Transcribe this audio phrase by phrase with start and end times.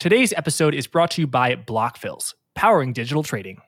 [0.00, 3.60] Today's episode is brought to you by Blockfills, powering digital trading.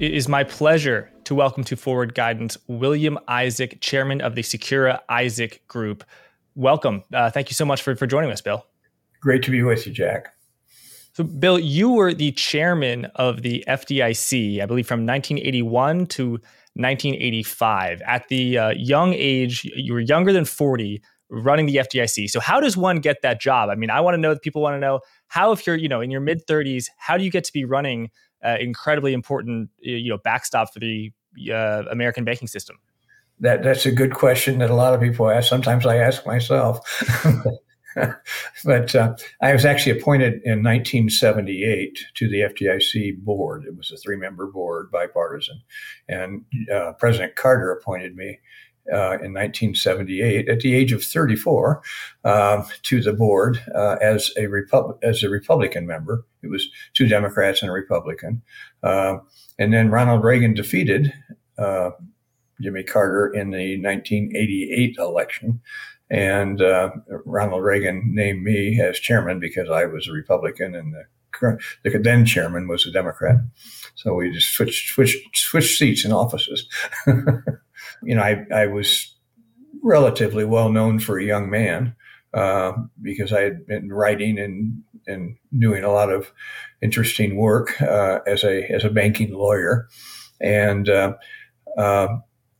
[0.00, 4.98] It is my pleasure to welcome to Forward Guidance William Isaac, chairman of the Secura
[5.08, 6.02] Isaac Group.
[6.56, 7.04] Welcome.
[7.14, 8.66] Uh, thank you so much for, for joining us, Bill.
[9.20, 10.34] Great to be with you, Jack.
[11.12, 18.02] So, Bill, you were the chairman of the FDIC, I believe, from 1981 to 1985.
[18.02, 21.00] At the uh, young age, you were younger than 40,
[21.30, 22.30] running the FDIC.
[22.30, 23.70] So, how does one get that job?
[23.70, 24.34] I mean, I want to know.
[24.34, 27.16] That people want to know how, if you're, you know, in your mid 30s, how
[27.16, 28.10] do you get to be running
[28.44, 31.12] uh, incredibly important, you know, backstop for the
[31.52, 32.76] uh, American banking system?
[33.40, 35.48] That that's a good question that a lot of people ask.
[35.48, 36.80] Sometimes I ask myself.
[38.64, 43.64] but uh, I was actually appointed in 1978 to the FDIC board.
[43.66, 45.62] It was a three member board, bipartisan.
[46.08, 48.40] And uh, President Carter appointed me
[48.92, 51.82] uh, in 1978 at the age of 34
[52.24, 56.24] uh, to the board uh, as a Repub- as a Republican member.
[56.42, 58.42] It was two Democrats and a Republican,
[58.82, 59.18] uh,
[59.58, 61.12] and then Ronald Reagan defeated
[61.58, 61.90] uh,
[62.60, 65.60] Jimmy Carter in the 1988 election,
[66.10, 66.90] and uh,
[67.24, 71.04] Ronald Reagan named me as chairman because I was a Republican and the
[71.84, 73.36] the then chairman was a Democrat.
[73.94, 76.68] So we just switched switched switched seats in offices.
[78.02, 79.14] you know, I I was
[79.82, 81.94] relatively well known for a young man
[82.34, 86.32] uh, because I had been writing and and doing a lot of
[86.82, 89.88] interesting work uh, as a as a banking lawyer,
[90.40, 91.14] and uh,
[91.76, 92.08] uh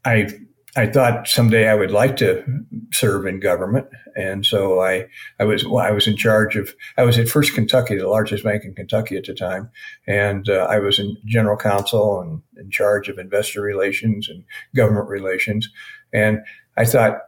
[0.05, 0.29] I
[0.77, 2.45] I thought someday I would like to
[2.93, 5.07] serve in government, and so I
[5.41, 8.45] I was well, I was in charge of I was at First Kentucky, the largest
[8.45, 9.71] bank in Kentucky at the time,
[10.07, 15.09] and uh, I was in general counsel and in charge of investor relations and government
[15.09, 15.69] relations,
[16.13, 16.41] and
[16.77, 17.21] I thought.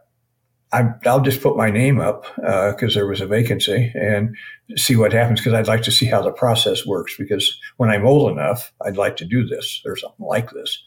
[0.73, 4.37] I, will just put my name up because uh, there was a vacancy and
[4.77, 7.13] see what happens because I'd like to see how the process works.
[7.19, 10.81] Because when I'm old enough, I'd like to do this or something like this.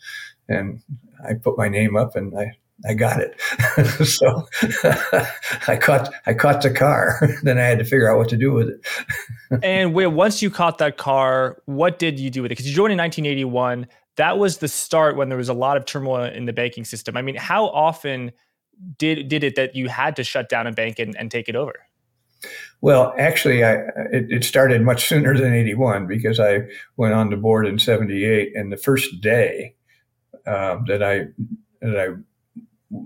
[0.49, 0.81] And
[1.29, 3.41] I put my name up and I I got it.
[4.07, 4.47] so
[5.69, 7.19] I caught I caught the car.
[7.43, 9.63] then I had to figure out what to do with it.
[9.63, 12.53] and wait, once you caught that car, what did you do with it?
[12.53, 13.87] Because you joined in 1981.
[14.17, 17.17] That was the start when there was a lot of turmoil in the banking system.
[17.17, 18.33] I mean, how often
[18.99, 21.57] did did it that you had to shut down a bank and, and take it
[21.57, 21.75] over?
[22.81, 23.73] Well, actually, I,
[24.13, 26.65] it, it, started much sooner than 81 because I
[26.99, 28.55] went on the board in 78.
[28.55, 29.75] And the first day
[30.47, 31.27] um, that I
[31.81, 32.09] that I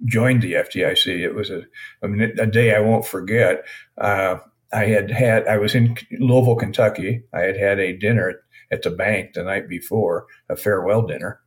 [0.05, 1.19] joined the FDIC.
[1.19, 1.62] It was a,
[2.03, 3.65] a day I won't forget.
[3.97, 4.37] Uh,
[4.72, 7.22] I had had I was in Louisville, Kentucky.
[7.33, 8.34] I had had a dinner
[8.71, 11.41] at the bank the night before, a farewell dinner,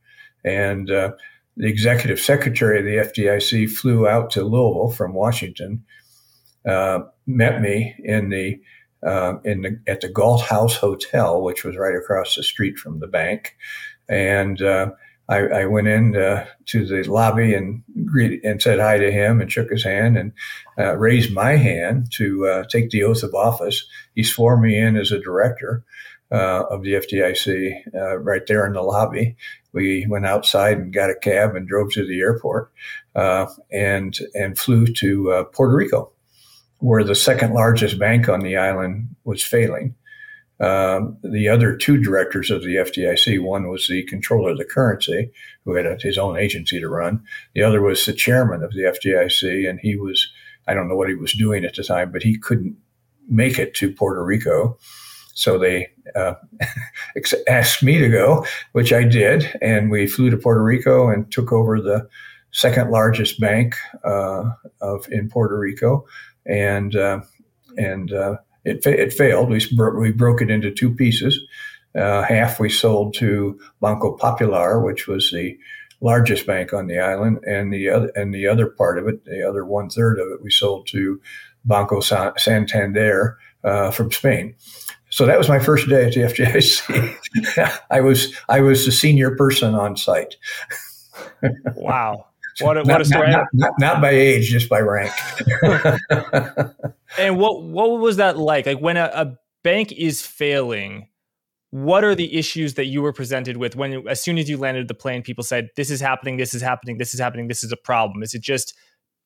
[0.44, 1.12] and uh,
[1.58, 5.84] the executive secretary of the FDIC flew out to Louisville from Washington,
[6.68, 8.60] uh, met me in the
[9.06, 13.00] uh, in the at the Galt House Hotel, which was right across the street from
[13.00, 13.56] the bank,
[14.10, 14.92] and uh,
[15.30, 19.40] I, I went in uh, to the lobby and greeted, and said hi to him
[19.40, 20.34] and shook his hand and
[20.78, 23.86] uh, raised my hand to uh, take the oath of office.
[24.14, 25.84] He swore me in as a director
[26.32, 29.36] uh, of the FDIC uh, right there in the lobby.
[29.74, 32.72] We went outside and got a cab and drove to the airport
[33.16, 36.12] uh, and and flew to Puerto Rico,
[36.80, 39.96] where the second largest bank on the island was failing.
[40.62, 45.32] Um, the other two directors of the FDIC, one was the comptroller of the currency,
[45.66, 47.24] who had a, his own agency to run.
[47.56, 50.32] The other was the chairman of the FDIC, and he was,
[50.68, 52.78] I don't know what he was doing at the time, but he couldn't
[53.28, 54.78] make it to Puerto Rico.
[55.34, 56.36] So they uh,
[57.48, 59.52] asked me to go, which I did.
[59.64, 62.08] And we flew to Puerto Rico and took over the
[62.52, 64.44] second largest bank uh,
[64.82, 66.06] of in Puerto Rico.
[66.46, 67.22] And, uh,
[67.78, 68.14] and,
[68.64, 69.50] it, it failed.
[69.50, 69.66] We,
[69.98, 71.40] we broke it into two pieces.
[71.96, 75.58] Uh, half we sold to Banco Popular, which was the
[76.00, 79.48] largest bank on the island, and the other and the other part of it, the
[79.48, 81.22] other one third of it, we sold to
[81.66, 84.56] Banco Santander uh, from Spain.
[85.10, 87.80] So that was my first day at the FDIC.
[87.92, 90.36] I was I was the senior person on site.
[91.76, 92.26] wow.
[92.60, 93.32] What a, what a story!
[93.32, 95.14] Not, not, not, by age, just by rank.
[97.18, 98.66] and what what was that like?
[98.66, 101.08] Like when a, a, bank is failing,
[101.70, 104.88] what are the issues that you were presented with when, as soon as you landed
[104.88, 106.38] the plane, people said, "This is happening.
[106.38, 106.98] This is happening.
[106.98, 107.48] This is happening.
[107.48, 108.74] This is a problem." Is it just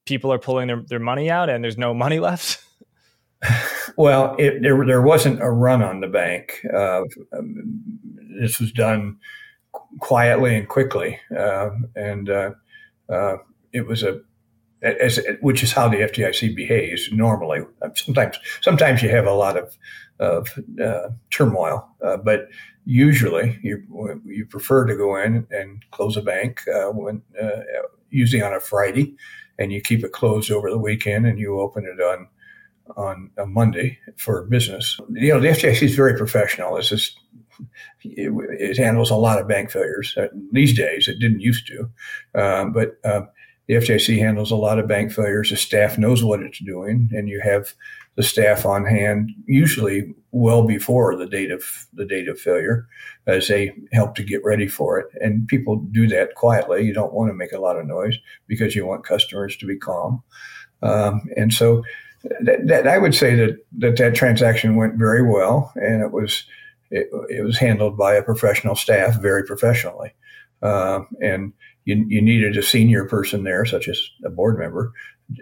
[0.06, 2.64] people are pulling their, their money out and there's no money left?
[3.98, 6.66] well, it, there there wasn't a run on the bank.
[6.74, 7.02] Uh,
[7.34, 7.82] um,
[8.40, 9.18] this was done
[10.00, 12.52] quietly and quickly, uh, and uh,
[13.10, 13.38] uh,
[13.74, 14.22] it was a
[14.82, 17.62] as, which is how the FDIC behaves normally.
[17.96, 19.78] Sometimes, sometimes you have a lot of
[20.20, 20.48] of
[20.82, 22.48] uh, turmoil, uh, but
[22.86, 23.84] usually you
[24.26, 27.62] you prefer to go in and close a bank uh, when uh,
[28.12, 29.16] usually on a Friday,
[29.60, 32.28] and you keep it closed over the weekend, and you open it on
[32.96, 35.00] on a Monday for business.
[35.10, 36.78] You know, the FDIC is very professional.
[36.78, 37.20] It's just
[38.04, 41.08] it, handles a lot of bank failures uh, these days.
[41.08, 41.90] It didn't used to,
[42.34, 43.28] uh, but um,
[43.68, 45.50] the FDIC handles a lot of bank failures.
[45.50, 47.74] The staff knows what it's doing, and you have
[48.16, 51.64] the staff on hand usually well before the date of
[51.94, 52.88] the date of failure
[53.28, 55.08] as they help to get ready for it.
[55.22, 56.84] And people do that quietly.
[56.84, 58.18] You don't want to make a lot of noise
[58.48, 60.24] because you want customers to be calm.
[60.82, 61.84] Um, and so
[62.42, 66.44] that, that, I would say that, that that transaction went very well, and it was
[66.92, 70.14] it, it was handled by a professional staff very professionally.
[70.62, 71.54] Uh, and
[71.86, 74.92] you, you needed a senior person there, such as a board member,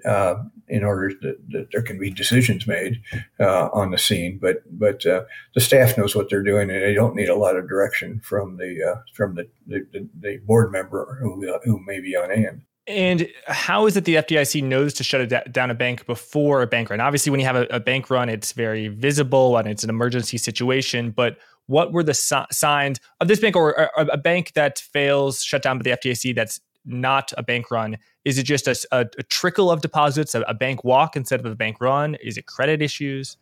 [0.06, 0.36] uh,
[0.68, 3.01] in order that, that, there can be decisions made
[3.40, 4.40] uh, on the scene.
[4.42, 5.24] But but uh,
[5.54, 8.57] the staff knows what they're doing, and they don't need a lot of direction from
[8.57, 12.62] the uh, from the, the, the, board member who who may be on hand.
[12.85, 16.89] And how is it the FDIC knows to shut down a bank before a bank
[16.89, 17.00] run?
[17.00, 20.38] Obviously, when you have a, a bank run, it's very visible and it's an emergency
[20.38, 21.12] situation.
[21.12, 21.38] But
[21.68, 25.62] what were the si- signs of this bank or, or, a bank that fails shut
[25.62, 27.97] down by the FDIC that's not a bank run?
[28.25, 31.45] Is it just a, a, a trickle of deposits, a, a bank walk instead of
[31.45, 32.15] a bank run?
[32.15, 33.38] Is it credit issues?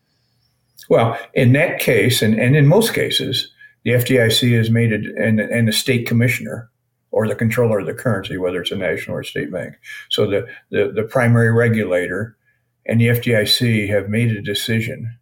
[0.89, 3.51] Well, in that case, and, and in most cases,
[3.83, 6.70] the FDIC has made it, and, and the state commissioner
[7.11, 9.75] or the comptroller of the currency, whether it's a national or state bank.
[10.09, 12.37] So the, the, the primary regulator
[12.85, 15.17] and the FDIC have made a decision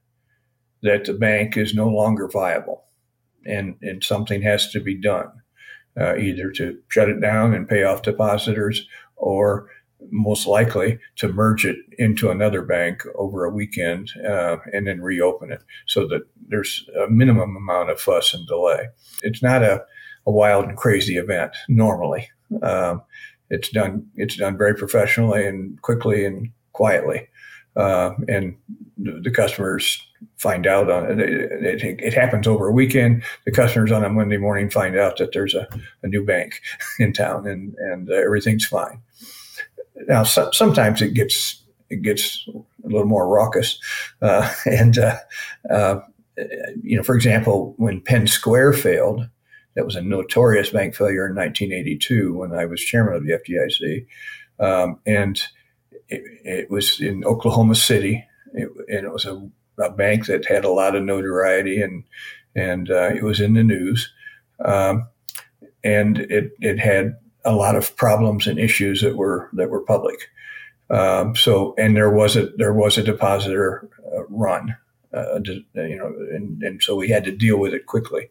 [0.81, 2.85] that the bank is no longer viable
[3.45, 5.29] and, and something has to be done,
[5.99, 8.87] uh, either to shut it down and pay off depositors
[9.17, 9.69] or
[10.11, 15.51] most likely to merge it into another bank over a weekend uh, and then reopen
[15.51, 18.87] it so that there's a minimum amount of fuss and delay.
[19.23, 19.83] It's not a
[20.29, 22.29] a wild and crazy event normally.
[22.61, 23.01] Um,
[23.49, 27.27] it's done it's done very professionally and quickly and quietly,
[27.75, 28.55] uh, and
[28.97, 30.05] the, the, customers
[30.37, 32.13] find out on it, it, it.
[32.13, 33.23] Happens over a weekend.
[33.45, 35.67] The customers on a Monday morning find out that there's a,
[36.03, 36.61] a new bank
[36.99, 39.01] in town, and and uh, everything's fine.
[40.07, 43.79] Now, so, sometimes it gets it gets a little more raucous,
[44.21, 45.17] uh, and uh,
[45.71, 46.01] uh,
[46.83, 49.27] you know, for example, when Penn Square failed
[49.79, 54.07] that was a notorious bank failure in 1982 when I was chairman of the FDIC.
[54.59, 55.41] Um, and
[56.09, 58.27] it, it, was in Oklahoma City.
[58.53, 59.49] It, and it was a,
[59.81, 62.03] a, bank that had a lot of notoriety and,
[62.57, 64.11] and uh, it was in the news.
[64.65, 65.07] Um,
[65.81, 67.15] and it, it had
[67.45, 70.27] a lot of problems and issues that were, that were public.
[70.89, 74.75] Um, so, and there was a, there was a depositor uh, run,
[75.13, 78.29] uh, you know, and, and so we had to deal with it quickly.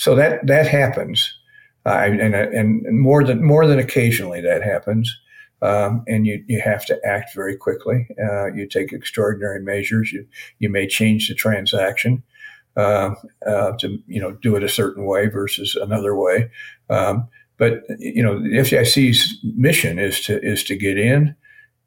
[0.00, 1.30] So that that happens,
[1.84, 5.14] uh, and, and more than more than occasionally that happens.
[5.60, 8.08] Um, and you, you have to act very quickly.
[8.18, 10.10] Uh, you take extraordinary measures.
[10.10, 10.26] You
[10.58, 12.22] you may change the transaction
[12.78, 13.14] uh,
[13.46, 16.50] uh, to you know do it a certain way versus another way.
[16.88, 21.36] Um, but you know the FDIC's mission is to is to get in,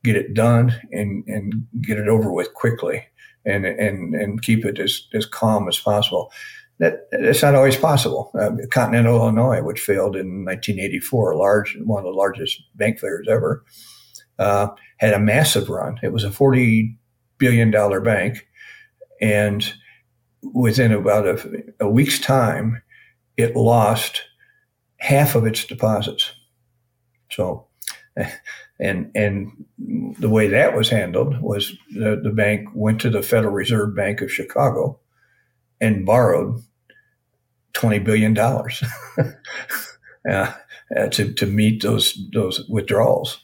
[0.04, 3.07] get it done, and and get it over with quickly,
[3.44, 6.32] and and and keep it as as calm as possible
[6.80, 8.32] that it's not always possible.
[8.39, 13.63] Um, Continental Illinois, which failed in 1984, large one of the largest bank failures ever,
[14.39, 16.00] uh, had a massive run.
[16.01, 16.98] It was a 40
[17.38, 18.48] billion dollar bank,
[19.22, 19.74] and
[20.42, 22.82] within about a, a week's time,
[23.38, 24.24] it lost
[24.98, 26.32] half of its deposits.
[27.32, 27.68] So,
[28.80, 29.65] and and
[30.20, 34.22] the way that was handled was the, the bank went to the Federal Reserve Bank
[34.22, 35.00] of Chicago
[35.84, 36.63] and borrowed
[37.74, 38.84] twenty billion dollars
[40.30, 40.54] uh,
[40.96, 43.40] uh, to to meet those those withdrawals.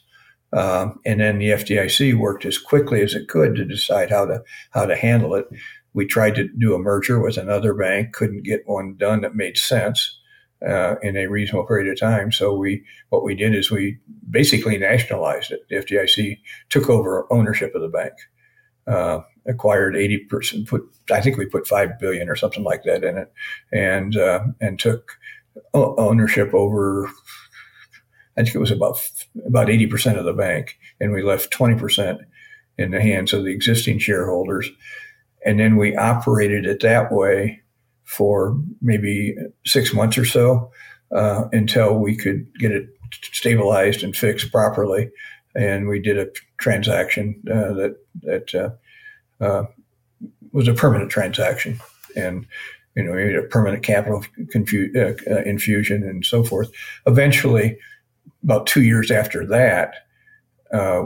[0.51, 4.41] Um, and then the FDIC worked as quickly as it could to decide how to
[4.71, 5.47] how to handle it.
[5.93, 9.57] We tried to do a merger with another bank, couldn't get one done that made
[9.57, 10.19] sense
[10.67, 12.31] uh, in a reasonable period of time.
[12.31, 13.97] So we what we did is we
[14.29, 15.61] basically nationalized it.
[15.69, 18.13] The FDIC took over ownership of the bank.
[18.89, 23.17] Uh, acquired 80%, put, I think we put 5 billion or something like that in
[23.17, 23.31] it
[23.71, 25.17] and, uh, and took
[25.73, 27.07] ownership over,
[28.37, 28.99] I think it was about,
[29.45, 30.77] about 80% of the bank.
[30.99, 32.19] And we left 20%
[32.77, 34.69] in the hands of the existing shareholders.
[35.45, 37.61] And then we operated it that way
[38.03, 40.71] for maybe six months or so
[41.15, 42.87] uh, until we could get it
[43.33, 45.09] stabilized and fixed properly
[45.55, 46.27] and we did a
[46.59, 49.65] transaction uh, that that uh, uh,
[50.51, 51.79] was a permanent transaction,
[52.15, 52.45] and
[52.95, 56.69] you know, a permanent capital confu- uh, infusion and so forth.
[57.07, 57.77] Eventually,
[58.43, 59.95] about two years after that,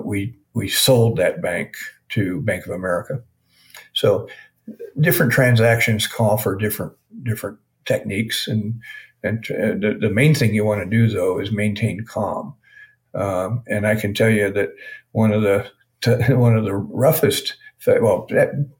[0.03, 1.75] we we sold that bank
[2.10, 3.22] to Bank of America.
[3.93, 4.27] So
[5.00, 6.93] different transactions call for different
[7.24, 8.79] different techniques and
[9.25, 12.55] and the, the main thing you want to do though is maintain calm
[13.13, 14.69] um, and I can tell you that
[15.13, 15.70] one of the
[16.36, 17.55] one of the roughest
[17.88, 18.27] well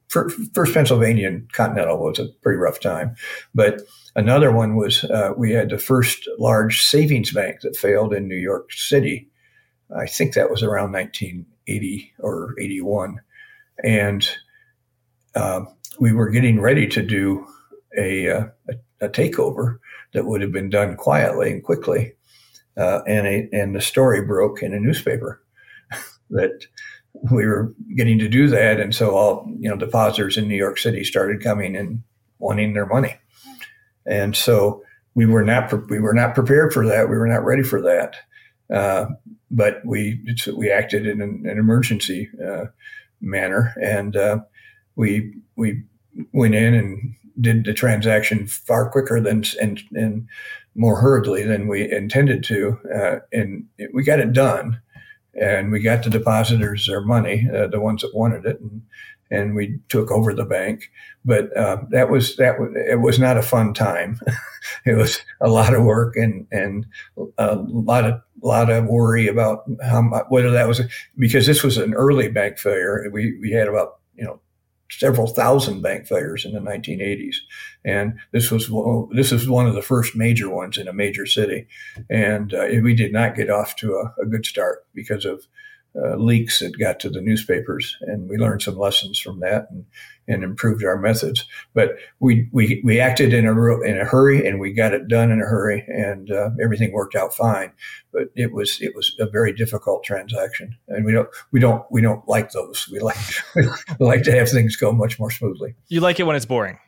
[0.10, 3.16] first Pennsylvania and Continental was a pretty rough time
[3.56, 3.82] but
[4.16, 8.36] another one was uh, we had the first large savings bank that failed in New
[8.36, 9.30] York City
[9.98, 13.20] I think that was around 1980 or 81
[13.84, 14.28] and
[15.36, 15.62] uh,
[16.00, 17.48] we were getting ready to do
[17.98, 19.78] a, uh, a, a, takeover
[20.14, 22.14] that would have been done quietly and quickly.
[22.76, 25.43] Uh, and, a, and the story broke in a newspaper
[26.34, 26.68] that
[27.32, 28.80] we were getting to do that.
[28.80, 32.04] And so all, you know, depositors in New York City started coming and
[32.40, 33.16] wanting their money.
[34.06, 34.84] And so
[35.16, 37.10] we were not, we were not prepared for that.
[37.10, 38.16] We were not ready for that.
[38.74, 39.06] Uh,
[39.52, 40.20] but we,
[40.56, 42.66] we acted in an, an emergency uh,
[43.22, 44.40] manner and uh,
[44.96, 45.82] we we
[46.34, 50.28] went in and did the transaction far quicker than and and
[50.76, 54.80] more hurriedly than we intended to, uh, and it, we got it done,
[55.40, 58.82] and we got the depositors their money, uh, the ones that wanted it, and
[59.32, 60.92] and we took over the bank.
[61.26, 64.20] But uh, that was that was, it was not a fun time.
[64.86, 66.86] it was a lot of work and and
[67.38, 70.82] a lot of lot of worry about how whether that was
[71.18, 73.10] because this was an early bank failure.
[73.12, 74.40] We we had about you know
[75.00, 77.36] several thousand bank failures in the 1980s,
[77.86, 78.70] and this was
[79.12, 81.68] this was one of the first major ones in a major city,
[82.10, 85.46] and uh, we did not get off to a, a good start because of
[85.96, 89.86] uh, leaks that got to the newspapers, and we learned some lessons from that and,
[90.28, 91.46] and improved our methods.
[91.74, 95.32] But we, we, we acted in a in a hurry, and we got it done
[95.32, 97.72] in a hurry, and uh, everything worked out fine.
[98.12, 102.02] But it was it was a very difficult transaction, and we don't we don't we
[102.02, 102.88] don't like those.
[102.92, 103.18] We like
[103.56, 103.66] we
[104.00, 105.76] like to have things go much more smoothly.
[105.90, 106.80] You like it when it's boring.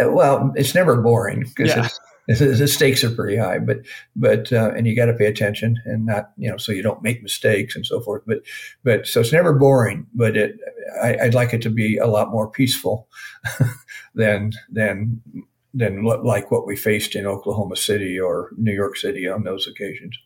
[0.00, 1.88] Uh, well, it's never boring because yeah
[2.26, 3.78] the stakes are pretty high, but
[4.16, 7.02] but uh, and you got to pay attention and not you know so you don't
[7.02, 8.22] make mistakes and so forth.
[8.26, 8.38] But
[8.82, 10.58] but so it's never boring, but it
[11.00, 13.08] I, would like it to be a lot more peaceful
[14.14, 15.22] than than
[15.72, 20.18] than like what we faced in Oklahoma City or New York City on those occasions.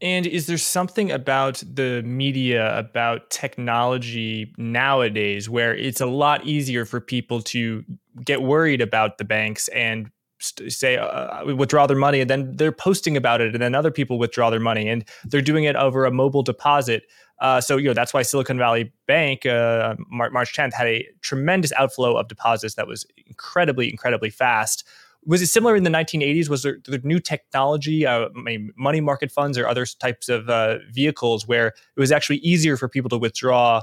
[0.00, 6.84] And is there something about the media, about technology nowadays, where it's a lot easier
[6.84, 7.84] for people to
[8.24, 10.08] get worried about the banks and
[10.40, 13.90] say uh, uh withdraw their money and then they're posting about it and then other
[13.90, 17.04] people withdraw their money and they're doing it over a mobile deposit.
[17.40, 21.72] Uh, so you know that's why silicon valley bank uh, march 10th had a tremendous
[21.72, 24.84] outflow of deposits that was incredibly incredibly fast.
[25.24, 28.28] Was it similar in the 1980s was there, there new technology uh,
[28.76, 32.88] money market funds or other types of uh, vehicles where it was actually easier for
[32.88, 33.82] people to withdraw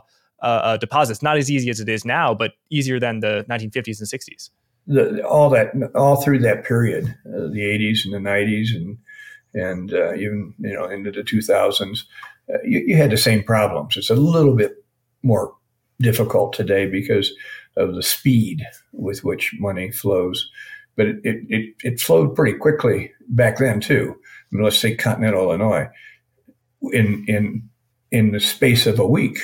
[0.79, 1.21] deposits?
[1.21, 4.50] Not as easy as it is now but easier than the 1950s and 60s
[4.87, 8.97] the, all that all through that period, uh, the 80s and the 90s, and
[9.53, 12.03] and uh, even you know into the 2000s,
[12.53, 13.97] uh, you, you, had the same problems.
[13.97, 14.83] It's a little bit
[15.23, 15.55] more
[16.01, 17.33] difficult today because
[17.77, 20.49] of the speed with which money flows,
[20.95, 24.15] but it it, it, flowed pretty quickly back then too.
[24.15, 25.87] I mean, let's say Continental Illinois,
[26.91, 27.67] in in
[28.11, 29.39] in the space of a week,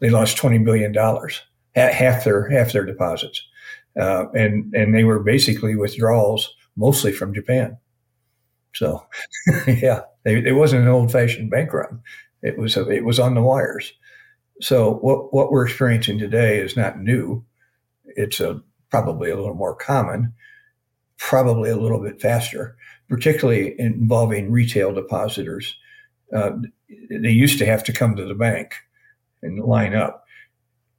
[0.00, 1.42] they lost 20 billion dollars,
[1.74, 3.42] half their half their deposits
[3.98, 7.76] uh, and and they were basically withdrawals mostly from Japan.
[8.74, 9.04] So,
[9.66, 12.00] yeah, they, it wasn't an old fashioned bank run.
[12.42, 13.92] It was a, it was on the wires.
[14.60, 17.44] So what what we're experiencing today is not new.
[18.04, 20.32] It's a probably a little more common,
[21.18, 22.76] probably a little bit faster,
[23.08, 25.76] particularly involving retail depositors.
[26.34, 26.50] Uh,
[27.10, 28.74] they used to have to come to the bank
[29.42, 30.24] and line up,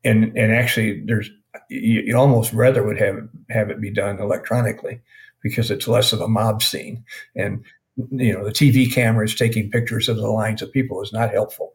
[0.04, 1.30] and and actually there's
[1.70, 5.02] you, you almost rather would have have it be done electronically
[5.42, 7.04] because it's less of a mob scene
[7.36, 7.64] and
[8.12, 11.74] you know the TV cameras taking pictures of the lines of people is not helpful,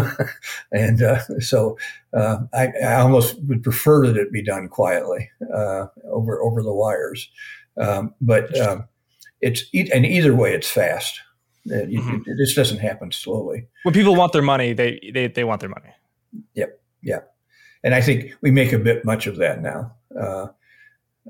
[0.72, 1.78] and uh, so
[2.12, 6.72] uh, I, I, almost would prefer that it be done quietly uh, over over the
[6.72, 7.30] wires.
[7.80, 8.88] Um, but um,
[9.40, 11.20] it's and either way, it's fast.
[11.66, 12.16] It, mm-hmm.
[12.16, 13.68] it, it, just doesn't happen slowly.
[13.84, 15.90] When people want their money, they they, they want their money.
[16.54, 16.80] Yep.
[17.02, 17.20] Yeah
[17.84, 19.94] and I think we make a bit much of that now.
[20.18, 20.46] Uh,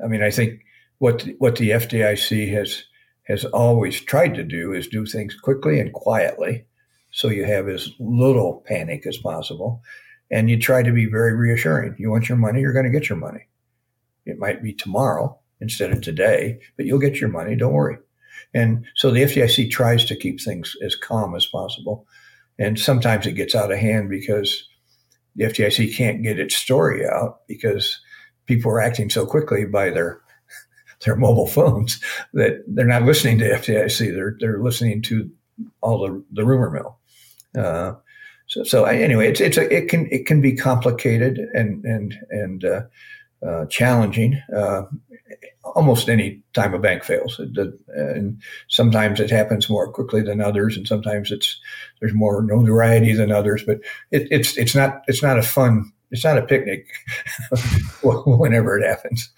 [0.03, 0.61] I mean, I think
[0.99, 2.85] what what the FDIC has
[3.25, 6.65] has always tried to do is do things quickly and quietly,
[7.11, 9.83] so you have as little panic as possible.
[10.31, 11.97] And you try to be very reassuring.
[11.99, 13.47] You want your money, you're going to get your money.
[14.25, 17.55] It might be tomorrow instead of today, but you'll get your money.
[17.57, 17.99] Don't worry.
[18.53, 22.07] And so the FDIC tries to keep things as calm as possible.
[22.59, 24.67] And sometimes it gets out of hand because
[25.37, 28.01] the FDIC can't get its story out because
[28.47, 30.21] people are acting so quickly by their
[31.05, 32.01] their mobile phones
[32.33, 34.15] that they're not listening to FDIC.
[34.15, 35.31] They're they're listening to
[35.81, 36.99] all the, the rumor mill.
[37.57, 37.95] Uh,
[38.47, 42.65] so, so anyway, it's it's a, it can it can be complicated and and and
[42.65, 42.83] uh,
[43.47, 44.41] uh, challenging.
[45.65, 50.87] Almost any time a bank fails, and sometimes it happens more quickly than others, and
[50.87, 51.61] sometimes it's
[52.01, 53.65] there's more notoriety than others.
[53.67, 53.79] But
[54.11, 56.87] it, it's it's not it's not a fun it's not a picnic
[58.03, 59.31] whenever it happens.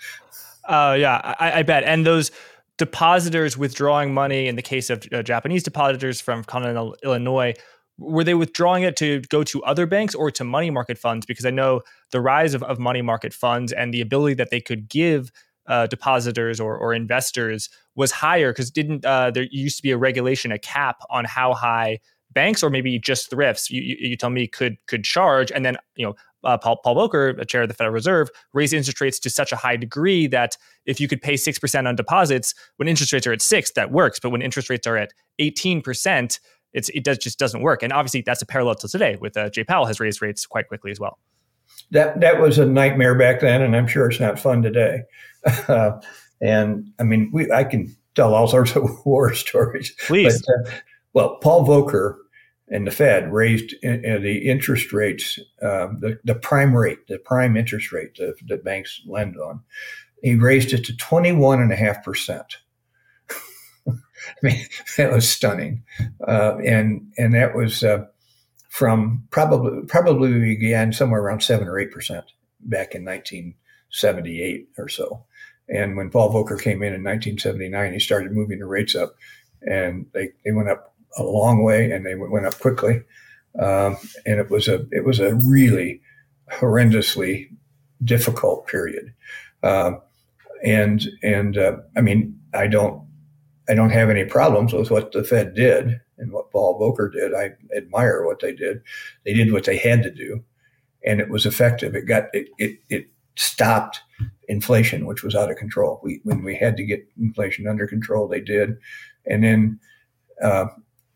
[0.69, 1.85] Uh, yeah, I, I, bet.
[1.85, 2.31] And those
[2.76, 7.55] depositors withdrawing money in the case of uh, Japanese depositors from continental Illinois
[7.99, 11.25] were they withdrawing it to go to other banks or to money market funds?
[11.25, 14.61] Because I know the rise of, of money market funds and the ability that they
[14.61, 15.33] could give
[15.69, 19.99] uh, depositors or, or investors was higher because didn't uh, there used to be a
[19.99, 21.99] regulation, a cap on how high
[22.33, 25.77] banks or maybe just thrifts you, you, you tell me could could charge and then
[25.95, 29.19] you know uh, Paul, Paul Volcker, a chair of the Federal Reserve, raised interest rates
[29.19, 30.57] to such a high degree that
[30.87, 34.21] if you could pay 6% on deposits, when interest rates are at six, that works.
[34.21, 36.39] But when interest rates are at 18%,
[36.73, 37.83] it's, it does, just doesn't work.
[37.83, 40.69] And obviously, that's a parallel to today with uh, Jay Powell has raised rates quite
[40.69, 41.19] quickly as well.
[41.93, 45.02] That, that was a nightmare back then, and I'm sure it's not fun today.
[45.69, 46.00] Uh,
[46.40, 49.95] and I mean, we, I can tell all sorts of war stories.
[50.07, 50.45] Please.
[50.47, 50.75] But, uh,
[51.12, 52.16] well, Paul Volcker
[52.69, 57.19] and the Fed raised in, in the interest rates, um, the, the prime rate, the
[57.19, 59.61] prime interest rate that, that banks lend on.
[60.23, 62.45] He raised it to 21.5%.
[63.88, 63.93] I
[64.43, 64.66] mean,
[64.97, 65.85] that was stunning.
[66.26, 68.07] Uh, and, and that was uh,
[68.76, 71.88] from probably, probably began somewhere around 7 or 8%
[72.61, 75.25] back in 1978 or so.
[75.69, 79.15] And when Paul Volcker came in in 1979, he started moving the rates up
[79.62, 83.02] and they, they went up a long way, and they went up quickly.
[83.58, 86.02] Um, and it was a it was a really
[86.52, 87.49] horrendously
[88.04, 89.15] difficult period.
[89.62, 90.02] Um,
[90.62, 93.05] and and uh, I mean, I don't
[93.69, 97.35] I don't have any problems with what the Fed did and what Paul Volcker did.
[97.35, 98.81] I admire what they did.
[99.25, 100.43] They did what they had to do,
[101.05, 101.95] and it was effective.
[101.95, 104.00] It got it it, it stopped
[104.49, 106.00] inflation, which was out of control.
[106.02, 108.76] We when we had to get inflation under control, they did,
[109.26, 109.81] and then
[110.43, 110.67] uh,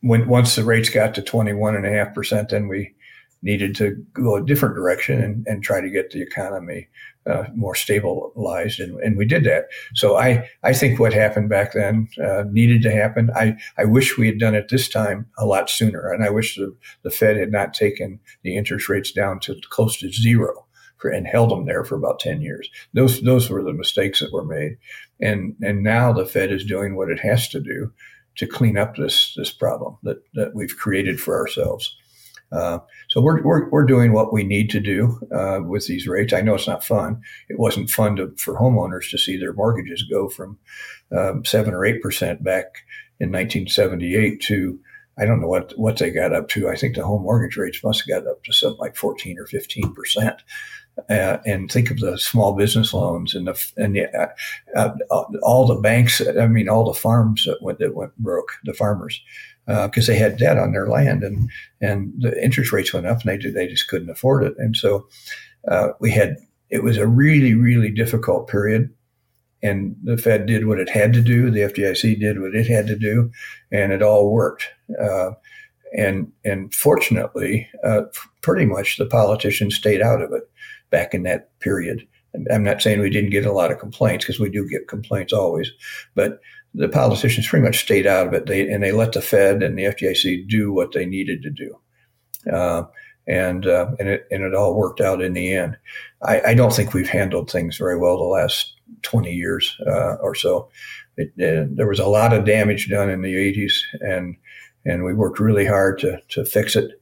[0.01, 2.95] when once the rates got to 21.5%, then we
[3.43, 6.89] needed to go a different direction and, and try to get the economy
[7.27, 8.81] uh, more stabilized.
[8.81, 9.67] And, and we did that.
[9.95, 13.31] So I, I think what happened back then uh, needed to happen.
[13.35, 16.13] I, I wish we had done it this time a lot sooner.
[16.13, 19.99] And I wish the, the Fed had not taken the interest rates down to close
[19.99, 20.67] to zero.
[20.99, 22.69] For, and held them there for about 10 years.
[22.93, 24.77] Those those were the mistakes that were made.
[25.19, 27.91] And and now the Fed is doing what it has to do
[28.37, 31.97] to clean up this this problem that, that we've created for ourselves.
[32.53, 36.33] Uh, so we're, we're, we're doing what we need to do uh, with these rates.
[36.33, 37.21] I know it's not fun.
[37.49, 40.59] It wasn't fun to, for homeowners to see their mortgages go from
[41.17, 42.67] um, seven or eight percent back
[43.21, 44.81] in 1978 to
[45.19, 46.69] I don't know what what they got up to.
[46.69, 49.47] I think the home mortgage rates must have got up to something like 14 or
[49.47, 50.43] 15 percent.
[51.09, 54.29] Uh, and think of the small business loans and the and the, uh,
[55.11, 56.21] uh, all the banks.
[56.21, 58.53] I mean, all the farms that went that went broke.
[58.65, 59.21] The farmers
[59.87, 63.21] because uh, they had debt on their land and and the interest rates went up
[63.25, 64.55] and they they just couldn't afford it.
[64.59, 65.07] And so
[65.69, 66.37] uh, we had
[66.71, 68.91] it was a really really difficult period.
[69.63, 71.51] And the Fed did what it had to do.
[71.51, 73.31] The FDIC did what it had to do,
[73.71, 74.69] and it all worked.
[74.99, 75.33] Uh,
[75.97, 77.69] and and fortunately,
[78.41, 80.45] pretty much the politicians stayed out of it
[80.91, 82.07] back in that period.
[82.51, 85.33] I'm not saying we didn't get a lot of complaints because we do get complaints
[85.33, 85.71] always,
[86.15, 86.41] but
[86.75, 88.47] the politicians pretty much stayed out of it.
[88.47, 91.79] They and they let the Fed and the FDIC do what they needed to do,
[92.53, 92.85] uh,
[93.27, 95.77] and uh, and it and it all worked out in the end.
[96.23, 100.35] I, I, don't think we've handled things very well the last 20 years uh, or
[100.35, 100.69] so.
[101.17, 104.37] It, uh, there was a lot of damage done in the 80s, and
[104.85, 106.93] and we worked really hard to to fix it,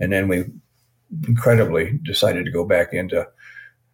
[0.00, 0.44] and then we
[1.26, 3.26] incredibly decided to go back into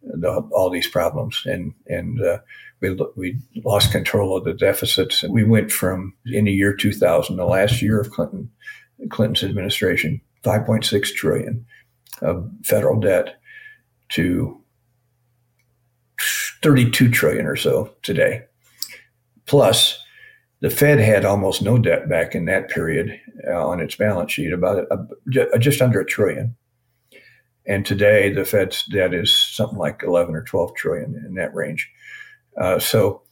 [0.03, 2.39] the, all these problems, and and uh,
[2.91, 5.23] we we lost control of the deficits.
[5.25, 8.51] We went from in the year 2000, the last year of Clinton
[9.11, 11.67] Clinton's administration, 5.6 trillion
[12.23, 13.41] of federal debt
[14.11, 14.61] to
[16.63, 18.43] 32 trillion or so today.
[19.47, 20.01] Plus,
[20.61, 24.53] the Fed had almost no debt back in that period uh, on its balance sheet,
[24.53, 26.57] about a, just under a trillion.
[27.67, 31.91] And today, the Fed's debt is something like 11 or 12 trillion in that range.
[32.61, 33.23] Uh, so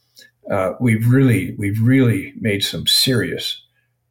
[0.51, 3.61] uh, we've really we've really made some serious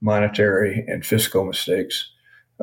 [0.01, 2.11] monetary and fiscal mistakes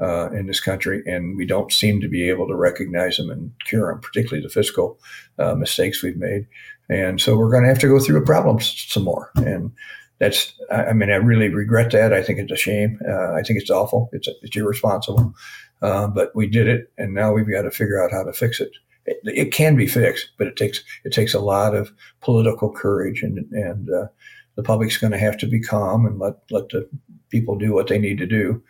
[0.02, 3.52] uh, in this country, and we don't seem to be able to recognize them and
[3.66, 5.00] cure them, particularly the fiscal
[5.38, 6.48] uh, mistakes we've made.
[6.90, 9.32] And so we're going to have to go through problems some more.
[9.36, 9.72] And
[10.20, 12.14] that's I mean I really regret that.
[12.14, 13.00] I think it's a shame.
[13.08, 14.10] Uh, I think it's awful.
[14.12, 15.34] It's it's irresponsible.
[15.82, 18.72] But we did it, and now we've got to figure out how to fix it.
[19.06, 19.20] It.
[19.24, 19.52] it.
[19.52, 23.90] can be fixed, but it takes it takes a lot of political courage, and and
[23.90, 24.08] uh,
[24.56, 26.88] the public's going to have to be calm and let let the
[27.30, 28.62] people do what they need to do,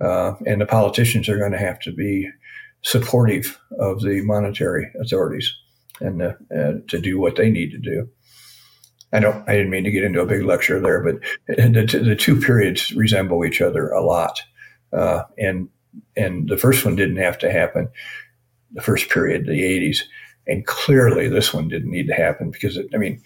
[0.00, 2.28] uh, and the politicians are going to have to be
[2.82, 5.50] supportive of the monetary authorities
[6.00, 6.32] and uh,
[6.88, 8.08] to do what they need to do.
[9.12, 9.48] I don't.
[9.48, 12.92] I didn't mean to get into a big lecture there, but the, the two periods
[12.92, 14.42] resemble each other a lot,
[14.92, 15.68] uh, and
[16.16, 17.88] and the first one didn't have to happen.
[18.74, 20.00] The first period, the 80s,
[20.46, 23.22] and clearly this one didn't need to happen because it, I mean,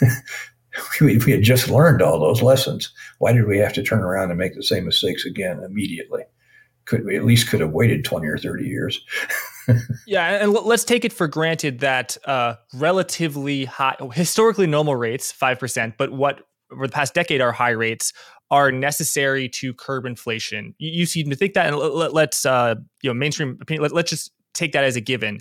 [1.00, 2.92] we, we had just learned all those lessons.
[3.18, 6.22] Why did we have to turn around and make the same mistakes again immediately?
[6.84, 9.00] Could we at least could have waited 20 or 30 years?
[10.06, 15.94] yeah, and let's take it for granted that uh, relatively high, historically normal rates, 5%,
[15.98, 16.40] but what
[16.72, 18.12] over the past decade are high rates
[18.50, 20.74] are necessary to curb inflation.
[20.78, 23.82] You, you seem to think that, and let, us uh, you know mainstream opinion.
[23.82, 25.40] Let, let's just take that as a given.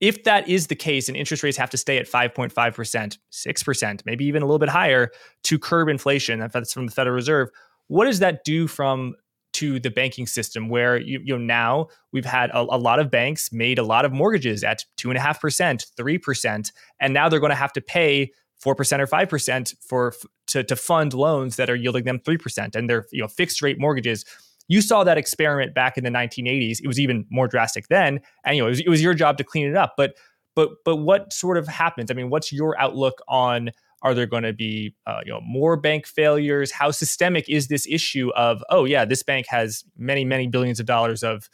[0.00, 2.74] If that is the case, and interest rates have to stay at five point five
[2.74, 5.10] percent, six percent, maybe even a little bit higher
[5.44, 7.48] to curb inflation, if that's from the Federal Reserve,
[7.88, 9.14] what does that do from
[9.54, 13.08] to the banking system where you, you know now we've had a, a, lot of
[13.08, 17.14] banks made a lot of mortgages at two and a half percent, three percent, and
[17.14, 18.32] now they're going to have to pay
[18.64, 20.14] 4% or 5% for
[20.48, 23.78] to, to fund loans that are yielding them 3% and they're you know fixed rate
[23.78, 24.24] mortgages
[24.68, 28.20] you saw that experiment back in the 1980s it was even more drastic then.
[28.44, 29.94] And you know it was, it was your job to clean it up.
[29.96, 30.16] But
[30.54, 32.10] but but what sort of happens?
[32.10, 33.70] I mean what's your outlook on
[34.02, 36.70] are there going to be uh, you know more bank failures?
[36.70, 40.86] How systemic is this issue of oh yeah this bank has many many billions of
[40.86, 41.48] dollars of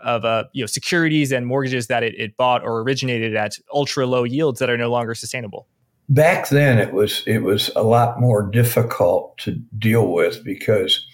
[0.00, 4.06] of uh, you know securities and mortgages that it, it bought or originated at ultra
[4.06, 5.66] low yields that are no longer sustainable?
[6.08, 11.04] Back then it was it was a lot more difficult to deal with because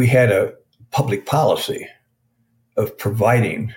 [0.00, 0.54] we had a
[0.92, 1.86] public policy
[2.78, 3.74] of providing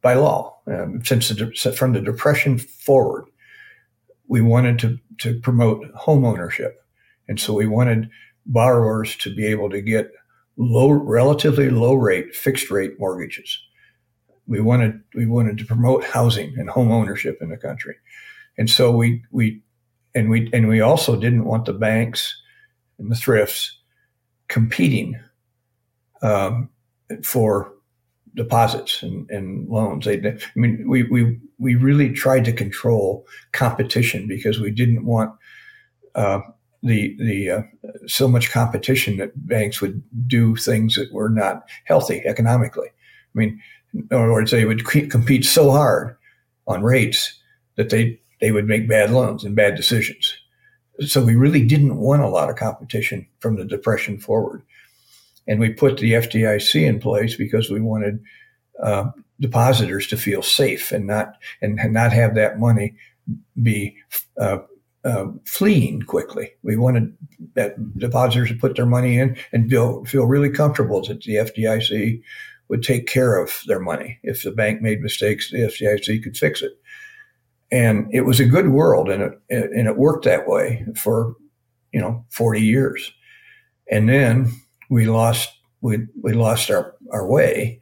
[0.00, 3.24] by law um, since the, from the depression forward
[4.28, 6.76] we wanted to, to promote home ownership.
[7.26, 8.08] And so we wanted
[8.46, 10.12] borrowers to be able to get
[10.56, 13.58] low relatively low rate fixed rate mortgages.
[14.46, 17.96] We wanted we wanted to promote housing and home ownership in the country.
[18.56, 19.62] And so we we
[20.14, 22.40] and we and we also didn't want the banks
[22.98, 23.76] and the thrifts
[24.46, 25.18] competing
[26.22, 26.68] um,
[27.22, 27.72] for
[28.34, 30.04] deposits and, and loans.
[30.04, 35.34] They, I mean, we, we we really tried to control competition because we didn't want
[36.14, 36.40] uh,
[36.82, 37.62] the the uh,
[38.06, 42.88] so much competition that banks would do things that were not healthy economically.
[42.88, 43.60] I mean,
[43.94, 46.16] in other words, they would compete so hard
[46.66, 47.38] on rates
[47.76, 50.36] that they they would make bad loans and bad decisions.
[51.00, 54.62] So we really didn't want a lot of competition from the depression forward.
[55.46, 58.20] And we put the FDIC in place because we wanted
[58.82, 62.94] uh, depositors to feel safe and not and, not have that money
[63.62, 63.96] be
[64.40, 64.58] uh,
[65.04, 66.52] uh, fleeing quickly.
[66.62, 67.16] We wanted
[67.54, 72.22] that depositors to put their money in and feel feel really comfortable that the FDIC
[72.68, 74.18] would take care of their money.
[74.24, 76.72] If the bank made mistakes, the FDIC could fix it
[77.70, 81.34] and it was a good world and it, and it worked that way for
[81.92, 83.12] you know 40 years
[83.90, 84.50] and then
[84.90, 87.80] we lost we, we lost our, our way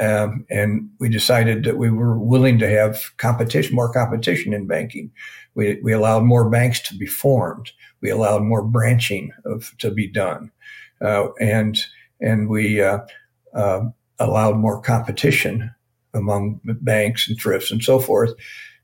[0.00, 5.10] um, and we decided that we were willing to have competition more competition in banking.
[5.54, 7.70] We, we allowed more banks to be formed.
[8.00, 10.50] We allowed more branching of to be done.
[11.02, 11.78] Uh, and
[12.20, 13.00] and we uh,
[13.54, 13.82] uh,
[14.18, 15.70] allowed more competition
[16.14, 18.32] among banks and thrifts and so forth.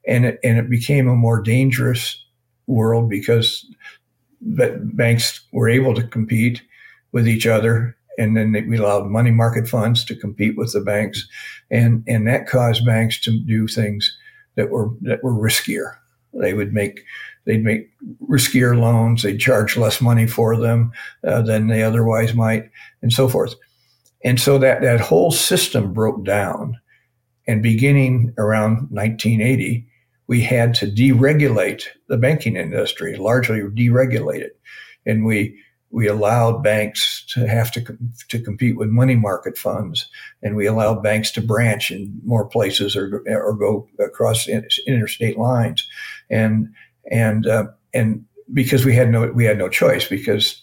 [0.06, 2.22] And it, and it became a more dangerous
[2.66, 3.66] world because
[4.40, 6.62] banks were able to compete
[7.12, 11.26] with each other and then we allowed money market funds to compete with the banks
[11.70, 14.16] and and that caused banks to do things
[14.56, 15.96] that were that were riskier
[16.34, 17.02] they would make
[17.44, 17.90] they'd make
[18.28, 20.92] riskier loans they'd charge less money for them
[21.26, 22.70] uh, than they otherwise might
[23.02, 23.54] and so forth
[24.24, 26.78] and so that that whole system broke down
[27.46, 29.86] and beginning around 1980
[30.26, 34.58] we had to deregulate the banking industry, largely deregulate it.
[35.04, 35.56] and we
[35.90, 40.08] we allowed banks to have to to compete with money market funds,
[40.42, 44.48] and we allowed banks to branch in more places or or go across
[44.86, 45.86] interstate lines,
[46.30, 46.68] and
[47.10, 50.60] and uh, and because we had no we had no choice because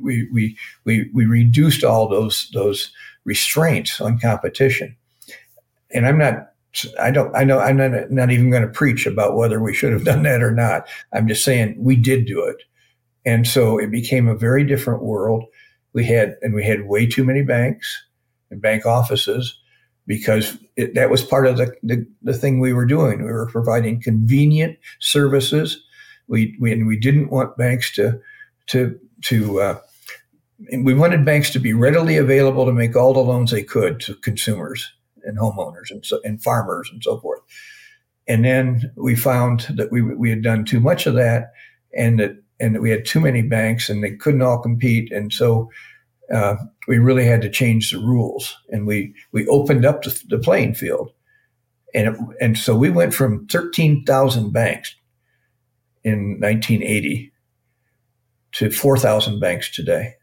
[0.00, 2.90] we we we we reduced all those those
[3.24, 4.96] restraints on competition,
[5.92, 6.48] and I'm not
[7.00, 9.92] I don't, I know, I'm not, not even going to preach about whether we should
[9.92, 10.86] have done that or not.
[11.12, 12.62] I'm just saying we did do it.
[13.24, 15.44] And so it became a very different world.
[15.92, 18.04] We had, and we had way too many banks
[18.50, 19.58] and bank offices
[20.06, 23.22] because it, that was part of the, the, the, thing we were doing.
[23.22, 25.82] We were providing convenient services.
[26.28, 28.18] We, we, and we didn't want banks to,
[28.68, 29.78] to, to, uh,
[30.82, 34.14] we wanted banks to be readily available to make all the loans they could to
[34.16, 34.90] consumers
[35.24, 37.40] and homeowners and, so, and farmers and so forth.
[38.26, 41.52] And then we found that we, we had done too much of that
[41.94, 45.12] and that, and we had too many banks and they couldn't all compete.
[45.12, 45.70] And so
[46.32, 50.38] uh, we really had to change the rules and we, we opened up the, the
[50.38, 51.12] playing field.
[51.94, 54.94] And, it, and so we went from 13,000 banks
[56.04, 57.32] in 1980
[58.52, 60.14] to 4,000 banks today.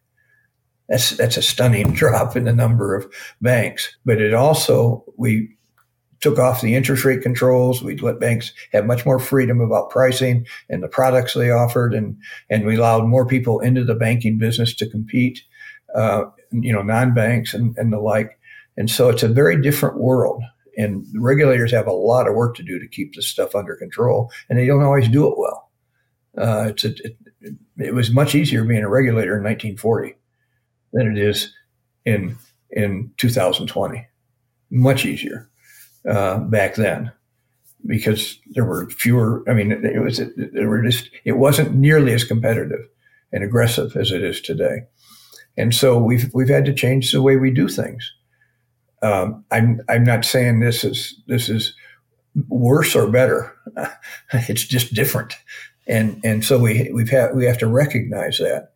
[0.88, 3.95] That's that's a stunning drop in the number of banks.
[4.06, 5.55] But it also we
[6.26, 7.84] took off the interest rate controls.
[7.84, 12.18] We let banks have much more freedom about pricing and the products they offered, and
[12.50, 15.44] and we allowed more people into the banking business to compete.
[15.94, 18.40] Uh, you know, non-banks and, and the like.
[18.76, 20.44] And so it's a very different world.
[20.78, 24.32] And regulators have a lot of work to do to keep this stuff under control,
[24.50, 25.72] and they don't always do it well.
[26.38, 26.90] Uh, it's a,
[27.42, 30.16] it, it was much easier being a regulator in 1940
[30.92, 31.54] than it is
[32.04, 32.36] in
[32.72, 34.06] in 2020.
[34.72, 35.50] Much easier
[36.10, 37.12] uh, back then
[37.86, 39.44] because there were fewer.
[39.48, 42.88] I mean, it was it, it were just it wasn't nearly as competitive
[43.32, 44.84] and aggressive as it is today,
[45.58, 48.12] and so we've we've had to change the way we do things.
[49.02, 51.76] Um, I'm I'm not saying this is this is
[52.48, 53.56] worse or better.
[54.34, 55.36] it's just different,
[55.88, 58.74] and and so we we've had we have to recognize that.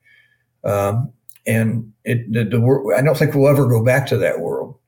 [0.64, 1.14] Um,
[1.48, 4.79] and it the, the I don't think we'll ever go back to that world.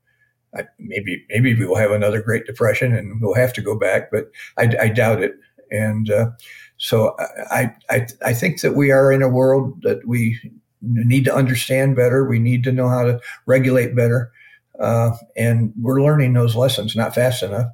[0.55, 4.11] I, maybe maybe we will have another Great Depression and we'll have to go back,
[4.11, 5.35] but I, I doubt it.
[5.71, 6.31] And uh,
[6.77, 7.15] so
[7.49, 10.39] I, I I think that we are in a world that we
[10.81, 12.25] need to understand better.
[12.25, 14.31] We need to know how to regulate better,
[14.79, 17.71] uh, and we're learning those lessons not fast enough.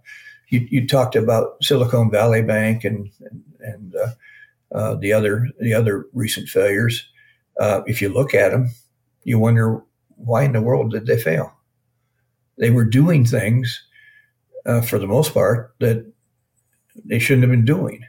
[0.49, 5.73] You, you talked about Silicon Valley Bank and and, and uh, uh the other the
[5.73, 7.09] other recent failures
[7.59, 8.69] uh, if you look at them,
[9.23, 9.81] you wonder
[10.15, 11.53] why in the world did they fail?
[12.57, 13.83] They were doing things,
[14.65, 16.05] uh, for the most part, that
[17.05, 18.03] they shouldn't have been doing.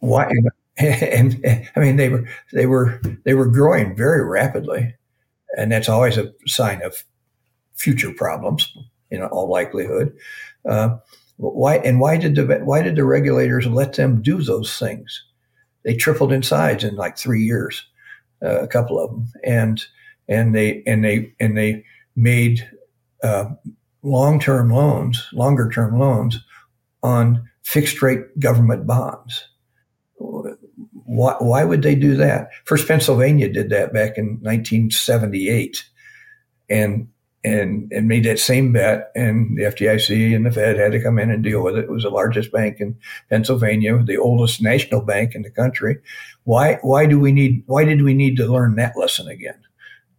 [0.00, 0.30] Why?
[0.78, 4.94] And, and, I mean, they were they were they were growing very rapidly,
[5.56, 7.04] and that's always a sign of
[7.74, 8.74] future problems
[9.10, 10.16] in all likelihood.
[10.66, 10.96] Uh,
[11.36, 15.22] why and why did the why did the regulators let them do those things?
[15.84, 17.86] They tripled in size in like three years
[18.42, 19.84] uh, a couple of them, and
[20.28, 21.84] and they and they and they
[22.16, 22.68] made
[23.22, 23.46] uh,
[24.02, 26.38] long term loans, longer term loans
[27.02, 29.46] on fixed rate government bonds.
[30.18, 32.50] Why, why would they do that?
[32.64, 35.84] First, Pennsylvania did that back in 1978,
[36.68, 37.08] and
[37.42, 41.18] and and made that same bet, and the FDIC and the Fed had to come
[41.18, 41.84] in and deal with it.
[41.84, 42.96] It was the largest bank in
[43.28, 45.98] Pennsylvania, the oldest national bank in the country.
[46.44, 49.60] Why why do we need why did we need to learn that lesson again?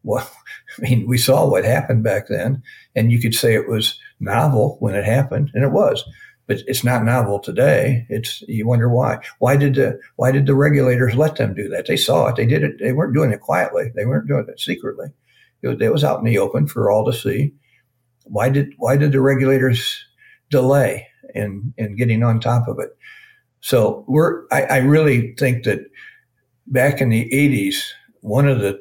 [0.04, 0.30] Well,
[0.78, 2.62] I mean, we saw what happened back then,
[2.96, 6.04] and you could say it was novel when it happened, and it was.
[6.48, 8.06] But it's not novel today.
[8.10, 9.20] It's you wonder why.
[9.40, 11.88] Why did the why did the regulators let them do that?
[11.88, 12.36] They saw it.
[12.36, 12.80] They did it.
[12.80, 13.92] They weren't doing it quietly.
[13.96, 15.08] They weren't doing it secretly
[15.64, 17.54] it was out in the open for all to see.
[18.24, 20.06] Why did why did the regulators
[20.50, 22.96] delay in in getting on top of it?
[23.62, 25.80] So we're I, I really think that
[26.68, 27.82] back in the 80s,
[28.22, 28.80] one of the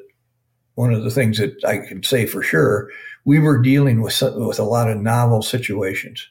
[0.81, 2.89] one of the things that I can say for sure,
[3.23, 6.27] we were dealing with with a lot of novel situations.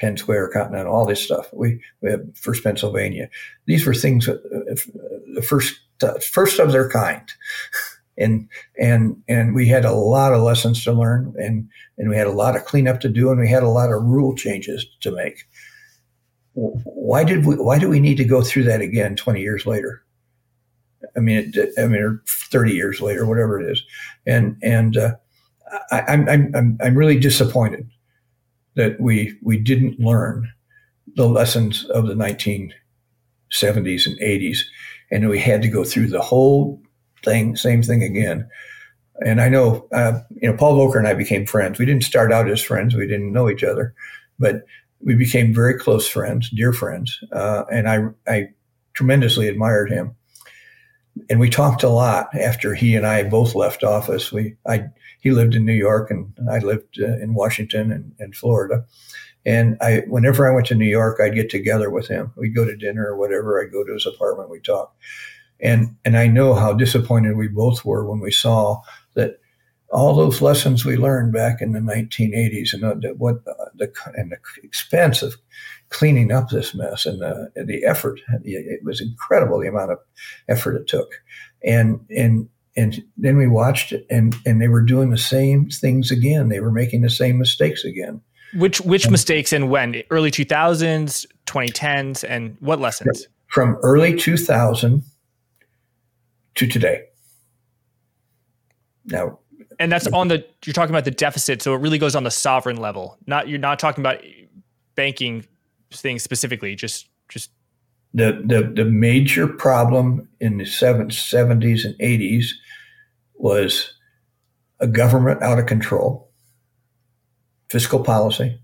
[0.00, 1.52] Penn Square, Continental, all this stuff.
[1.52, 3.28] We, we have First Pennsylvania.
[3.66, 7.30] These were things that, uh, the first uh, first of their kind.
[8.18, 11.68] and and and we had a lot of lessons to learn and
[11.98, 14.02] and we had a lot of cleanup to do and we had a lot of
[14.02, 15.46] rule changes to make
[16.54, 20.04] why did we why do we need to go through that again 20 years later
[21.16, 23.82] i mean it, i mean or 30 years later whatever it is
[24.26, 25.14] and and uh,
[25.90, 27.88] I, I'm, I'm i'm really disappointed
[28.74, 30.52] that we we didn't learn
[31.16, 34.58] the lessons of the 1970s and 80s
[35.10, 36.80] and we had to go through the whole
[37.24, 38.48] thing, same thing again.
[39.24, 41.78] And I know, uh, you know, Paul Volcker and I became friends.
[41.78, 42.94] We didn't start out as friends.
[42.94, 43.94] We didn't know each other,
[44.38, 44.64] but
[45.00, 47.18] we became very close friends, dear friends.
[47.32, 48.48] Uh, and I, I
[48.94, 50.14] tremendously admired him.
[51.28, 54.32] And we talked a lot after he and I both left office.
[54.32, 54.84] We, I,
[55.20, 58.84] he lived in New York and I lived uh, in Washington and, and Florida.
[59.44, 62.32] And I, whenever I went to New York, I'd get together with him.
[62.36, 63.60] We'd go to dinner or whatever.
[63.60, 64.50] I'd go to his apartment.
[64.50, 64.94] We'd talk.
[65.60, 68.82] And, and I know how disappointed we both were when we saw
[69.14, 69.40] that
[69.92, 74.38] all those lessons we learned back in the 1980s and the, what the, and the
[74.62, 75.36] expense of
[75.90, 79.98] cleaning up this mess and the, the effort, it was incredible the amount of
[80.48, 81.10] effort it took.
[81.64, 86.10] And, and, and then we watched it and, and they were doing the same things
[86.10, 86.48] again.
[86.48, 88.20] They were making the same mistakes again.
[88.54, 90.02] Which, which and, mistakes and when?
[90.10, 93.26] Early 2000s, 2010s, and what lessons?
[93.48, 95.02] From early 2000
[96.54, 97.02] to today.
[99.06, 99.38] Now,
[99.78, 102.30] and that's on the you're talking about the deficit, so it really goes on the
[102.30, 103.18] sovereign level.
[103.26, 104.20] Not you're not talking about
[104.94, 105.46] banking
[105.92, 106.74] things specifically.
[106.74, 107.50] Just just
[108.14, 112.46] the the the major problem in the 70s and 80s
[113.34, 113.94] was
[114.80, 116.30] a government out of control,
[117.68, 118.58] fiscal policy,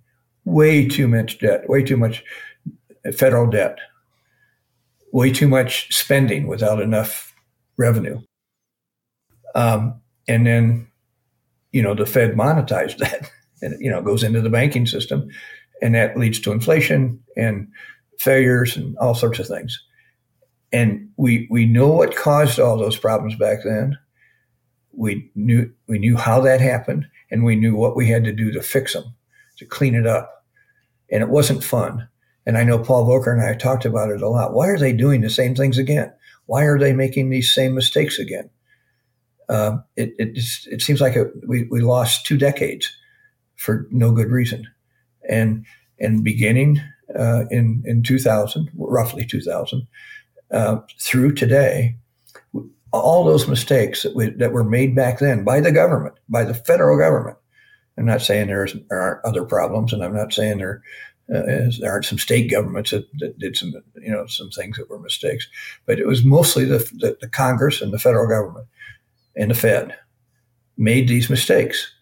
[0.45, 2.25] way too much debt, way too much
[3.17, 3.79] federal debt,
[5.13, 7.35] way too much spending without enough
[7.77, 8.21] revenue.
[9.55, 10.89] Um, and then,
[11.73, 13.31] you know, the Fed monetized that
[13.63, 15.29] and, you know, goes into the banking system
[15.83, 17.69] and that leads to inflation and
[18.19, 19.83] failures and all sorts of things.
[20.73, 23.97] And we, we know what caused all those problems back then.
[24.93, 28.51] We knew, we knew how that happened and we knew what we had to do
[28.53, 29.15] to fix them,
[29.59, 30.45] to clean it up.
[31.11, 32.09] And it wasn't fun.
[32.47, 34.55] And I know Paul Volcker and I talked about it a lot.
[34.55, 36.13] Why are they doing the same things again?
[36.47, 38.49] Why are they making these same mistakes again?
[39.49, 42.91] Uh, it, it, it, seems like a, we, we lost two decades
[43.55, 44.67] for no good reason.
[45.29, 45.65] And,
[45.99, 46.81] and beginning
[47.19, 49.87] uh, in, in 2000, roughly 2000,
[50.51, 51.97] uh, through today,
[52.93, 56.55] all those mistakes that, we, that were made back then by the government, by the
[56.55, 57.37] federal government.
[57.99, 60.83] I'm not saying there aren't other problems, and I'm not saying there
[61.35, 64.89] uh, there aren't some state governments that, that, did some, you know, some things that
[64.89, 65.49] were mistakes,
[65.85, 68.69] but it was mostly the, the, the Congress and the federal government
[69.35, 69.97] and the Fed
[70.77, 71.93] made these mistakes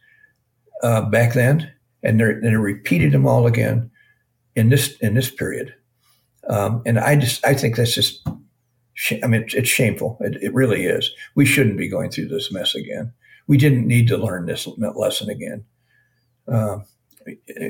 [0.82, 1.72] uh, back then,
[2.04, 3.90] and they they repeated them all again
[4.54, 5.74] in this in this period.
[6.48, 8.26] Um, and I just I think that's just
[9.22, 10.18] I mean it's, it's shameful.
[10.20, 11.10] It, it, really is.
[11.34, 13.12] We shouldn't be going through this mess again.
[13.46, 15.64] We didn't need to learn this lesson again.
[16.46, 16.78] Uh,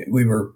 [0.09, 0.51] we were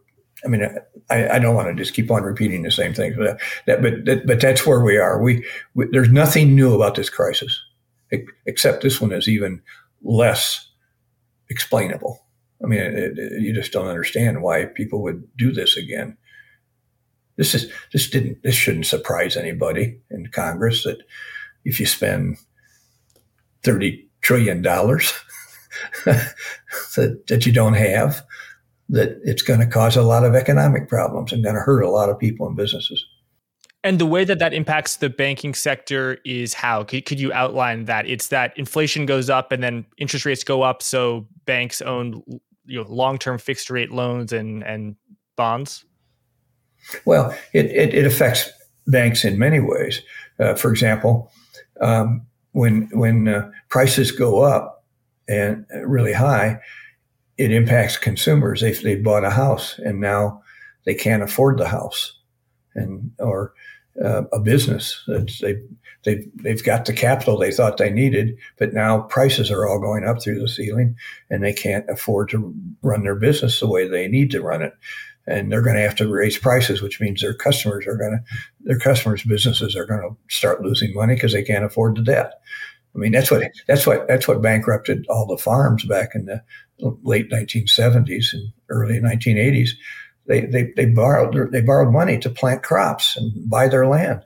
[0.46, 0.64] I mean,
[1.10, 4.06] I, I don't want to just keep on repeating the same things, but that, but
[4.06, 5.22] that, but that's where we are.
[5.22, 7.62] We, we, there's nothing new about this crisis,
[8.46, 9.62] except this one is even
[10.02, 10.70] less
[11.50, 12.26] explainable.
[12.64, 16.18] I mean, it, it, you just don't understand why people would do this again.
[17.38, 21.00] This is this didn't this shouldn't surprise anybody in Congress that
[21.64, 22.38] if you spend
[23.64, 25.14] thirty trillion dollars
[26.06, 28.22] that, that you don't have
[28.90, 31.90] that it's going to cause a lot of economic problems and going to hurt a
[31.90, 33.06] lot of people and businesses.
[33.84, 36.84] And the way that that impacts the banking sector is how?
[36.84, 38.06] Could, could you outline that?
[38.08, 42.22] It's that inflation goes up and then interest rates go up, so banks own
[42.70, 44.96] you know long-term fixed rate loans and and
[45.36, 45.86] bonds.
[47.06, 48.50] Well, it it, it affects
[48.88, 50.02] banks in many ways.
[50.40, 51.32] Uh, for example,
[51.82, 54.84] um, when when uh, prices go up
[55.28, 56.60] and really high,
[57.38, 58.62] it impacts consumers.
[58.62, 60.44] They they bought a house and now
[60.86, 62.14] they can't afford the house,
[62.76, 63.54] and or
[64.04, 65.62] uh, a business that they
[66.06, 70.06] they they've got the capital they thought they needed, but now prices are all going
[70.06, 70.96] up through the ceiling,
[71.30, 74.74] and they can't afford to run their business the way they need to run it.
[75.28, 78.36] And they're going to have to raise prices, which means their customers are going to,
[78.62, 82.34] their customers' businesses are going to start losing money because they can't afford the debt.
[82.96, 86.44] I mean, that's what that's what that's what bankrupted all the farms back in the
[87.04, 89.72] late 1970s and early 1980s.
[90.26, 94.24] They, they, they borrowed they borrowed money to plant crops and buy their land,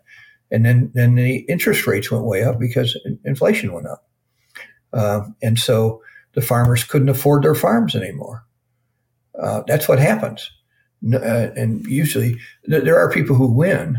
[0.54, 4.08] and then then the interest rates went way up because inflation went up,
[4.94, 6.02] uh, and so
[6.34, 8.46] the farmers couldn't afford their farms anymore.
[9.38, 10.50] Uh, that's what happens,
[11.14, 12.40] uh, and usually
[12.70, 13.98] th- there are people who win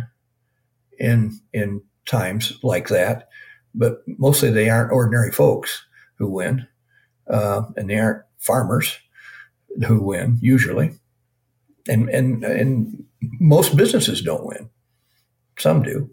[0.98, 3.28] in in times like that
[3.74, 5.84] but mostly they aren't ordinary folks
[6.16, 6.66] who win,
[7.28, 8.98] uh, and they aren't farmers
[9.86, 10.92] who win usually,
[11.88, 13.04] and and and
[13.40, 14.70] most businesses don't win.
[15.58, 16.10] Some do,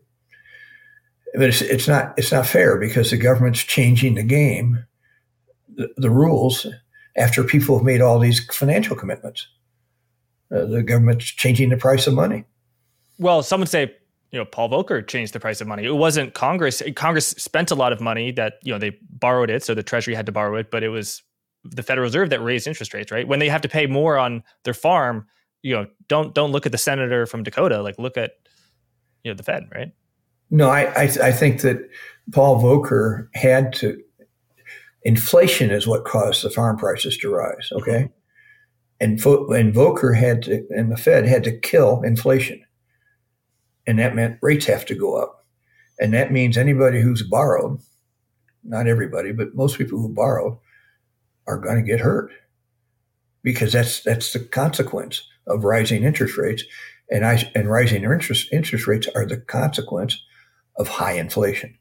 [1.34, 4.86] but it's, it's not it's not fair because the government's changing the game,
[5.76, 6.68] the, the rules
[7.18, 9.48] after people have made all these financial commitments.
[10.54, 12.44] Uh, the government's changing the price of money.
[13.18, 13.96] Well, some would say
[14.32, 15.86] you know Paul Volcker changed the price of money.
[15.86, 16.82] It wasn't Congress.
[16.96, 20.16] Congress spent a lot of money that you know they borrowed it, so the Treasury
[20.16, 21.24] had to borrow it, but it was
[21.64, 23.28] the Federal Reserve that raised interest rates, right?
[23.28, 25.28] When they have to pay more on their farm,
[25.62, 28.32] you know, don't don't look at the senator from Dakota, like look at
[29.24, 29.92] you know the Fed, right?
[30.52, 31.90] No, I I, I think that
[32.32, 34.02] Paul Volcker had to.
[35.04, 37.70] Inflation is what caused the farm prices to rise.
[37.72, 38.12] Okay, mm-hmm.
[39.00, 39.14] and
[39.58, 42.62] and Volcker had to, and the Fed had to kill inflation,
[43.88, 45.46] and that meant rates have to go up,
[46.00, 47.80] and that means anybody who's borrowed,
[48.64, 50.58] not everybody, but most people who borrowed,
[51.48, 52.32] are going to get hurt
[53.44, 56.64] because that's that's the consequence of rising interest rates,
[57.10, 60.22] and I and rising interest interest rates are the consequence
[60.82, 61.78] of high inflation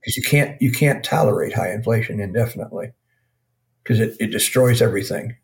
[0.00, 2.90] because you can't you can't tolerate high inflation indefinitely
[3.82, 5.36] because it, it destroys everything.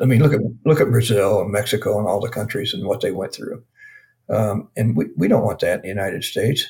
[0.00, 3.00] I mean, look at look at Brazil and Mexico and all the countries and what
[3.00, 3.62] they went through,
[4.28, 6.66] um, and we, we don't want that in the United States,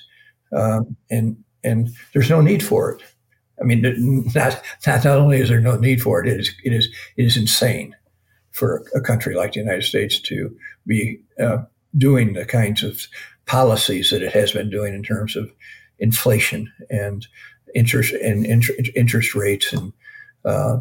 [0.52, 3.02] um, and and there's no need for it.
[3.60, 3.82] I mean,
[4.34, 7.36] not, not only is there no need for it, it is it is it is
[7.36, 7.94] insane
[8.52, 11.58] for a country like the United States to be uh,
[11.96, 13.06] doing the kinds of
[13.48, 15.50] policies that it has been doing in terms of
[15.98, 17.26] inflation and
[17.74, 19.92] interest and interest, interest rates and
[20.44, 20.78] uh,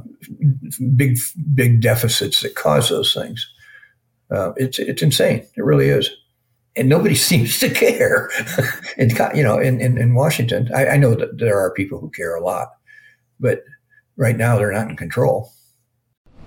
[0.95, 1.18] big
[1.55, 3.51] big deficits that cause those things.
[4.30, 5.45] Uh, it's it's insane.
[5.55, 6.09] It really is,
[6.76, 8.30] and nobody seems to care.
[8.97, 12.09] in you know, in in, in Washington, I, I know that there are people who
[12.11, 12.70] care a lot,
[13.39, 13.63] but
[14.18, 15.51] right now they're not in control.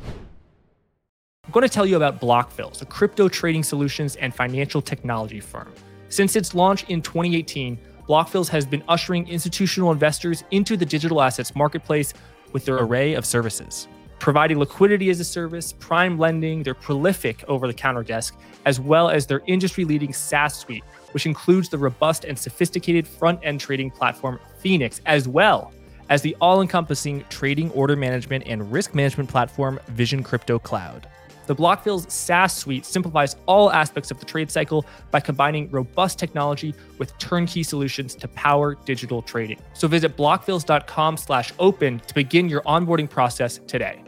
[0.05, 5.73] I'm going to tell you about Blockfills, a crypto trading solutions and financial technology firm.
[6.11, 11.55] Since its launch in 2018, Blockfills has been ushering institutional investors into the digital assets
[11.55, 12.13] marketplace
[12.53, 13.87] with their array of services.
[14.19, 18.37] Providing liquidity as a service, prime lending, their prolific over the counter desk,
[18.67, 20.83] as well as their industry leading SaaS suite,
[21.13, 25.73] which includes the robust and sophisticated front end trading platform Phoenix, as well
[26.09, 31.07] as the all encompassing trading order management and risk management platform Vision Crypto Cloud.
[31.51, 36.77] The Blockfills SaaS suite simplifies all aspects of the trade cycle by combining robust technology
[36.99, 39.59] with turnkey solutions to power digital trading.
[39.73, 44.01] So visit blockfills.com slash open to begin your onboarding process today.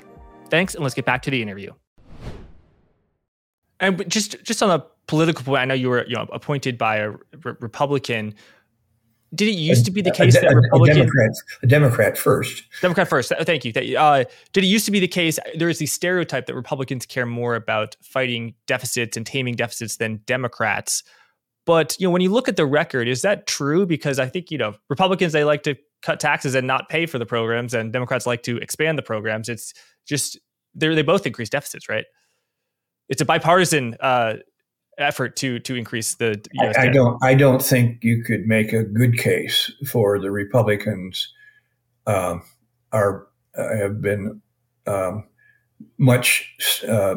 [0.50, 1.72] Thanks, and let's get back to the interview.
[3.80, 6.98] And just just on a political point, I know you were you know, appointed by
[6.98, 7.18] a re-
[7.58, 8.36] Republican
[9.34, 11.30] did it used to be the case a, that Republican, a Democrat,
[11.62, 13.32] a Democrat first, Democrat first?
[13.42, 13.72] Thank you.
[13.98, 15.38] Uh, did it used to be the case?
[15.56, 20.20] There is the stereotype that Republicans care more about fighting deficits and taming deficits than
[20.26, 21.02] Democrats.
[21.64, 23.86] But you know, when you look at the record, is that true?
[23.86, 27.18] Because I think you know Republicans they like to cut taxes and not pay for
[27.18, 29.48] the programs, and Democrats like to expand the programs.
[29.48, 29.72] It's
[30.06, 30.38] just
[30.74, 32.04] they they both increase deficits, right?
[33.08, 34.34] It's a bipartisan uh,
[34.98, 36.40] effort to to increase the.
[36.62, 37.24] US I, I don't.
[37.24, 41.32] I don't think you could make a good case for the Republicans.
[42.06, 42.42] Um,
[42.92, 43.26] are
[43.56, 44.42] uh, have been
[44.86, 45.24] um,
[45.98, 46.54] much
[46.88, 47.16] uh,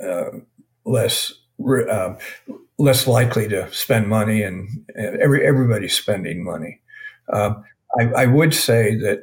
[0.00, 0.30] uh,
[0.84, 1.32] less
[1.90, 2.18] um,
[2.78, 6.80] less likely to spend money, and every everybody's spending money.
[7.32, 7.64] Um,
[7.98, 9.22] I, I would say that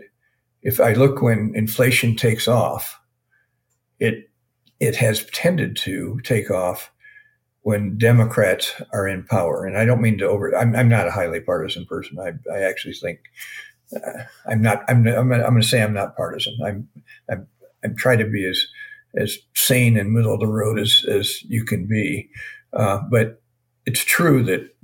[0.61, 2.99] if I look when inflation takes off,
[3.99, 4.29] it
[4.79, 6.91] it has tended to take off
[7.63, 9.65] when Democrats are in power.
[9.65, 12.19] And I don't mean to over, I'm, I'm not a highly partisan person.
[12.19, 13.19] I, I actually think
[13.95, 16.57] uh, I'm not, I'm, I'm, I'm going to say I'm not partisan.
[16.63, 16.87] I'm,
[17.31, 17.47] I'm,
[17.83, 18.67] I'm trying to be as,
[19.15, 22.29] as sane and middle of the road as, as you can be.
[22.73, 23.41] Uh, but
[23.85, 24.75] it's true that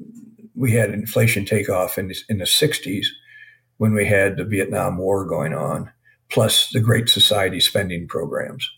[0.55, 3.07] we had inflation take off in, in the 60s
[3.77, 5.91] when we had the Vietnam War going on,
[6.29, 8.69] plus the Great Society spending programs.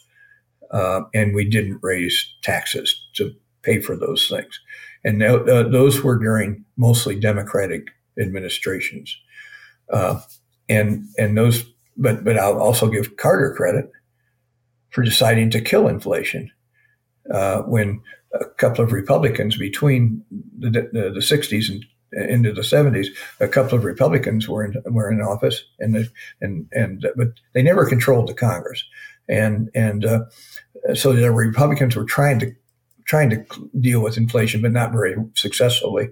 [0.72, 4.60] Uh, and we didn't raise taxes to pay for those things.
[5.04, 7.88] And th- uh, those were during mostly Democratic
[8.20, 9.16] administrations.
[9.92, 10.20] Uh,
[10.70, 11.66] and and those,
[11.98, 13.92] but but I'll also give Carter credit
[14.90, 16.52] for deciding to kill inflation
[17.34, 18.02] uh, when
[18.34, 20.24] a couple of Republicans between
[20.58, 21.84] the, the, the 60s and
[22.14, 23.08] into the 70s,
[23.40, 26.10] a couple of Republicans were in were in office, and
[26.42, 28.84] and and but they never controlled the Congress,
[29.30, 30.20] and and uh,
[30.94, 32.54] so the Republicans were trying to
[33.12, 33.46] trying to
[33.82, 36.08] deal with inflation, but not very successfully.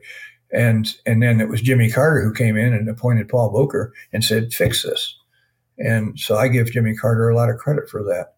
[0.51, 4.21] And and then it was Jimmy Carter who came in and appointed Paul Volcker and
[4.21, 5.15] said, "Fix this."
[5.77, 8.33] And so I give Jimmy Carter a lot of credit for that.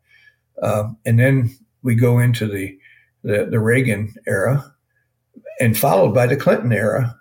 [0.61, 2.77] Um, and then we go into the,
[3.23, 4.71] the, the Reagan era,
[5.59, 7.17] and followed by the Clinton era.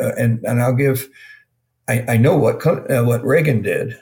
[0.00, 1.08] Uh, and and I'll give
[1.88, 3.96] I, I know what uh, what Reagan did,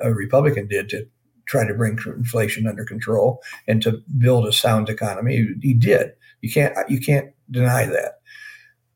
[0.00, 1.08] a Republican did to
[1.48, 5.48] try to bring inflation under control and to build a sound economy.
[5.60, 6.12] He did.
[6.46, 8.20] You can't you can't deny that.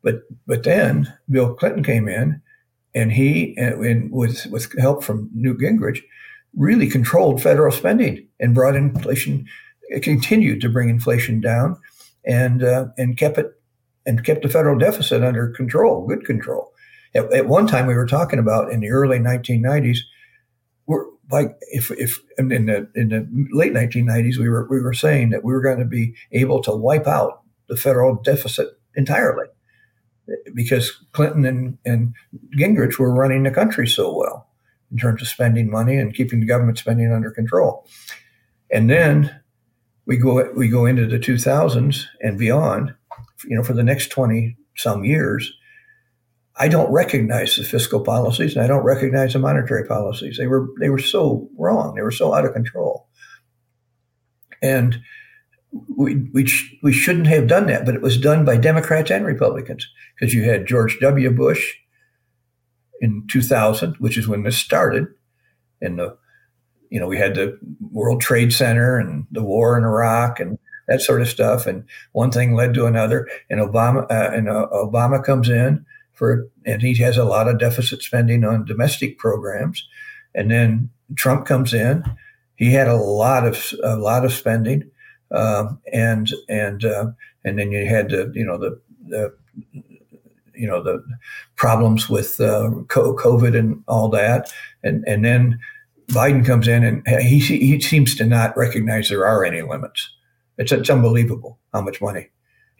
[0.02, 2.40] But but then Bill Clinton came in,
[2.94, 6.00] and he and with with help from Newt Gingrich,
[6.56, 9.46] really controlled federal spending and brought inflation,
[10.00, 11.76] continued to bring inflation down,
[12.24, 13.52] and uh, and kept it
[14.06, 16.72] and kept the federal deficit under control, good control.
[17.16, 19.98] At, at one time, we were talking about in the early 1990s,
[20.86, 25.30] we're like if if in the in the late 1990s, we were we were saying
[25.30, 27.39] that we were going to be able to wipe out
[27.70, 29.46] the federal deficit entirely
[30.54, 32.14] because Clinton and, and
[32.58, 34.48] Gingrich were running the country so well
[34.90, 37.86] in terms of spending money and keeping the government spending under control.
[38.72, 39.40] And then
[40.06, 42.94] we go we go into the 2000s and beyond,
[43.44, 45.52] you know, for the next 20 some years,
[46.56, 50.36] I don't recognize the fiscal policies and I don't recognize the monetary policies.
[50.38, 51.94] They were they were so wrong.
[51.94, 53.08] They were so out of control.
[54.62, 55.00] And
[55.72, 59.24] we, we, sh- we shouldn't have done that, but it was done by Democrats and
[59.24, 61.30] Republicans because you had George W.
[61.30, 61.74] Bush
[63.00, 65.06] in 2000, which is when this started,
[65.80, 66.16] and the
[66.90, 67.58] you know we had the
[67.92, 70.58] World Trade Center and the war in Iraq and
[70.88, 74.66] that sort of stuff, and one thing led to another, and Obama uh, and uh,
[74.72, 79.88] Obama comes in for and he has a lot of deficit spending on domestic programs,
[80.34, 82.04] and then Trump comes in,
[82.56, 84.90] he had a lot of a lot of spending
[85.32, 87.10] um, and and uh,
[87.44, 89.34] and then you had the you know the, the
[90.54, 91.04] you know the
[91.56, 94.52] problems with uh, COVID and all that,
[94.82, 95.58] and and then
[96.08, 100.10] Biden comes in and he he seems to not recognize there are any limits.
[100.58, 102.28] It's it's unbelievable how much money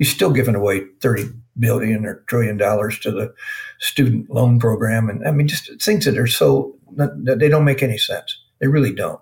[0.00, 1.28] he's still giving away thirty
[1.58, 3.32] billion or trillion dollars to the
[3.78, 7.98] student loan program, and I mean just things that are so they don't make any
[7.98, 8.36] sense.
[8.58, 9.20] They really don't.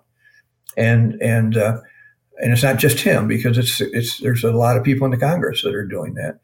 [0.75, 1.81] And and uh,
[2.39, 5.17] and it's not just him because it's it's there's a lot of people in the
[5.17, 6.39] Congress that are doing that.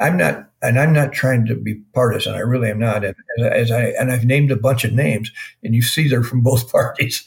[0.00, 2.34] I'm not, and I'm not trying to be partisan.
[2.34, 3.04] I really am not.
[3.04, 5.30] And as I and I've named a bunch of names,
[5.62, 7.24] and you see they're from both parties.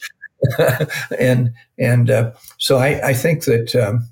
[1.18, 4.08] and and uh, so I, I think that, um,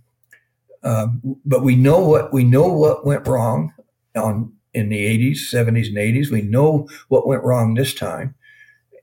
[0.82, 3.74] um, but we know what we know what went wrong
[4.16, 6.30] on in the 80s, 70s, and 80s.
[6.30, 8.34] We know what went wrong this time,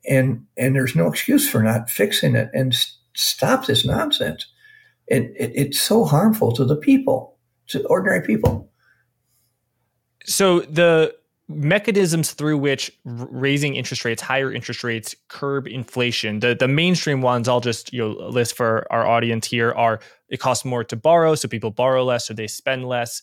[0.09, 2.75] and and there's no excuse for not fixing it and
[3.13, 4.47] stop this nonsense
[5.07, 7.37] it, it, it's so harmful to the people,
[7.67, 8.69] to ordinary people.
[10.25, 11.15] So the
[11.49, 16.39] mechanisms through which raising interest rates, higher interest rates, curb inflation.
[16.39, 19.99] The the mainstream ones I'll just you know list for our audience here are
[20.29, 23.21] it costs more to borrow, so people borrow less, so they spend less.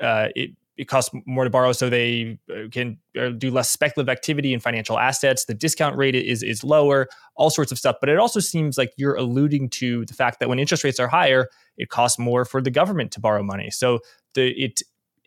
[0.00, 0.50] Uh, it
[0.80, 4.60] it costs more to borrow, so they uh, can uh, do less speculative activity in
[4.60, 5.44] financial assets.
[5.44, 7.06] The discount rate is is lower,
[7.36, 7.96] all sorts of stuff.
[8.00, 11.06] But it also seems like you're alluding to the fact that when interest rates are
[11.06, 13.70] higher, it costs more for the government to borrow money.
[13.70, 13.98] So
[14.32, 14.80] the it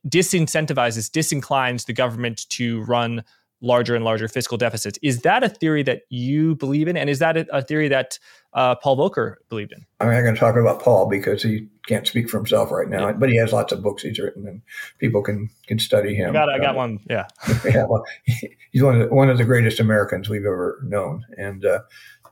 [0.09, 3.23] disincentivizes, disinclines the government to run
[3.63, 4.99] larger and larger fiscal deficits.
[5.01, 8.19] Is that a theory that you believe in, and is that a, theory that
[8.53, 9.85] uh, Paul Volcker believed in?
[9.99, 13.07] I'm not going to talk about Paul because he can't speak for himself right now,
[13.07, 13.13] yeah.
[13.13, 14.61] but he has lots of books he's written, and
[14.99, 16.31] people can can study him.
[16.31, 16.99] I got, I got uh, one.
[17.09, 17.25] Yeah,
[17.65, 17.85] yeah.
[17.85, 18.03] Well,
[18.71, 21.79] he's one of the, one of the greatest Americans we've ever known, and uh,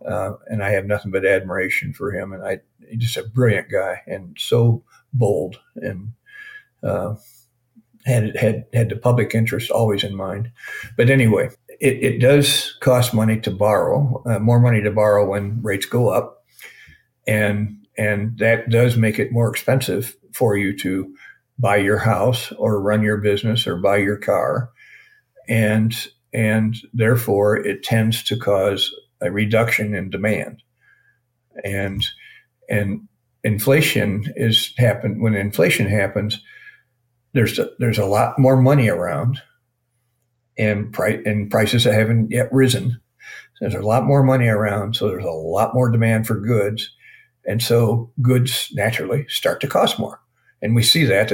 [0.05, 2.33] uh, and I have nothing but admiration for him.
[2.33, 2.59] And I
[2.89, 6.13] he's just a brilliant guy and so bold and
[6.83, 7.15] uh,
[8.05, 10.51] had had had the public interest always in mind.
[10.97, 11.49] But anyway,
[11.79, 16.09] it, it does cost money to borrow, uh, more money to borrow when rates go
[16.09, 16.45] up,
[17.27, 21.13] and and that does make it more expensive for you to
[21.59, 24.71] buy your house or run your business or buy your car,
[25.47, 30.63] and and therefore it tends to cause a reduction in demand,
[31.63, 32.05] and
[32.69, 33.07] and
[33.43, 36.41] inflation is happen when inflation happens
[37.33, 39.41] there's a, there's a lot more money around,
[40.57, 42.99] and price and prices that haven't yet risen.
[43.55, 46.89] So there's a lot more money around, so there's a lot more demand for goods,
[47.45, 50.19] and so goods naturally start to cost more.
[50.61, 51.31] And we see that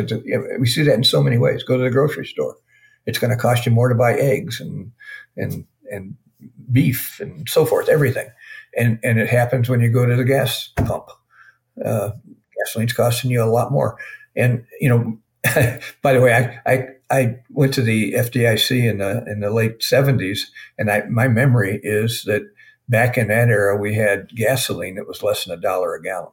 [0.59, 1.63] we see that in so many ways.
[1.63, 2.55] Go to the grocery store;
[3.05, 4.91] it's going to cost you more to buy eggs and
[5.35, 6.15] and and
[6.71, 8.29] beef and so forth, everything.
[8.77, 11.09] And and it happens when you go to the gas pump.
[11.83, 12.11] Uh,
[12.57, 13.97] gasoline's costing you a lot more.
[14.35, 15.17] And you know,
[16.01, 19.83] by the way, I, I, I went to the FDIC in the in the late
[19.83, 22.41] seventies, and I, my memory is that
[22.89, 26.31] back in that era we had gasoline that was less than a dollar a gallon.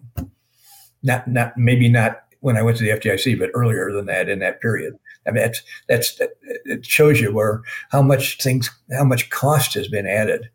[1.02, 4.40] Not not maybe not when I went to the FDIC, but earlier than that in
[4.40, 6.20] that period, I mean, that's that's
[6.64, 10.50] it shows you where how much things, how much cost has been added,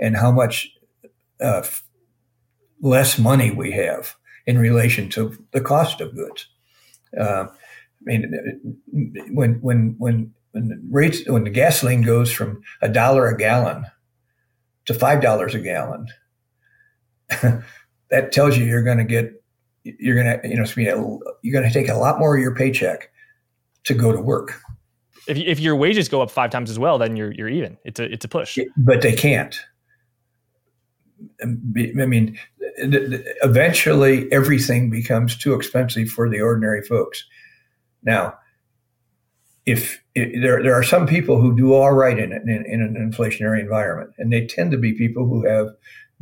[0.00, 0.70] and how much
[1.40, 1.62] uh,
[2.80, 4.16] less money we have
[4.46, 6.48] in relation to the cost of goods.
[7.18, 7.46] Uh,
[8.08, 8.80] I mean,
[9.32, 13.86] when when when when the rates when the gasoline goes from a dollar a gallon
[14.86, 16.08] to five dollars a gallon,
[18.10, 19.42] that tells you you're going to get
[19.84, 23.10] you're going to you know you're going to take a lot more of your paycheck
[23.84, 24.60] to go to work.
[25.28, 27.78] If, if your wages go up five times as well, then you're you're even.
[27.84, 28.58] It's a it's a push.
[28.76, 29.58] But they can't.
[31.40, 37.24] I mean, eventually everything becomes too expensive for the ordinary folks.
[38.02, 38.38] Now,
[39.64, 43.60] if, there, there are some people who do all right in, in, in an inflationary
[43.60, 45.68] environment, and they tend to be people who have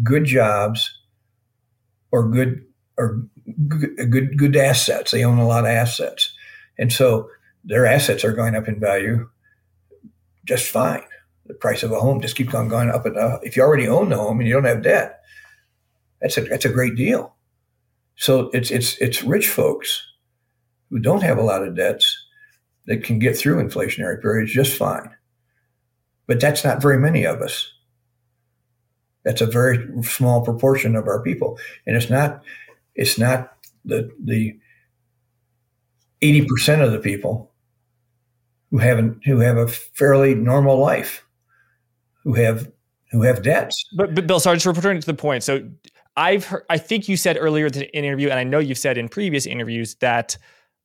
[0.03, 0.99] good jobs
[2.11, 2.65] or good
[2.97, 3.23] or
[3.69, 5.11] good good assets.
[5.11, 6.33] They own a lot of assets,
[6.79, 7.31] and so
[7.65, 9.29] their assets are going up in value
[10.45, 11.05] just fine.
[11.47, 13.41] The price of a home just keeps on going up and up.
[13.43, 15.21] If you already own the home and you don't have debt,
[16.21, 17.35] that's a that's a great deal.
[18.17, 20.10] So it's it's it's rich folks
[20.91, 22.27] who don't have a lot of debts
[22.87, 25.11] that can get through inflationary periods just fine.
[26.27, 27.73] But that's not very many of us.
[29.25, 32.43] That's a very small proportion of our people, and it's not
[32.95, 33.53] it's not
[33.85, 34.59] the the
[36.23, 37.51] eighty percent of the people
[38.71, 41.27] who haven't who have a fairly normal life,
[42.25, 42.71] who have
[43.11, 43.85] who have debts.
[43.97, 45.43] But, but Bill, sorry, just returning to the point.
[45.43, 45.69] So
[46.17, 48.97] I've heard, I think you said earlier in the interview, and I know you've said
[48.97, 50.39] in previous interviews that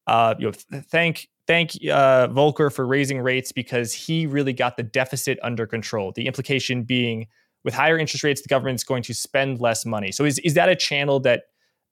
[0.08, 4.84] uh, you know, thank thank uh, Volcker for raising rates because he really got the
[4.84, 6.12] deficit under control.
[6.12, 7.28] The implication being,
[7.64, 10.12] with higher interest rates, the government's going to spend less money.
[10.12, 11.44] So is is that a channel that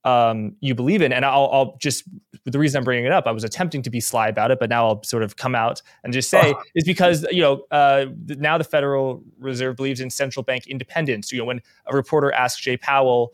[0.03, 1.13] um, you believe in?
[1.13, 2.03] And I'll, I'll, just
[2.45, 4.69] the reason I'm bringing it up, I was attempting to be sly about it, but
[4.69, 8.57] now I'll sort of come out and just say is because you know uh, now
[8.57, 11.31] the Federal Reserve believes in central bank independence.
[11.31, 13.33] You know, when a reporter asks Jay Powell,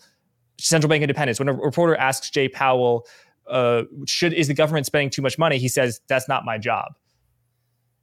[0.59, 1.39] central bank independence.
[1.39, 3.05] When a reporter asks Jay Powell
[3.49, 5.57] uh, should is the government spending too much money?
[5.57, 6.93] He says that's not my job.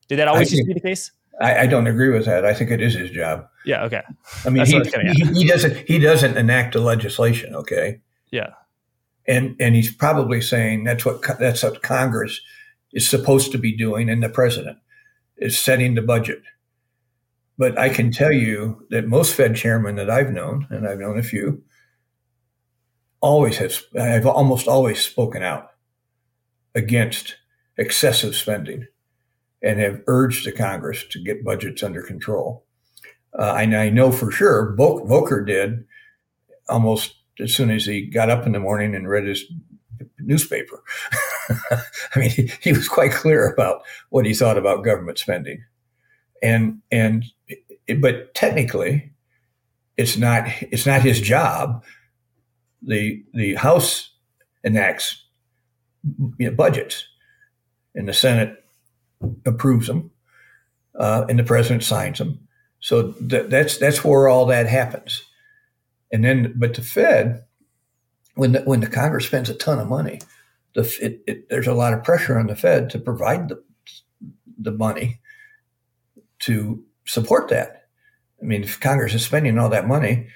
[0.09, 1.11] Did that always think, be the case?
[1.40, 2.44] I, I, don't agree with that.
[2.44, 3.47] I think it is his job.
[3.64, 3.84] Yeah.
[3.84, 4.03] Okay.
[4.44, 7.55] I mean, he, I he, he, doesn't he doesn't enact the legislation.
[7.55, 8.01] Okay.
[8.30, 8.51] Yeah.
[9.28, 12.40] And and he's probably saying that's what that's what Congress
[12.92, 14.78] is supposed to be doing, and the president
[15.36, 16.42] is setting the budget.
[17.59, 21.18] But I can tell you that most Fed chairmen that I've known, and I've known
[21.18, 21.62] a few,
[23.27, 25.70] always have, I've almost always spoken out
[26.74, 27.37] against
[27.77, 28.87] excessive spending
[29.62, 32.64] and have urged the Congress to get budgets under control.
[33.39, 35.85] Uh, and I know for sure Volcker did
[36.68, 39.45] almost as soon as he got up in the morning and read his
[40.20, 40.83] newspaper.
[41.70, 45.62] I mean, he, he, was quite clear about what he thought about government spending,
[46.43, 47.24] and and
[48.01, 49.12] but technically,
[49.97, 51.85] it's not it's not his job
[52.87, 54.11] the the House
[54.64, 55.24] enacts
[56.39, 57.07] you know, budgets,
[57.95, 58.64] and the Senate
[59.45, 60.11] approves them,
[60.99, 62.47] uh, and the president signs them.
[62.80, 65.22] So th- that's that's where all that happens.
[66.12, 67.45] And then, but the Fed,
[68.37, 70.20] when the, when the Congress spends a ton of money,
[70.74, 73.62] the it, it, there's a lot of pressure on the Fed to provide the
[74.59, 75.20] the money
[76.41, 77.89] to support that.
[78.41, 80.28] I mean, if Congress is spending all that money,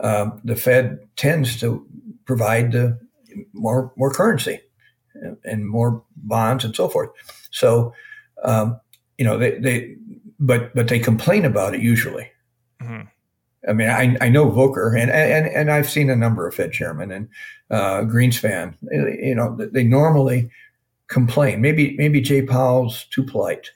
[0.00, 1.86] um, the Fed tends to
[2.24, 2.98] provide the
[3.52, 4.60] more more currency
[5.44, 7.10] and more bonds and so forth.
[7.50, 7.94] So,
[8.44, 8.80] um,
[9.18, 9.96] you know, they, they
[10.38, 12.30] but but they complain about it usually.
[12.82, 13.08] Mm-hmm.
[13.68, 16.72] I mean, I, I know Volcker and, and and I've seen a number of Fed
[16.72, 17.28] chairmen and
[17.70, 18.74] uh, Greenspan.
[18.90, 20.50] You know, they normally
[21.08, 21.60] complain.
[21.60, 23.70] Maybe maybe Jay Powell's too polite.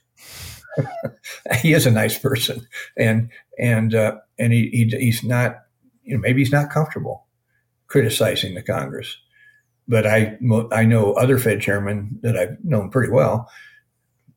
[1.60, 2.66] he is a nice person,
[2.96, 5.62] and and uh, and he, he he's not
[6.02, 7.26] you know, maybe he's not comfortable
[7.90, 9.18] criticizing the Congress.
[9.88, 10.38] But I,
[10.72, 13.50] I know other Fed chairmen that I've known pretty well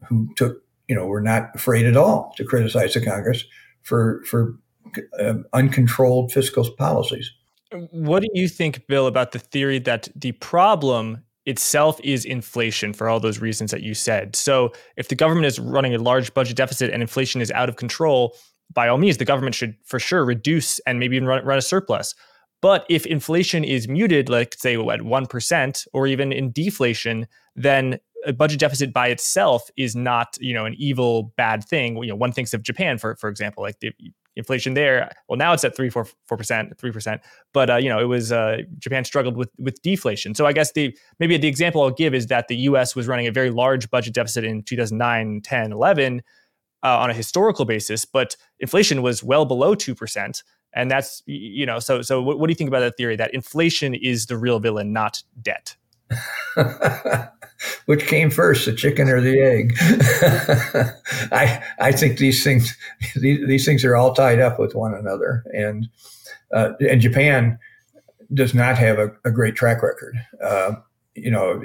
[0.09, 3.45] who took, you know, were not afraid at all to criticize the Congress
[3.83, 4.55] for, for
[5.19, 7.31] uh, uncontrolled fiscal policies.
[7.91, 13.09] What do you think, Bill, about the theory that the problem itself is inflation for
[13.09, 14.35] all those reasons that you said?
[14.35, 17.75] So, if the government is running a large budget deficit and inflation is out of
[17.75, 18.35] control,
[18.73, 21.61] by all means, the government should for sure reduce and maybe even run, run a
[21.61, 22.15] surplus.
[22.61, 28.31] But if inflation is muted, like say at 1% or even in deflation, then a
[28.31, 31.97] budget deficit by itself is not, you know, an evil bad thing.
[31.97, 33.91] You know, one thinks of Japan for for example, like the
[34.35, 35.11] inflation there.
[35.27, 37.21] Well, now it's at three, four, four percent, three percent.
[37.53, 40.35] But uh, you know, it was uh, Japan struggled with with deflation.
[40.35, 42.95] So I guess the maybe the example I'll give is that the U.S.
[42.95, 46.21] was running a very large budget deficit in 2009, 10, 11
[46.83, 50.43] uh, on a historical basis, but inflation was well below two percent.
[50.75, 53.33] And that's you know, so so what, what do you think about that theory that
[53.33, 55.75] inflation is the real villain, not debt?
[57.85, 59.75] which came first, the chicken or the egg?
[61.31, 62.75] I I think these things
[63.15, 65.87] these, these things are all tied up with one another, and
[66.53, 67.57] uh, and Japan
[68.33, 70.15] does not have a, a great track record.
[70.43, 70.73] Uh,
[71.15, 71.61] you know,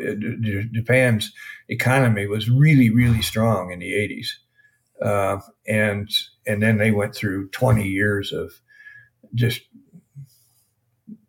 [0.73, 1.33] Japan's
[1.69, 4.29] economy was really really strong in the '80s,
[5.03, 6.09] uh, and
[6.47, 8.53] and then they went through 20 years of
[9.35, 9.61] just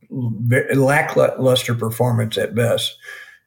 [0.09, 2.97] lackluster performance at best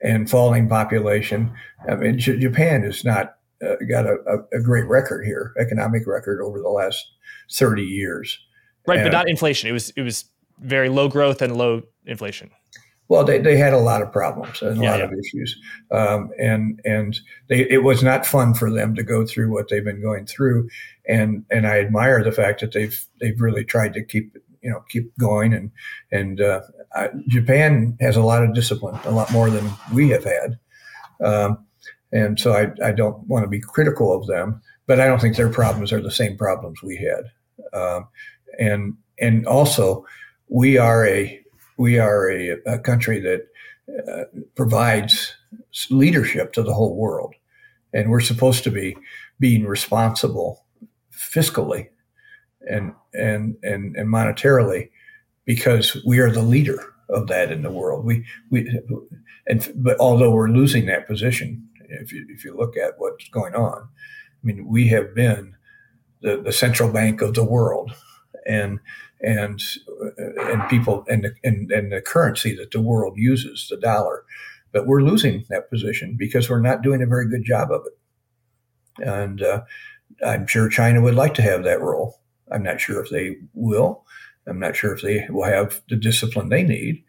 [0.02, 1.52] and falling population.
[1.88, 4.16] I mean, J- Japan has not uh, got a,
[4.52, 7.04] a, great record here, economic record over the last
[7.52, 8.38] 30 years.
[8.86, 9.68] Right, and, but not inflation.
[9.68, 10.24] It was it was
[10.58, 12.50] very low growth and low inflation.
[13.12, 15.04] Well, they, they had a lot of problems and a yeah, lot yeah.
[15.04, 15.60] of issues,
[15.90, 19.84] um, and and they, it was not fun for them to go through what they've
[19.84, 20.70] been going through,
[21.06, 24.82] and and I admire the fact that they've they've really tried to keep you know
[24.88, 25.52] keep going.
[25.52, 25.70] And
[26.10, 26.62] and uh,
[26.94, 30.58] I, Japan has a lot of discipline, a lot more than we have had,
[31.22, 31.66] um,
[32.12, 35.36] and so I, I don't want to be critical of them, but I don't think
[35.36, 38.08] their problems are the same problems we had, um,
[38.58, 40.06] and and also
[40.48, 41.41] we are a
[41.82, 43.48] we are a, a country that
[44.08, 44.24] uh,
[44.54, 45.34] provides
[45.90, 47.34] leadership to the whole world,
[47.92, 48.96] and we're supposed to be
[49.40, 50.64] being responsible
[51.12, 51.88] fiscally
[52.70, 54.90] and and and, and monetarily
[55.44, 58.04] because we are the leader of that in the world.
[58.04, 58.60] We we
[59.48, 63.56] and but although we're losing that position, if you if you look at what's going
[63.56, 65.56] on, I mean we have been
[66.20, 67.92] the, the central bank of the world,
[68.46, 68.78] and
[69.22, 69.62] and
[70.08, 74.24] and people and the, and and the currency that the world uses, the dollar,
[74.72, 79.06] but we're losing that position because we're not doing a very good job of it,
[79.06, 79.62] and uh,
[80.26, 82.20] I'm sure China would like to have that role.
[82.50, 84.04] I'm not sure if they will.
[84.46, 87.04] I'm not sure if they will have the discipline they need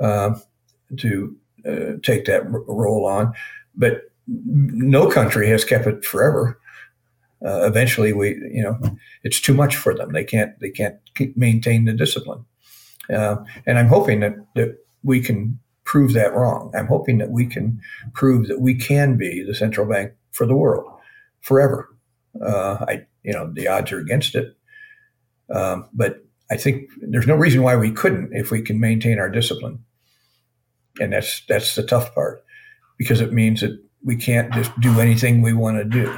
[0.00, 0.34] uh,
[0.98, 1.36] to
[1.66, 3.32] uh, take that role on.
[3.74, 6.58] But no country has kept it forever.
[7.44, 8.78] Uh, eventually, we you know
[9.22, 10.12] it's too much for them.
[10.12, 10.96] They can't they can't
[11.36, 12.44] maintain the discipline.
[13.12, 13.36] Uh,
[13.66, 16.72] and I'm hoping that that we can prove that wrong.
[16.74, 17.80] I'm hoping that we can
[18.14, 20.90] prove that we can be the central bank for the world
[21.40, 21.88] forever.
[22.40, 24.56] Uh, I you know the odds are against it,
[25.50, 29.30] um, but I think there's no reason why we couldn't if we can maintain our
[29.30, 29.84] discipline.
[31.00, 32.44] And that's that's the tough part
[32.98, 36.14] because it means that we can't just do anything we want to do.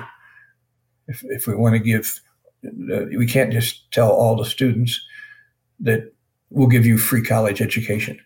[1.09, 2.21] If, if we want to give,
[2.67, 5.01] uh, we can't just tell all the students
[5.81, 6.13] that
[6.51, 8.19] we'll give you free college education.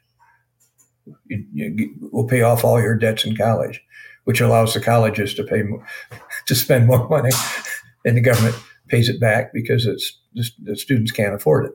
[1.26, 3.82] You, you, we'll pay off all your debts in college,
[4.24, 5.84] which allows the colleges to pay more,
[6.46, 7.30] to spend more money,
[8.04, 8.56] and the government
[8.88, 10.18] pays it back because it's
[10.62, 11.72] the students can't afford it.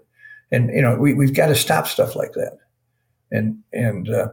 [0.51, 2.57] And you know, we we've got to stop stuff like that.
[3.31, 4.29] And and uh,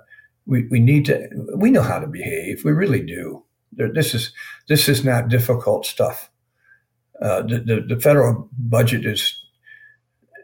[0.47, 1.29] we we need to.
[1.57, 2.64] We know how to behave.
[2.64, 3.45] We really do.
[3.73, 4.33] This is
[4.68, 6.30] this is not difficult stuff.
[7.21, 9.37] Uh, the, the, the federal budget is.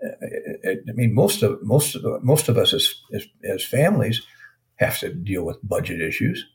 [0.04, 4.22] Uh, I mean, most of most of most of us as, as as families
[4.76, 6.46] have to deal with budget issues.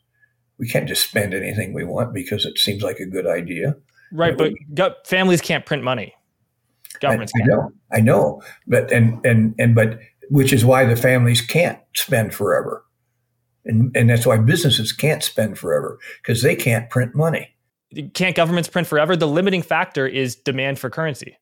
[0.60, 3.76] We can't just spend anything we want because it seems like a good idea.
[4.12, 6.14] Right, but families can't print money.
[7.00, 10.00] Governments I, I know, I know, but and and and but
[10.30, 12.86] which is why the families can't spend forever,
[13.66, 17.56] and and that's why businesses can't spend forever because they can't print money.
[18.14, 19.16] Can't governments print forever?
[19.16, 21.38] The limiting factor is demand for currency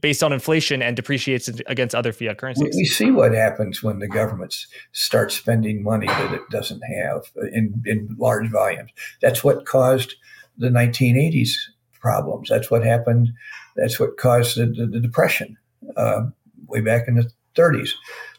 [0.00, 2.74] based on inflation and depreciates against other fiat currencies.
[2.76, 7.82] We see what happens when the governments start spending money that it doesn't have in,
[7.86, 8.90] in large volumes.
[9.22, 10.14] That's what caused
[10.58, 11.52] the 1980s
[12.00, 12.50] problems.
[12.50, 13.30] That's what happened.
[13.76, 15.56] That's what caused the, the, the depression
[15.96, 16.26] uh,
[16.66, 17.92] way back in the 30s.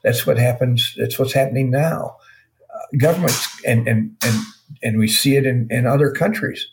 [0.03, 0.93] That's what happens.
[0.97, 2.17] That's what's happening now.
[2.73, 4.39] Uh, governments and and and
[4.83, 6.67] and we see it in, in other countries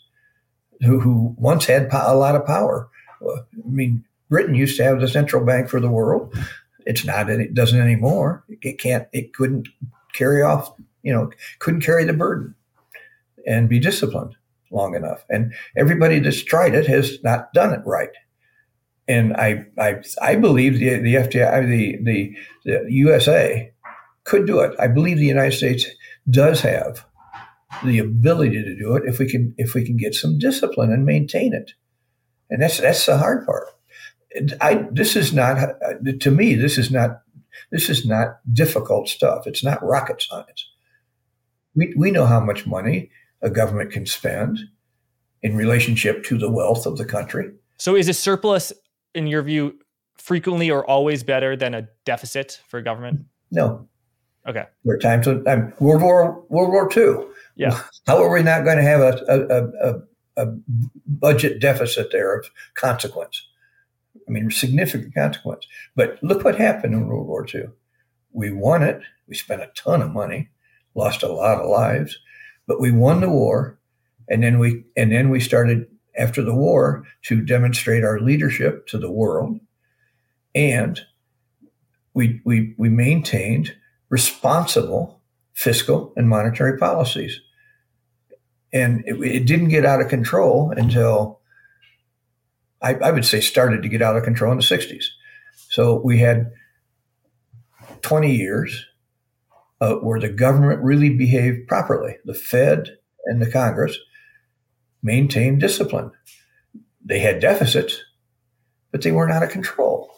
[0.81, 2.89] who, who once had po- a lot of power.
[3.21, 6.35] I mean, Britain used to have the central bank for the world.
[6.85, 7.29] It's not.
[7.29, 8.43] It doesn't anymore.
[8.61, 9.07] It can't.
[9.11, 9.67] It couldn't
[10.13, 10.71] carry off.
[11.03, 12.55] You know, couldn't carry the burden
[13.45, 14.35] and be disciplined
[14.71, 15.23] long enough.
[15.29, 18.09] And everybody that's tried it has not done it right.
[19.07, 23.71] And I, I, I believe the, the FDI, the, the, the USA
[24.23, 24.75] could do it.
[24.79, 25.85] I believe the United States
[26.29, 27.05] does have
[27.83, 31.05] the ability to do it if we can, if we can get some discipline and
[31.05, 31.71] maintain it.
[32.49, 33.67] And that's, that's the hard part.
[34.61, 35.57] I this is not
[36.19, 36.55] to me.
[36.55, 37.21] This is not
[37.71, 39.47] this is not difficult stuff.
[39.47, 40.69] It's not rocket science.
[41.73, 43.11] We we know how much money
[43.41, 44.59] a government can spend
[45.41, 47.51] in relationship to the wealth of the country.
[47.77, 48.73] So, is a surplus,
[49.13, 49.77] in your view,
[50.17, 53.21] frequently or always better than a deficit for government?
[53.51, 53.87] No.
[54.47, 54.65] Okay.
[54.83, 57.27] There are times when um, World War World War II.
[57.55, 57.79] Yeah.
[58.07, 60.55] How are we not going to have a, a, a, a
[61.07, 63.47] budget deficit there of consequence?
[64.27, 65.67] I mean, significant consequence.
[65.95, 67.65] But look what happened in World War II.
[68.31, 69.01] We won it.
[69.27, 70.49] We spent a ton of money,
[70.93, 72.17] lost a lot of lives,
[72.67, 73.79] but we won the war.
[74.27, 75.87] And then we and then we started
[76.17, 79.59] after the war to demonstrate our leadership to the world.
[80.55, 80.99] And
[82.13, 83.75] we we we maintained
[84.09, 85.21] responsible
[85.53, 87.39] fiscal and monetary policies.
[88.75, 91.39] And it, it didn't get out of control until
[92.81, 95.05] I, I would say started to get out of control in the 60s.
[95.69, 96.51] So we had
[98.01, 98.85] 20 years
[99.81, 102.17] uh, where the government really behaved properly.
[102.25, 103.97] The Fed and the Congress
[105.01, 106.11] maintained discipline.
[107.03, 108.01] They had deficits,
[108.91, 110.11] but they weren't out of control.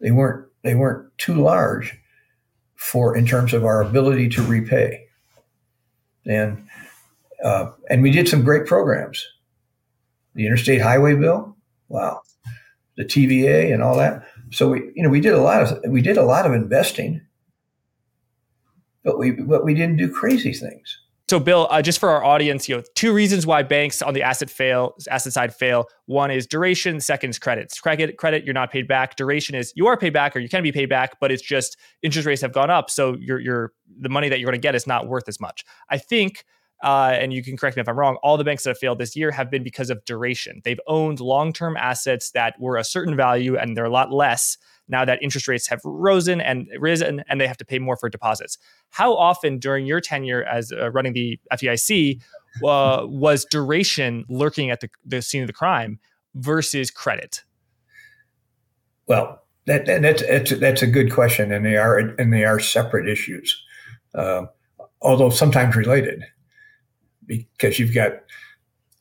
[0.00, 1.98] They weren't they weren't too large
[2.74, 5.06] for in terms of our ability to repay.
[6.26, 6.68] And
[7.44, 9.26] uh, and we did some great programs.
[10.34, 11.56] The Interstate Highway Bill,
[11.88, 12.20] wow,
[12.96, 14.26] the TVA and all that.
[14.50, 17.20] So we, you know, we did a lot of we did a lot of investing,
[19.02, 20.98] but we but we didn't do crazy things.
[21.28, 24.22] So, Bill, uh, just for our audience, you know, two reasons why banks on the
[24.22, 25.84] asset fail, asset side fail.
[26.06, 27.00] One is duration.
[27.00, 27.78] Second is credits.
[27.78, 29.14] Credit, credit, you're not paid back.
[29.16, 31.76] Duration is you are paid back or you can be paid back, but it's just
[32.02, 34.74] interest rates have gone up, so your your the money that you're going to get
[34.74, 35.64] is not worth as much.
[35.90, 36.44] I think
[36.82, 38.98] uh, and you can correct me if I'm wrong, all the banks that have failed
[38.98, 40.60] this year have been because of duration.
[40.64, 44.56] They've owned long term assets that were a certain value and they're a lot less
[44.88, 48.08] now that interest rates have risen and risen and they have to pay more for
[48.08, 48.58] deposits.
[48.90, 52.20] How often during your tenure as uh, running the FDIC
[52.64, 55.98] uh, was duration lurking at the, the scene of the crime
[56.34, 57.42] versus credit?
[59.06, 63.06] Well, that, that's, that's, that's a good question, and they are and they are separate
[63.06, 63.62] issues,
[64.14, 64.46] uh,
[65.02, 66.24] although sometimes related
[67.28, 68.12] because you've got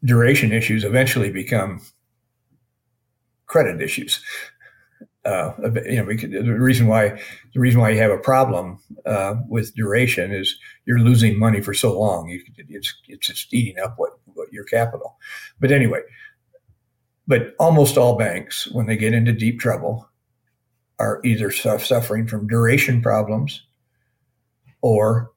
[0.03, 1.81] duration issues eventually become
[3.47, 4.23] credit issues.
[5.25, 5.51] Uh,
[5.85, 7.09] you know, the reason why
[7.53, 10.55] the reason why you have a problem uh, with duration is
[10.85, 12.29] you're losing money for so long.
[12.29, 15.17] You, it's it's just eating up what, what your capital.
[15.59, 16.01] But anyway,
[17.27, 20.09] but almost all banks, when they get into deep trouble,
[20.97, 23.63] are either suffering from duration problems
[24.81, 25.31] or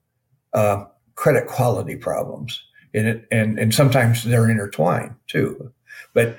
[0.52, 0.84] uh,
[1.16, 2.62] credit quality problems
[2.92, 5.72] in it, and and sometimes they're intertwined too.
[6.14, 6.38] But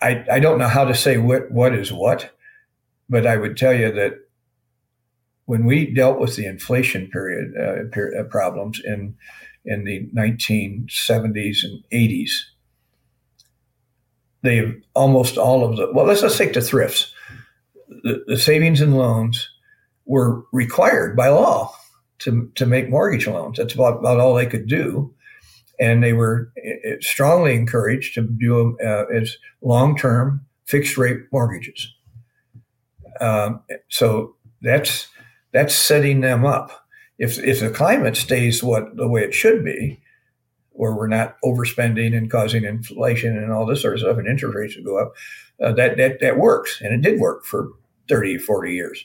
[0.00, 2.30] I I don't know how to say what what is what,
[3.08, 4.14] but I would tell you that
[5.46, 9.16] when we dealt with the inflation period, uh, period uh, problems in
[9.64, 12.30] in the 1970s and 80s,
[14.42, 17.12] they almost all of the well, let's just take the thrifts.
[17.88, 19.48] The, the savings and loans
[20.04, 21.72] were required by law
[22.20, 23.58] to, to make mortgage loans.
[23.58, 25.14] That's about, about all they could do.
[25.78, 30.96] And they were eh, eh, strongly encouraged to do them uh, as long term fixed
[30.96, 31.92] rate mortgages.
[33.20, 35.08] Um, so that's
[35.52, 36.86] that's setting them up.
[37.18, 40.00] If if the climate stays what the way it should be,
[40.70, 44.54] where we're not overspending and causing inflation and all this sort of stuff, and interest
[44.54, 45.14] rates would go up,
[45.62, 47.68] uh, that that that works, and it did work for
[48.08, 49.04] 30, 40 years.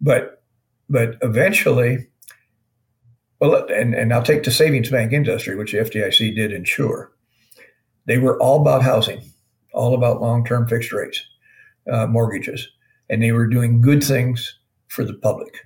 [0.00, 0.42] But
[0.88, 2.06] but eventually,
[3.40, 7.12] well, and, and I'll take the savings bank industry, which the FDIC did insure.
[8.06, 9.22] They were all about housing,
[9.72, 11.22] all about long term fixed rates,
[11.90, 12.68] uh, mortgages.
[13.08, 14.58] And they were doing good things
[14.88, 15.58] for the public.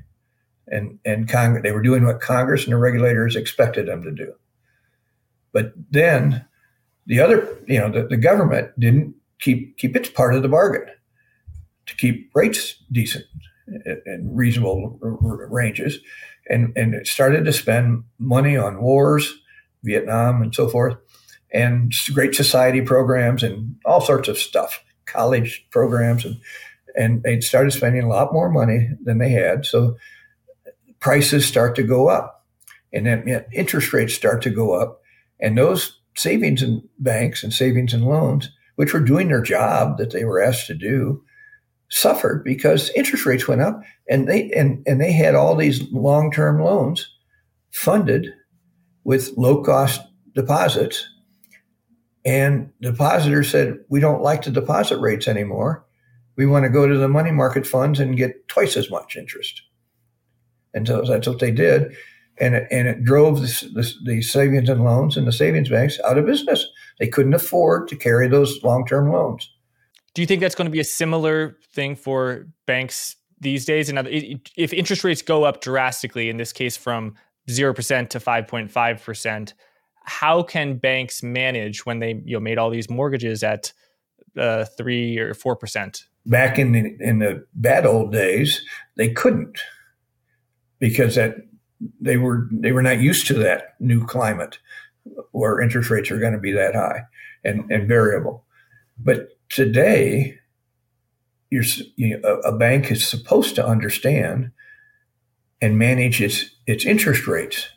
[0.68, 4.32] And, and Congress, they were doing what Congress and the regulators expected them to do.
[5.52, 6.44] But then
[7.06, 10.86] the other, you know, the, the government didn't keep, keep its part of the bargain
[11.86, 13.24] to keep rates decent
[13.66, 15.98] and reasonable ranges
[16.48, 19.34] and, and it started to spend money on wars,
[19.82, 20.96] Vietnam and so forth,
[21.52, 26.24] and great society programs and all sorts of stuff, college programs.
[26.24, 26.40] And,
[26.96, 29.64] and they started spending a lot more money than they had.
[29.64, 29.96] So
[31.00, 32.44] prices start to go up
[32.92, 35.00] and then interest rates start to go up.
[35.40, 40.10] And those savings and banks and savings and loans, which were doing their job that
[40.10, 41.24] they were asked to do,
[41.92, 46.62] suffered because interest rates went up and they and, and they had all these long-term
[46.62, 47.06] loans
[47.70, 48.28] funded
[49.04, 50.00] with low-cost
[50.34, 51.06] deposits
[52.24, 55.84] And depositors said, we don't like the deposit rates anymore.
[56.36, 59.62] We want to go to the money market funds and get twice as much interest.
[60.74, 61.94] And so that's what they did.
[62.38, 66.16] And it, and it drove the, the savings and loans and the savings banks out
[66.18, 66.66] of business.
[66.98, 69.50] They couldn't afford to carry those long term loans.
[70.14, 73.88] Do you think that's going to be a similar thing for banks these days?
[73.88, 73.98] And
[74.56, 77.14] if interest rates go up drastically, in this case from
[77.48, 79.52] 0% to 5.5%,
[80.04, 83.72] how can banks manage when they you know made all these mortgages at
[84.36, 86.06] uh, three or four percent?
[86.26, 88.64] Back in the, in the bad old days,
[88.96, 89.60] they couldn't
[90.78, 91.36] because that
[92.00, 94.58] they were they were not used to that new climate
[95.32, 97.02] where interest rates are going to be that high
[97.44, 98.44] and, and variable.
[98.98, 100.38] But today,
[101.50, 101.62] you
[101.98, 104.50] know, a, a bank is supposed to understand
[105.60, 107.68] and manage its its interest rates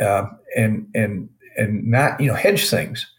[0.00, 3.12] uh, and and and not you know hedge things,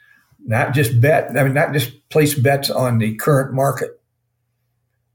[0.46, 1.38] not just bet.
[1.38, 4.02] I mean, not just place bets on the current market.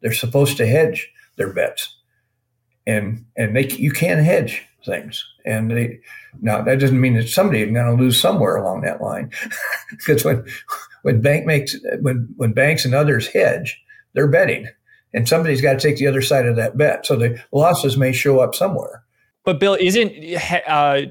[0.00, 1.96] They're supposed to hedge their bets,
[2.86, 5.24] and and they you can hedge things.
[5.44, 6.00] And they
[6.40, 9.30] now that doesn't mean that somebody is going to lose somewhere along that line,
[9.90, 10.44] because when
[11.02, 13.80] when bank makes when when banks and others hedge,
[14.14, 14.68] they're betting,
[15.14, 17.06] and somebody's got to take the other side of that bet.
[17.06, 19.04] So the losses may show up somewhere.
[19.44, 20.12] But Bill, isn't
[20.66, 21.02] uh,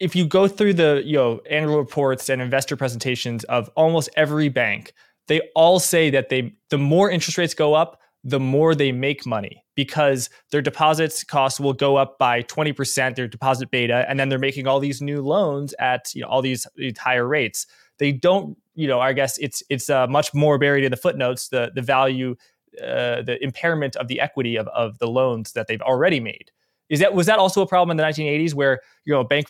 [0.00, 4.48] if you go through the you know annual reports and investor presentations of almost every
[4.48, 4.94] bank,
[5.28, 9.26] they all say that they the more interest rates go up, the more they make
[9.26, 14.28] money because their deposits costs will go up by 20% their deposit beta and then
[14.28, 17.66] they're making all these new loans at you know all these, these higher rates
[17.98, 21.48] they don't you know i guess it's it's uh, much more buried in the footnotes
[21.48, 22.34] the the value
[22.80, 26.50] uh, the impairment of the equity of, of the loans that they've already made
[26.88, 29.46] is that was that also a problem in the 1980s where you know bank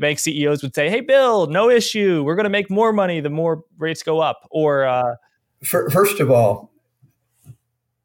[0.00, 2.22] bank CEOs would say, "Hey, Bill, no issue.
[2.24, 5.16] We're going to make more money the more rates go up." Or uh,
[5.62, 6.72] first of all,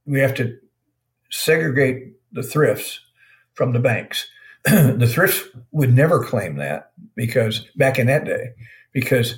[0.06, 0.58] we have to
[1.30, 3.00] segregate the thrifts
[3.54, 4.28] from the banks.
[4.66, 8.52] the thrifts would never claim that because back in that day,
[8.94, 9.36] because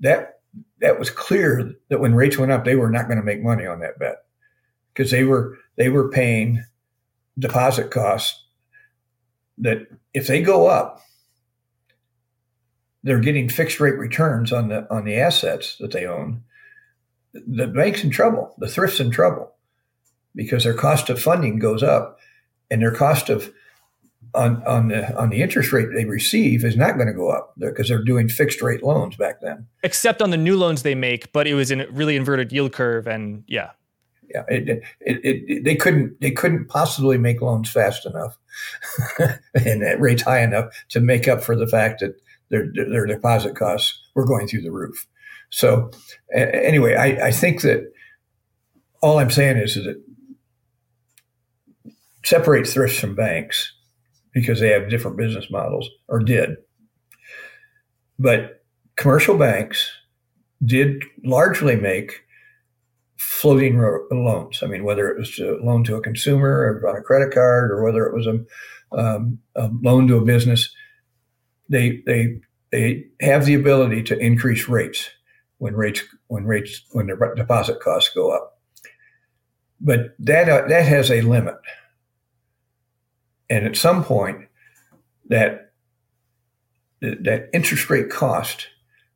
[0.00, 0.40] that
[0.80, 3.66] that was clear that when rates went up, they were not going to make money
[3.66, 4.24] on that bet
[4.92, 6.64] because they were they were paying
[7.38, 8.44] deposit costs
[9.58, 11.00] that if they go up,
[13.02, 16.42] they're getting fixed rate returns on the on the assets that they own.
[17.32, 18.54] The bank's in trouble.
[18.58, 19.53] The thrift's in trouble
[20.34, 22.18] because their cost of funding goes up,
[22.70, 23.52] and their cost of
[24.34, 27.54] on on the on the interest rate they receive is not going to go up
[27.58, 29.66] because they're doing fixed rate loans back then.
[29.82, 32.72] Except on the new loans they make, but it was in a really inverted yield
[32.72, 33.70] curve, and yeah,
[34.34, 38.38] yeah, it, it, it, they couldn't they couldn't possibly make loans fast enough
[39.54, 43.54] and at rates high enough to make up for the fact that their their deposit
[43.56, 45.06] costs were going through the roof.
[45.50, 45.90] So
[46.34, 47.92] anyway, I, I think that
[49.00, 50.02] all I'm saying is that
[52.24, 53.72] separate thrifts from banks
[54.32, 56.56] because they have different business models or did.
[58.18, 58.64] But
[58.96, 59.90] commercial banks
[60.64, 62.22] did largely make
[63.16, 63.78] floating
[64.10, 64.62] loans.
[64.62, 67.70] I mean, whether it was a loan to a consumer or on a credit card,
[67.70, 68.40] or whether it was a,
[68.96, 70.74] um, a loan to a business,
[71.68, 75.10] they they they have the ability to increase rates
[75.58, 78.58] when rates when rates when their deposit costs go up.
[79.80, 81.56] But that uh, that has a limit,
[83.50, 84.48] and at some point,
[85.28, 85.72] that
[87.00, 88.68] that interest rate cost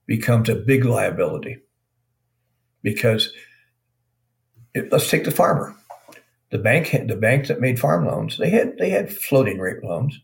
[0.07, 1.59] becomes a big liability
[2.83, 3.33] because
[4.75, 5.75] it, let's take the farmer.
[6.51, 10.19] The bank, the bank that made farm loans, they had they had floating rate loans,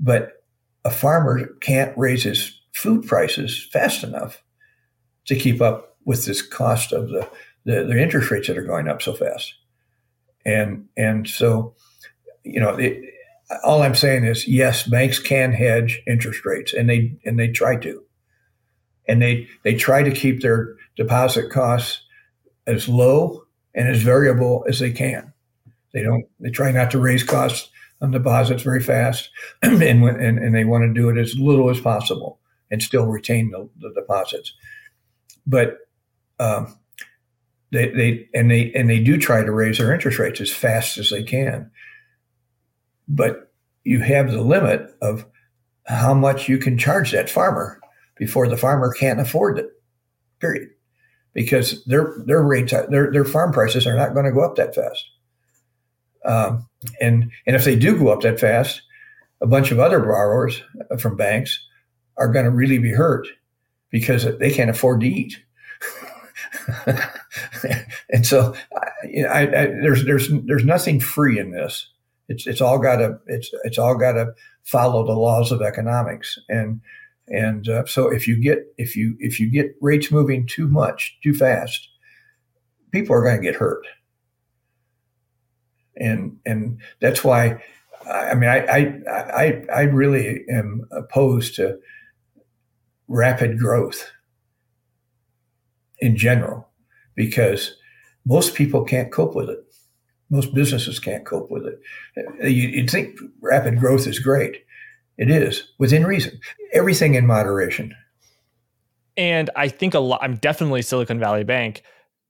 [0.00, 0.44] but
[0.84, 4.42] a farmer can't raise his food prices fast enough
[5.26, 7.28] to keep up with this cost of the,
[7.64, 9.54] the, the interest rates that are going up so fast.
[10.44, 11.74] And and so,
[12.46, 13.02] you know, it,
[13.64, 17.76] all I'm saying is yes, banks can hedge interest rates, and they and they try
[17.76, 18.02] to,
[19.08, 22.02] and they they try to keep their deposit costs
[22.66, 23.44] as low
[23.74, 25.32] and as variable as they can.
[25.92, 26.24] They don't.
[26.40, 27.68] They try not to raise costs
[28.00, 29.30] on deposits very fast,
[29.62, 32.40] and, and and they want to do it as little as possible
[32.70, 34.52] and still retain the, the deposits.
[35.46, 35.78] But
[36.40, 36.76] um,
[37.70, 40.98] they they and they and they do try to raise their interest rates as fast
[40.98, 41.70] as they can.
[43.08, 43.52] But
[43.84, 45.26] you have the limit of
[45.86, 47.80] how much you can charge that farmer
[48.16, 49.70] before the farmer can't afford it.
[50.40, 50.68] Period
[51.36, 54.74] because their their rates their their farm prices are not going to go up that
[54.74, 55.04] fast.
[56.24, 56.66] Um,
[56.98, 58.80] and and if they do go up that fast,
[59.42, 60.62] a bunch of other borrowers
[60.98, 61.64] from banks
[62.16, 63.28] are going to really be hurt
[63.90, 65.38] because they can't afford to eat.
[68.10, 68.54] and so,
[69.04, 71.86] you know, I, I, there's there's there's nothing free in this.
[72.28, 74.32] It's it's all got to it's it's all got to
[74.64, 76.38] follow the laws of economics.
[76.48, 76.80] And
[77.28, 81.18] and uh, so if you get if you if you get rates moving too much
[81.22, 81.88] too fast,
[82.92, 83.86] people are going to get hurt.
[85.96, 87.62] And and that's why
[88.10, 91.78] I mean I I I, I really am opposed to
[93.08, 94.10] rapid growth
[96.00, 96.68] in general
[97.14, 97.76] because
[98.24, 99.65] most people can't cope with it.
[100.30, 101.80] Most businesses can't cope with it.
[102.50, 104.64] You, would think rapid growth is great.
[105.18, 106.40] It is within reason.
[106.72, 107.94] Everything in moderation.
[109.16, 110.20] And I think a lot.
[110.22, 111.82] I'm definitely Silicon Valley Bank.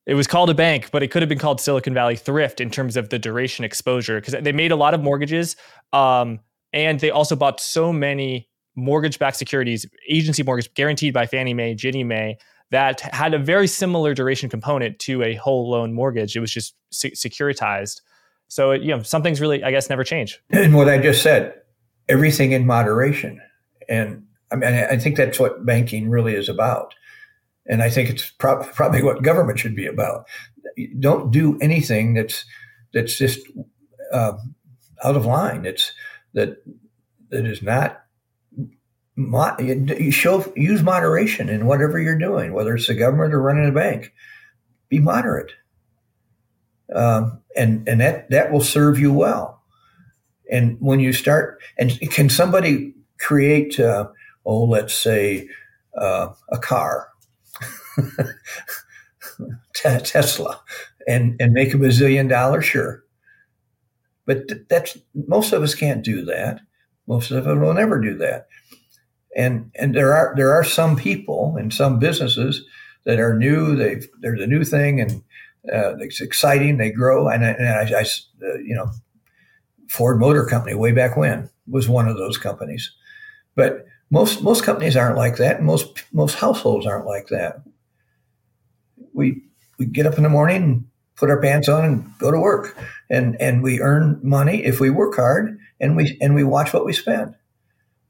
[0.06, 2.70] It was called a bank, but it could have been called Silicon Valley Thrift in
[2.70, 5.56] terms of the duration exposure because they made a lot of mortgages,
[5.92, 6.38] um,
[6.72, 12.04] and they also bought so many mortgage-backed securities, agency mortgage guaranteed by Fannie Mae, Ginnie
[12.04, 12.38] Mae,
[12.70, 16.36] that had a very similar duration component to a whole loan mortgage.
[16.36, 18.00] It was just securitized.
[18.48, 20.40] So it, you know, some things really, I guess, never change.
[20.50, 21.54] And what I just said,
[22.08, 23.40] everything in moderation,
[23.88, 26.94] and I mean, I think that's what banking really is about.
[27.66, 30.26] And I think it's pro- probably what government should be about.
[31.00, 32.44] Don't do anything that's
[32.92, 33.40] that's just
[34.12, 34.34] uh,
[35.02, 35.66] out of line.
[35.66, 35.92] It's
[36.34, 36.62] that
[37.30, 38.05] that is not
[39.16, 43.72] you show use moderation in whatever you're doing, whether it's the government or running a
[43.72, 44.12] bank.
[44.88, 45.52] Be moderate,
[46.94, 49.62] um, and and that that will serve you well.
[50.50, 54.08] And when you start, and can somebody create, uh,
[54.44, 55.48] oh, let's say,
[55.98, 57.08] uh, a car,
[59.74, 60.60] Tesla,
[61.08, 62.66] and and make a bazillion dollars?
[62.66, 63.02] Sure,
[64.26, 66.60] but that's most of us can't do that.
[67.08, 68.46] Most of us will never do that
[69.36, 72.64] and and there are there are some people and some businesses
[73.04, 73.76] that are new.
[73.76, 75.22] They they're the new thing, and
[75.72, 76.78] uh, it's exciting.
[76.78, 78.90] They grow, and, I, and I, I uh, you know,
[79.88, 82.90] Ford Motor Company way back when was one of those companies,
[83.54, 87.62] but most most companies aren't like that, most most households aren't like that.
[89.12, 89.42] We
[89.78, 92.76] we get up in the morning put our pants on and go to work,
[93.10, 96.84] and and we earn money if we work hard, and we and we watch what
[96.84, 97.34] we spend.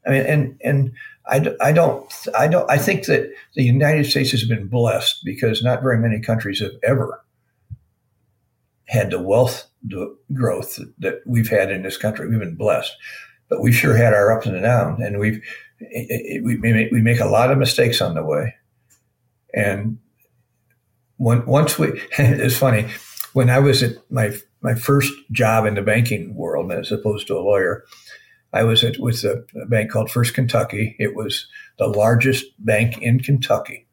[0.06, 0.92] I mean, and and
[1.28, 5.62] I, I don't I don't I think that the United States has been blessed because
[5.62, 7.24] not very many countries have ever
[8.86, 12.28] had the wealth the growth that we've had in this country.
[12.28, 12.96] We've been blessed,
[13.48, 15.42] but we sure had our ups and downs, and we've
[15.80, 18.54] it, it, we make, we make a lot of mistakes on the way.
[19.54, 19.98] And
[21.16, 22.86] when, once we, it's funny
[23.32, 27.36] when I was at my my first job in the banking world, as opposed to
[27.36, 27.84] a lawyer.
[28.56, 30.96] I was at with a, a bank called First Kentucky.
[30.98, 31.46] It was
[31.78, 33.86] the largest bank in Kentucky,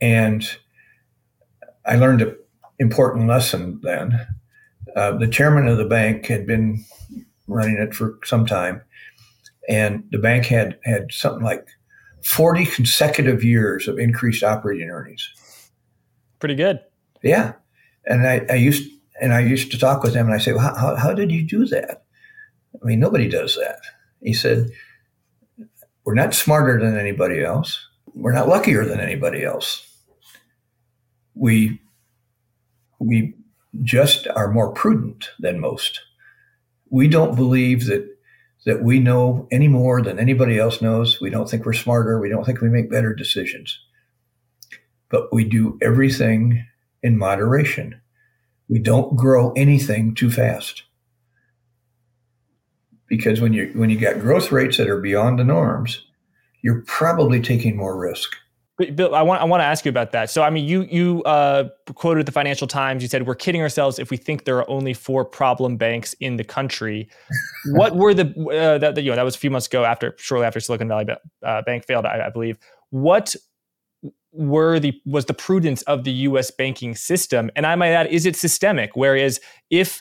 [0.00, 0.44] and
[1.86, 2.36] I learned an
[2.78, 4.26] important lesson then.
[4.96, 6.84] Uh, the chairman of the bank had been
[7.46, 8.82] running it for some time,
[9.68, 11.66] and the bank had had something like
[12.24, 15.32] 40 consecutive years of increased operating earnings.
[16.38, 16.80] Pretty good.
[17.22, 17.52] Yeah.
[18.06, 20.74] And I, I used and I used to talk with him and I say, well,
[20.74, 22.04] how, how did you do that?
[22.82, 23.80] I mean, nobody does that.
[24.22, 24.70] He said,
[26.04, 27.86] We're not smarter than anybody else.
[28.14, 29.86] We're not luckier than anybody else.
[31.34, 31.80] We,
[32.98, 33.34] we
[33.82, 36.00] just are more prudent than most.
[36.90, 38.08] We don't believe that
[38.66, 41.18] that we know any more than anybody else knows.
[41.18, 42.20] We don't think we're smarter.
[42.20, 43.78] We don't think we make better decisions.
[45.08, 46.66] But we do everything
[47.02, 48.00] in moderation.
[48.68, 50.82] We don't grow anything too fast
[53.10, 56.06] because when you when you got growth rates that are beyond the norms,
[56.62, 58.34] you're probably taking more risk.
[58.78, 60.30] But Bill, I want I want to ask you about that.
[60.30, 63.02] So, I mean, you you uh, quoted the Financial Times.
[63.02, 66.36] You said we're kidding ourselves if we think there are only four problem banks in
[66.36, 67.10] the country.
[67.72, 70.46] what were the uh, that, you know that was a few months ago after shortly
[70.46, 71.06] after Silicon Valley
[71.44, 72.56] uh, Bank failed, I, I believe.
[72.88, 73.36] What
[74.32, 76.50] were the was the prudence of the U.S.
[76.50, 77.50] banking system?
[77.56, 78.92] And I might add, is it systemic?
[78.94, 80.00] Whereas if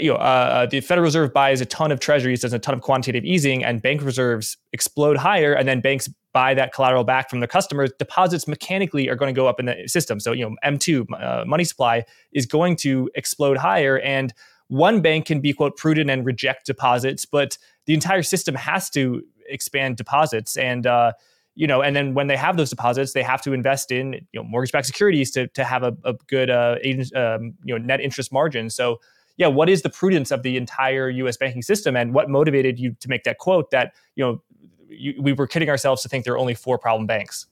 [0.00, 2.74] you know, uh, uh, the Federal Reserve buys a ton of treasuries, does a ton
[2.74, 7.30] of quantitative easing, and bank reserves explode higher, and then banks buy that collateral back
[7.30, 7.90] from their customers.
[7.98, 10.20] Deposits mechanically are going to go up in the system.
[10.20, 14.32] So, you know, M2 uh, money supply is going to explode higher, and
[14.68, 17.56] one bank can be quote prudent and reject deposits, but
[17.86, 20.86] the entire system has to expand deposits and.
[20.86, 21.12] Uh,
[21.58, 24.20] you know, and then when they have those deposits, they have to invest in you
[24.34, 26.76] know mortgage-backed securities to to have a, a good uh,
[27.14, 28.68] um, you know net interest margin.
[28.68, 29.00] So
[29.36, 31.36] yeah, what is the prudence of the entire U.S.
[31.36, 34.42] banking system, and what motivated you to make that quote that you know
[34.88, 37.46] you, we were kidding ourselves to think there are only four problem banks?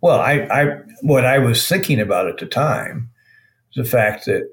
[0.00, 3.10] Well, I, I what I was thinking about at the time
[3.74, 4.50] was the fact that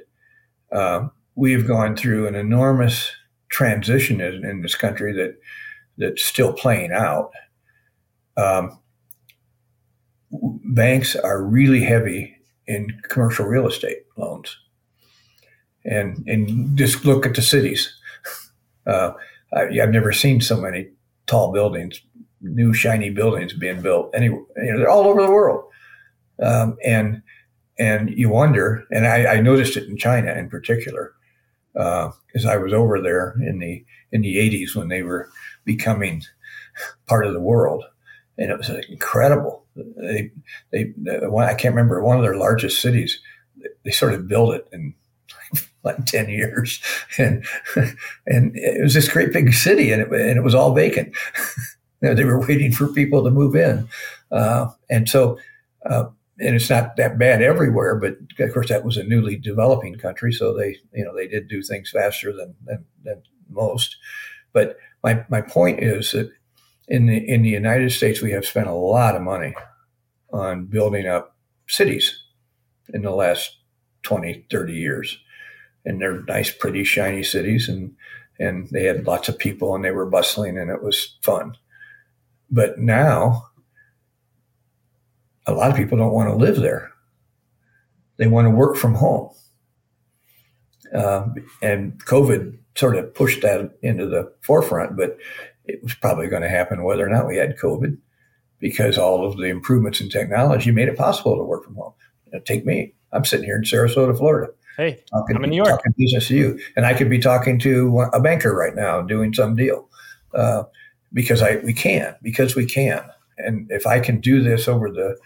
[0.71, 3.11] uh, we have gone through an enormous
[3.49, 5.35] transition in, in, this country that
[5.97, 7.31] that's still playing out.
[8.35, 8.79] Um,
[10.31, 12.35] banks are really heavy
[12.65, 14.57] in commercial real estate loans,
[15.85, 17.93] and and just look at the cities.
[18.85, 19.13] Uh,
[19.55, 20.89] I, have never seen so many
[21.25, 22.01] tall buildings,
[22.41, 24.13] new shiny buildings being built.
[24.13, 25.63] Anyway, you know, they're all over the world,
[26.41, 27.21] um, and
[27.79, 28.85] and you wonder.
[28.91, 31.13] And I, I, noticed it in China in particular,
[31.73, 35.29] because uh, I was over there in the in the '80s when they were
[35.65, 36.23] becoming
[37.07, 37.85] part of the world,
[38.37, 39.65] and it was incredible.
[39.75, 40.31] They
[40.71, 40.93] they
[41.39, 43.19] I can't remember one of their largest cities.
[43.83, 44.93] They sort of built it in
[45.83, 46.81] like 10 years.
[47.17, 47.45] And
[48.25, 51.15] and it was this great big city and it, and it was all vacant.
[52.01, 53.87] They were waiting for people to move in.
[54.29, 55.37] Uh, and so
[55.89, 56.05] uh,
[56.37, 60.33] and it's not that bad everywhere but of course that was a newly developing country
[60.33, 63.95] so they you know they did do things faster than than, than most.
[64.51, 66.31] But my, my point is that
[66.87, 69.55] in the in the united states we have spent a lot of money
[70.31, 71.37] on building up
[71.67, 72.21] cities
[72.93, 73.57] in the last
[74.03, 75.17] 20 30 years
[75.85, 77.95] and they're nice, pretty, shiny cities, and
[78.39, 81.55] and they had lots of people, and they were bustling, and it was fun.
[82.49, 83.43] But now,
[85.45, 86.91] a lot of people don't want to live there.
[88.17, 89.29] They want to work from home,
[90.95, 91.27] uh,
[91.61, 94.97] and COVID sort of pushed that into the forefront.
[94.97, 95.17] But
[95.65, 97.97] it was probably going to happen whether or not we had COVID,
[98.59, 101.93] because all of the improvements in technology made it possible to work from home.
[102.31, 104.51] Know, take me; I'm sitting here in Sarasota, Florida.
[104.77, 105.69] Hey, talking, I'm in New York.
[105.69, 109.33] Talking business to you, and I could be talking to a banker right now doing
[109.33, 109.87] some deal
[110.33, 110.63] uh,
[111.11, 113.03] because I we can because we can,
[113.37, 115.17] and if I can do this over the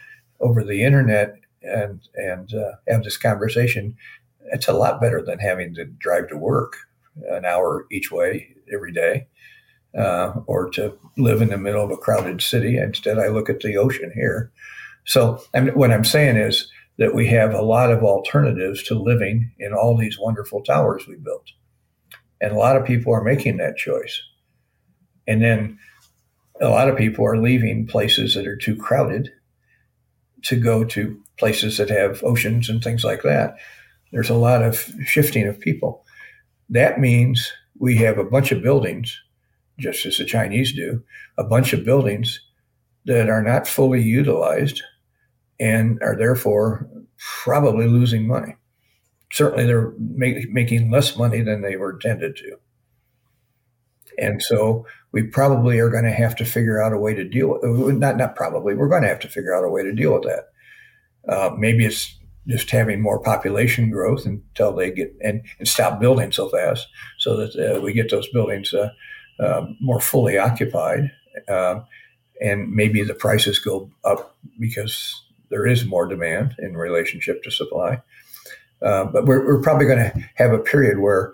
[0.41, 3.95] over the internet and and uh, have this conversation,
[4.51, 6.75] it's a lot better than having to drive to work
[7.29, 9.27] an hour each way every day.
[9.97, 12.77] Uh, or to live in the middle of a crowded city.
[12.77, 14.51] Instead, I look at the ocean here.
[15.05, 18.95] So, I mean, what I'm saying is, that we have a lot of alternatives to
[18.95, 21.51] living in all these wonderful towers we built.
[22.41, 24.21] And a lot of people are making that choice.
[25.27, 25.77] And then
[26.59, 29.31] a lot of people are leaving places that are too crowded
[30.43, 33.57] to go to places that have oceans and things like that.
[34.11, 36.05] There's a lot of shifting of people.
[36.69, 39.19] That means we have a bunch of buildings,
[39.77, 41.03] just as the Chinese do,
[41.37, 42.39] a bunch of buildings
[43.05, 44.81] that are not fully utilized
[45.59, 48.55] and are therefore probably losing money.
[49.31, 52.57] Certainly, they're make, making less money than they were intended to.
[54.17, 57.49] And so we probably are going to have to figure out a way to deal
[57.49, 60.13] with not not probably we're going to have to figure out a way to deal
[60.13, 60.49] with that.
[61.31, 62.17] Uh, maybe it's
[62.47, 66.87] just having more population growth until they get and, and stop building so fast,
[67.19, 68.89] so that uh, we get those buildings uh,
[69.39, 71.11] uh more fully occupied,
[71.49, 71.81] uh,
[72.41, 78.01] and maybe the prices go up because there is more demand in relationship to supply.
[78.81, 81.33] Uh, but we're, we're probably going to have a period where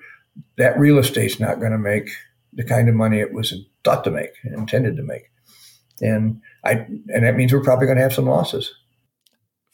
[0.57, 2.09] that real estate's not going to make
[2.53, 3.53] the kind of money it was
[3.83, 5.31] thought to make, intended to make,
[5.99, 8.73] and I and that means we're probably going to have some losses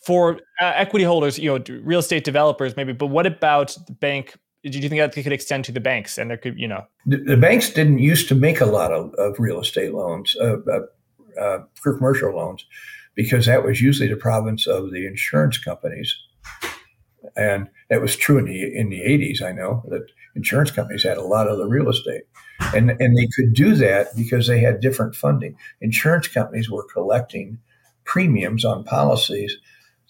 [0.02, 2.94] for uh, equity holders, you know, real estate developers, maybe.
[2.94, 4.38] But what about the bank?
[4.64, 6.18] Do you think that could extend to the banks?
[6.18, 9.14] And there could, you know, the, the banks didn't used to make a lot of,
[9.16, 12.66] of real estate loans, uh, uh, uh commercial loans
[13.20, 16.16] because that was usually the province of the insurance companies.
[17.36, 20.06] And that was true in the in the 80s, I know, that
[20.38, 22.22] insurance companies had a lot of the real estate.
[22.74, 25.58] And, and they could do that because they had different funding.
[25.82, 27.60] Insurance companies were collecting
[28.06, 29.58] premiums on policies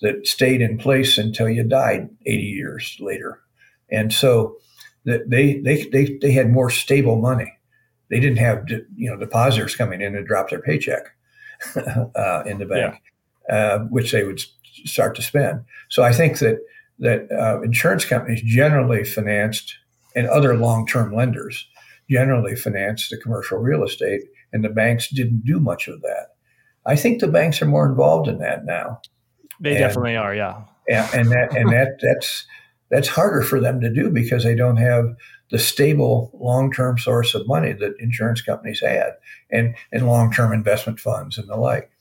[0.02, 3.40] that stayed in place until you died 80 years later.
[3.90, 4.58] And so
[5.04, 7.58] they, they, they, they had more stable money.
[8.12, 11.16] They didn't have you know depositors coming in and drop their paycheck.
[12.16, 13.02] uh, in the bank,
[13.50, 13.56] yeah.
[13.56, 14.42] uh, which they would
[14.86, 15.62] start to spend.
[15.90, 16.60] So I think that
[17.00, 19.78] that uh, insurance companies generally financed
[20.16, 21.66] and other long-term lenders
[22.10, 24.22] generally financed the commercial real estate,
[24.52, 26.28] and the banks didn't do much of that.
[26.86, 29.02] I think the banks are more involved in that now.
[29.60, 30.64] They and, definitely are, yeah.
[30.90, 32.46] And, and that and that that's
[32.90, 35.16] that's harder for them to do because they don't have
[35.52, 39.14] the stable long-term source of money that insurance companies had
[39.52, 41.92] and, and long-term investment funds and the like.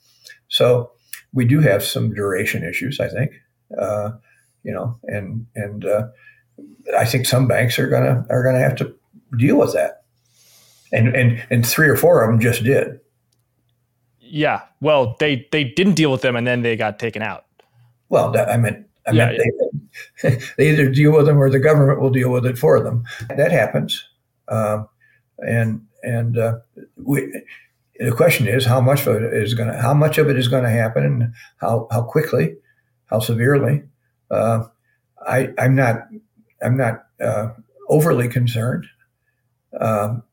[0.47, 0.91] So
[1.33, 3.31] we do have some duration issues, I think,
[3.77, 4.11] uh,
[4.63, 6.07] you know, and, and uh,
[6.97, 8.95] I think some banks are going to, are going to have to
[9.37, 10.03] deal with that.
[10.91, 12.99] And, and, and three or four of them just did.
[14.21, 14.61] Yeah.
[14.79, 17.45] Well, they they didn't deal with them, and then they got taken out.
[18.09, 19.43] Well, that, I meant I yeah, meant yeah.
[19.43, 19.68] They,
[20.23, 23.03] they either deal with them or the government will deal with it for them.
[23.29, 24.03] That happens,
[24.47, 24.87] um,
[25.39, 26.59] and and uh,
[26.97, 27.43] we,
[27.99, 30.47] the question is how much of it is going to how much of it is
[30.47, 32.55] going to happen and how how quickly,
[33.07, 33.83] how severely.
[34.31, 34.63] Uh,
[35.25, 36.07] I I'm not
[36.61, 37.49] I'm not uh,
[37.87, 38.85] overly concerned.
[39.79, 40.23] Um,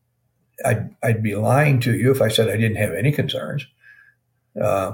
[0.65, 3.67] I'd, I'd be lying to you if I said I didn't have any concerns.
[4.61, 4.93] Uh,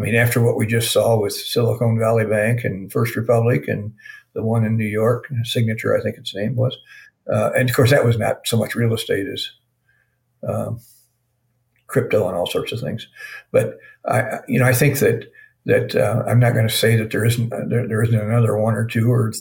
[0.00, 3.92] I mean, after what we just saw with Silicon Valley Bank and First Republic and
[4.32, 6.74] the one in New York, Signature, I think its name was,
[7.30, 9.50] uh, and of course that was not so much real estate as
[10.48, 10.80] um,
[11.86, 13.08] crypto and all sorts of things.
[13.52, 15.30] But I, you know, I think that
[15.66, 18.74] that uh, I'm not going to say that there isn't there, there isn't another one
[18.74, 19.32] or two or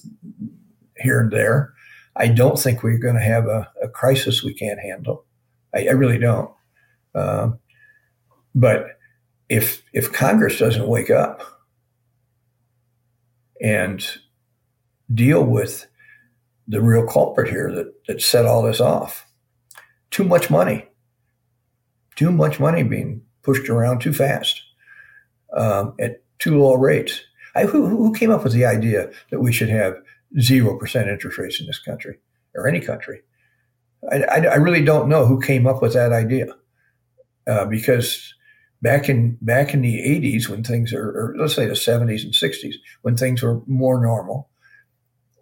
[0.97, 1.73] here and there.
[2.17, 5.23] I don't think we're going to have a, a crisis we can't handle.
[5.73, 6.51] I, I really don't.
[7.15, 7.59] Um,
[8.53, 8.98] but
[9.49, 11.41] if if Congress doesn't wake up
[13.61, 14.05] and
[15.13, 15.87] deal with
[16.67, 19.25] the real culprit here that, that set all this off,
[20.11, 20.87] too much money,
[22.15, 24.61] too much money being pushed around too fast
[25.57, 27.21] um, at too low rates.
[27.55, 29.95] I, who, who came up with the idea that we should have
[30.39, 32.19] zero percent interest rates in this country
[32.53, 33.21] or any country?
[34.11, 36.47] I, I, I, really don't know who came up with that idea
[37.47, 38.33] uh, because
[38.81, 42.33] back in back in the 80s when things are or let's say the 70s and
[42.33, 44.49] 60s when things were more normal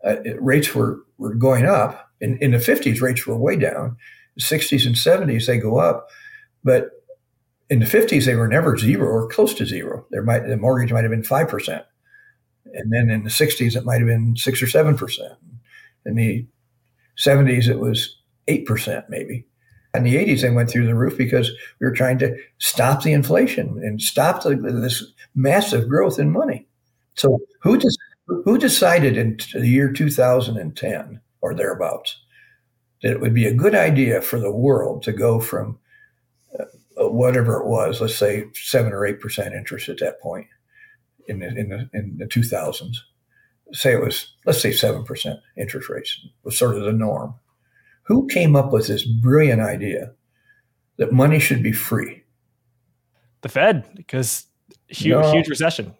[0.03, 2.11] uh, rates were were going up.
[2.19, 3.97] In, in the 50s rates were way down.
[4.35, 6.07] The 60s and 70s they go up.
[6.63, 6.89] But
[7.69, 10.05] in the 50s they were never zero or close to zero.
[10.11, 11.83] There might the mortgage might have been 5%
[12.73, 15.19] and then in the 60s it might have been 6 or 7%
[16.05, 16.45] in the
[17.17, 19.45] 70s it was 8% maybe.
[19.97, 23.13] In the 80s, they went through the roof because we were trying to stop the
[23.13, 25.03] inflation and stop the, this
[25.35, 26.67] massive growth in money.
[27.15, 27.79] So who,
[28.27, 32.19] who decided in the year 2010 or thereabouts
[33.01, 35.77] that it would be a good idea for the world to go from
[36.57, 36.65] uh,
[37.09, 40.47] whatever it was, let's say seven or eight percent interest at that point
[41.27, 42.97] in the, in the, in the 2000s.
[43.73, 47.35] Say it was, let's say seven percent interest rates was sort of the norm.
[48.07, 50.11] Who came up with this brilliant idea
[50.97, 52.23] that money should be free?
[53.41, 54.45] The Fed, because
[54.87, 55.31] huge, no.
[55.31, 55.93] huge recession.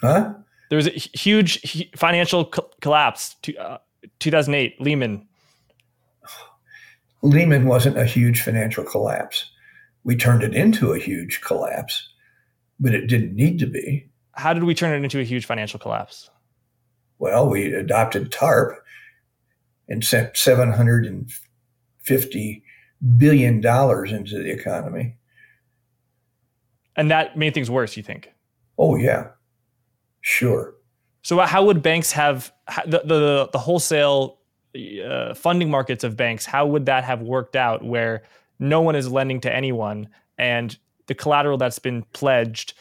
[0.00, 0.34] Huh?
[0.70, 3.36] There was a huge financial co- collapse.
[3.42, 3.78] To, uh,
[4.18, 5.26] 2008, Lehman.
[7.22, 9.50] Lehman wasn't a huge financial collapse.
[10.04, 12.08] We turned it into a huge collapse,
[12.78, 14.08] but it didn't need to be.
[14.32, 16.30] How did we turn it into a huge financial collapse?
[17.18, 18.76] Well, we adopted TARP,
[19.88, 22.62] and sent 750
[23.16, 25.16] billion dollars into the economy.
[26.96, 28.32] And that made things worse, you think?
[28.78, 29.28] Oh yeah,
[30.20, 30.74] sure.
[31.22, 32.52] So how would banks have
[32.86, 34.38] the the, the wholesale
[35.04, 36.46] uh, funding markets of banks?
[36.46, 38.22] How would that have worked out where
[38.58, 40.08] no one is lending to anyone
[40.38, 40.76] and
[41.06, 42.74] the collateral that's been pledged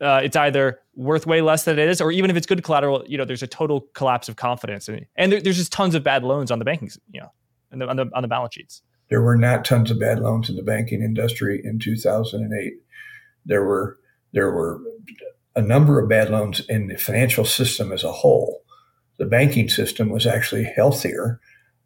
[0.00, 3.04] uh, it's either worth way less than it is, or even if it's good collateral,
[3.06, 6.02] you know, there's a total collapse of confidence, and, and there, there's just tons of
[6.02, 7.32] bad loans on the banking, you know,
[7.72, 8.82] the, on the on the balance sheets.
[9.08, 12.74] There were not tons of bad loans in the banking industry in 2008.
[13.44, 13.98] There were
[14.32, 14.80] there were
[15.56, 18.62] a number of bad loans in the financial system as a whole.
[19.18, 21.40] The banking system was actually healthier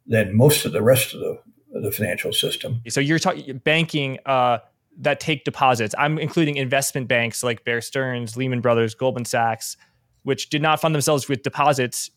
[0.06, 2.82] than most of the rest of the, the financial system.
[2.88, 4.18] So you're talking banking.
[4.26, 4.58] Uh,
[4.98, 5.94] that take deposits.
[5.98, 9.76] I'm including investment banks like Bear Stearns, Lehman Brothers, Goldman Sachs,
[10.22, 12.10] which did not fund themselves with deposits,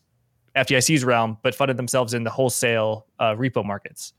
[0.55, 4.13] FDIC's realm, but funded themselves in the wholesale uh, repo markets.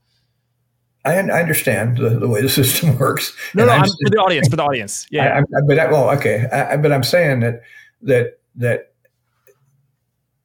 [1.05, 3.35] I, I understand the, the, way the system works.
[3.53, 5.07] No, no, for the audience, for the audience.
[5.11, 6.47] Yeah, I, I, but I, well, okay,
[6.81, 7.61] but I'm saying that
[8.01, 8.93] that that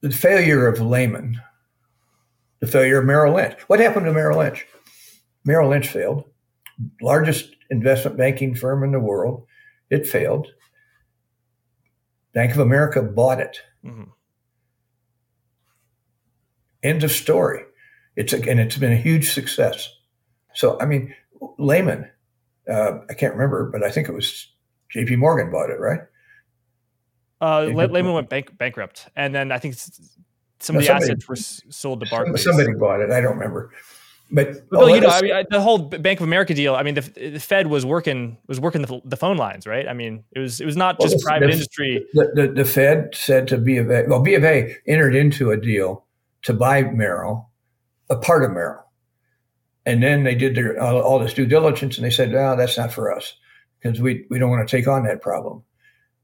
[0.01, 1.41] the failure of Lehman,
[2.59, 3.59] the failure of Merrill Lynch.
[3.67, 4.65] What happened to Merrill Lynch?
[5.43, 6.25] Merrill Lynch failed
[7.01, 9.45] largest investment banking firm in the world.
[9.89, 10.47] It failed.
[12.33, 13.61] Bank of America bought it.
[13.83, 14.03] Mm-hmm.
[16.83, 17.63] End of story.
[18.15, 19.89] It's a, and it's been a huge success.
[20.53, 21.13] So I mean,
[21.57, 22.09] Lehman,
[22.69, 24.47] uh, I can't remember, but I think it was
[24.91, 25.15] J.P.
[25.17, 26.01] Morgan bought it, right?
[27.41, 29.75] Uh, Lehman went bank, bankrupt, and then I think
[30.59, 32.43] some no, of the somebody, assets were sold to Barclays.
[32.43, 33.11] Somebody bought it.
[33.11, 33.71] I don't remember.
[34.31, 36.75] But Bill, you know, I mean, the whole Bank of America deal.
[36.75, 39.87] I mean, the, the Fed was working was working the, the, phone lines, right?
[39.87, 42.03] I mean, it was it was not just the, private industry.
[42.13, 44.05] The, the, the Fed said to B of A.
[44.07, 46.05] Well, B of A entered into a deal
[46.41, 47.49] to buy Merrill,
[48.09, 48.83] a part of Merrill,
[49.85, 52.77] and then they did their all, all this due diligence, and they said, "No, that's
[52.77, 53.35] not for us."
[53.85, 55.63] because we, we don't want to take on that problem.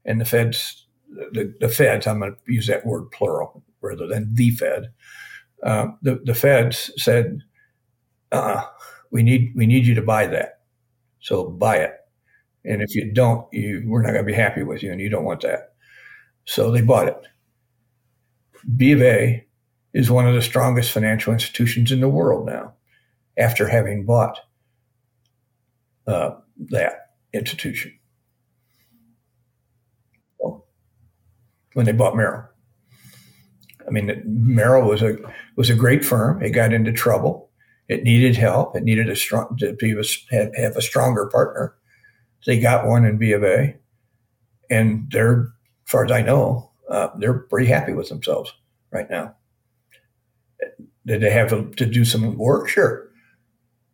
[0.04, 4.34] And the feds, the, the feds, I'm going to use that word plural rather than
[4.34, 4.90] the Fed.
[5.62, 7.42] Uh, the, the feds said,
[8.32, 8.64] uh,
[9.10, 10.60] we need, we need you to buy that.
[11.20, 11.94] So buy it.
[12.64, 15.08] And if you don't, you, we're not going to be happy with you and you
[15.08, 15.74] don't want that.
[16.44, 17.26] So they bought it.
[18.76, 19.46] B of A
[19.92, 22.74] is one of the strongest financial institutions in the world now
[23.36, 24.38] after having bought
[26.06, 26.30] uh,
[26.70, 27.98] that institution.
[31.74, 32.44] When they bought Merrill.
[33.86, 35.16] I mean, Merrill was a
[35.56, 36.42] was a great firm.
[36.42, 37.48] It got into trouble.
[37.88, 38.76] It needed help.
[38.76, 40.02] It needed a strong to be a,
[40.34, 41.74] have, have a stronger partner.
[42.46, 43.76] They got one in B of A,
[44.70, 45.42] and they're,
[45.86, 48.52] as far as I know, uh, they're pretty happy with themselves
[48.90, 49.34] right now.
[51.06, 52.68] Did they have to, to do some work?
[52.68, 53.08] Sure,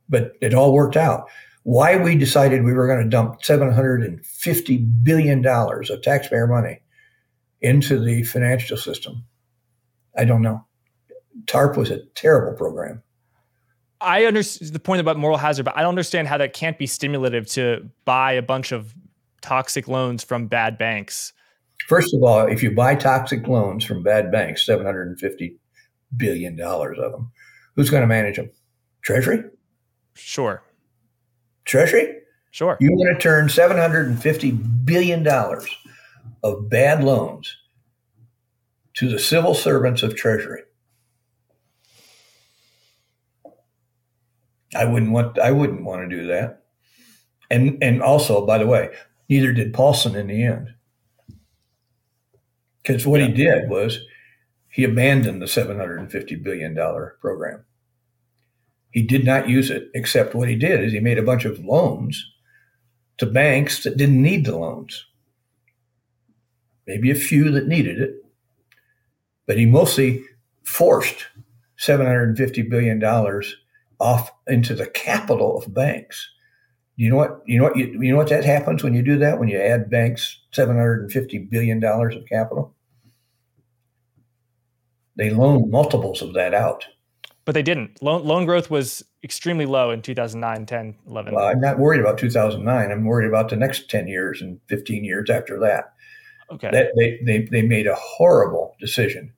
[0.09, 1.29] but it all worked out.
[1.65, 6.03] Why we decided we were going to dump seven hundred and fifty billion dollars of
[6.03, 6.81] taxpayer money
[7.61, 9.25] into the financial system,
[10.17, 10.65] I don't know.
[11.47, 13.03] TARP was a terrible program.
[14.01, 16.87] I understand the point about moral hazard, but I don't understand how that can't be
[16.87, 18.95] stimulative to buy a bunch of
[19.41, 21.33] toxic loans from bad banks.
[21.87, 25.57] First of all, if you buy toxic loans from bad banks, seven hundred and fifty
[26.17, 27.31] billion dollars of them,
[27.77, 28.51] who's going to manage them?
[29.03, 29.45] Treasury.
[30.15, 30.63] Sure.
[31.65, 32.15] Treasury.
[32.51, 32.77] Sure.
[32.81, 35.69] You want to turn seven hundred and fifty billion dollars
[36.43, 37.57] of bad loans
[38.95, 40.63] to the civil servants of Treasury.
[44.75, 46.65] I wouldn't want I wouldn't want to do that.
[47.51, 48.91] And and also, by the way,
[49.29, 50.75] neither did Paulson in the end.
[52.83, 53.27] Because what yeah.
[53.27, 54.01] he did was
[54.69, 56.75] he abandoned the $750 billion
[57.21, 57.65] program.
[58.91, 61.59] He did not use it, except what he did is he made a bunch of
[61.59, 62.33] loans
[63.19, 65.07] to banks that didn't need the loans.
[66.87, 68.15] Maybe a few that needed it,
[69.47, 70.23] but he mostly
[70.65, 71.27] forced
[71.79, 73.01] $750 billion
[74.01, 76.29] off into the capital of banks.
[76.97, 77.43] You know what?
[77.47, 77.77] You know what?
[77.77, 79.39] You, you know what that happens when you do that?
[79.39, 82.75] When you add banks seven hundred and fifty billion dollars of capital,
[85.17, 86.87] they loan multiples of that out.
[87.45, 88.03] But they didn't.
[88.03, 91.35] Loan, loan growth was extremely low in 2009, 10, 11.
[91.35, 92.91] Well, I'm not worried about 2009.
[92.91, 95.95] I'm worried about the next 10 years and 15 years after that.
[96.53, 96.71] Okay.
[96.71, 99.33] That they, they, they made a horrible decision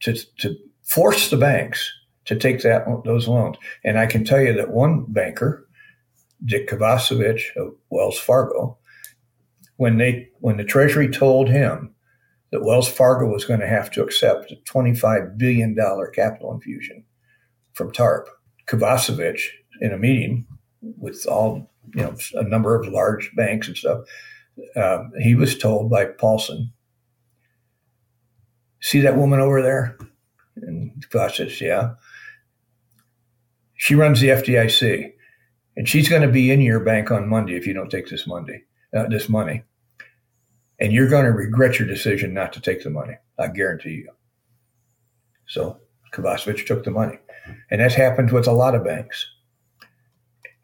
[0.00, 1.92] to, to force the banks
[2.24, 3.56] to take that those loans.
[3.84, 5.66] And I can tell you that one banker,
[6.44, 8.78] Dick Kovacevich of Wells Fargo,
[9.76, 11.94] when they when the Treasury told him
[12.50, 15.74] that Wells Fargo was going to have to accept a $25 billion
[16.14, 17.02] capital infusion
[17.72, 18.28] from TARP,
[18.66, 19.40] Kovacevich,
[19.80, 20.46] in a meeting
[20.98, 24.00] with all you know a number of large banks and stuff,
[24.76, 26.72] uh, he was told by Paulson,
[28.80, 29.98] "See that woman over there?"
[30.56, 31.94] And Kovacevich, yeah
[33.82, 35.12] she runs the FDIC,
[35.76, 38.28] and she's going to be in your bank on Monday if you don't take this
[38.28, 38.62] Monday,
[38.96, 39.64] uh, this money,
[40.78, 43.14] and you're going to regret your decision not to take the money.
[43.40, 44.12] I guarantee you.
[45.48, 45.80] So
[46.12, 47.18] Kovacevich took the money,
[47.72, 49.26] and that's happened with a lot of banks.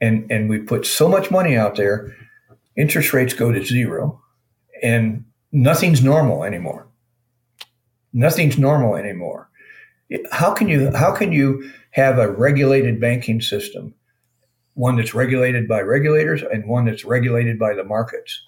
[0.00, 2.14] And and we put so much money out there,
[2.76, 4.22] interest rates go to zero,
[4.80, 6.86] and nothing's normal anymore.
[8.12, 9.50] Nothing's normal anymore.
[10.32, 13.94] How can you how can you have a regulated banking system,
[14.74, 18.42] one that's regulated by regulators and one that's regulated by the markets.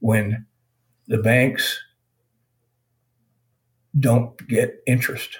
[0.00, 0.46] When
[1.08, 1.80] the banks
[3.98, 5.38] don't get interest,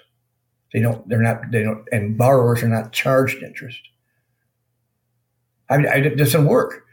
[0.72, 3.80] they don't, they're not, they don't, and borrowers are not charged interest.
[5.70, 6.84] I mean, it doesn't work,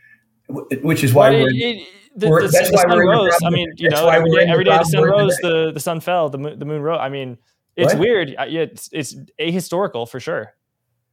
[0.47, 1.49] which is why we're.
[1.49, 3.33] It, the, the, that's the why sun rose.
[3.43, 6.29] I mean, you know, every day, every day the sun rose, the, the sun fell,
[6.29, 6.99] the moon, the moon rose.
[7.01, 7.37] I mean,
[7.75, 7.99] it's what?
[7.99, 8.35] weird.
[8.37, 10.53] It's it's ahistorical for sure.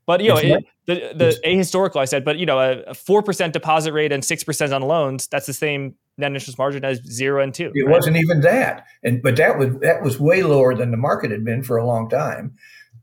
[0.07, 3.53] But you know, it, the the ahistorical I said, but you know, a four percent
[3.53, 7.43] deposit rate and six percent on loans, that's the same net interest margin as zero
[7.43, 7.71] and two.
[7.75, 7.93] It right?
[7.93, 11.45] wasn't even that, and but that was that was way lower than the market had
[11.45, 12.57] been for a long time.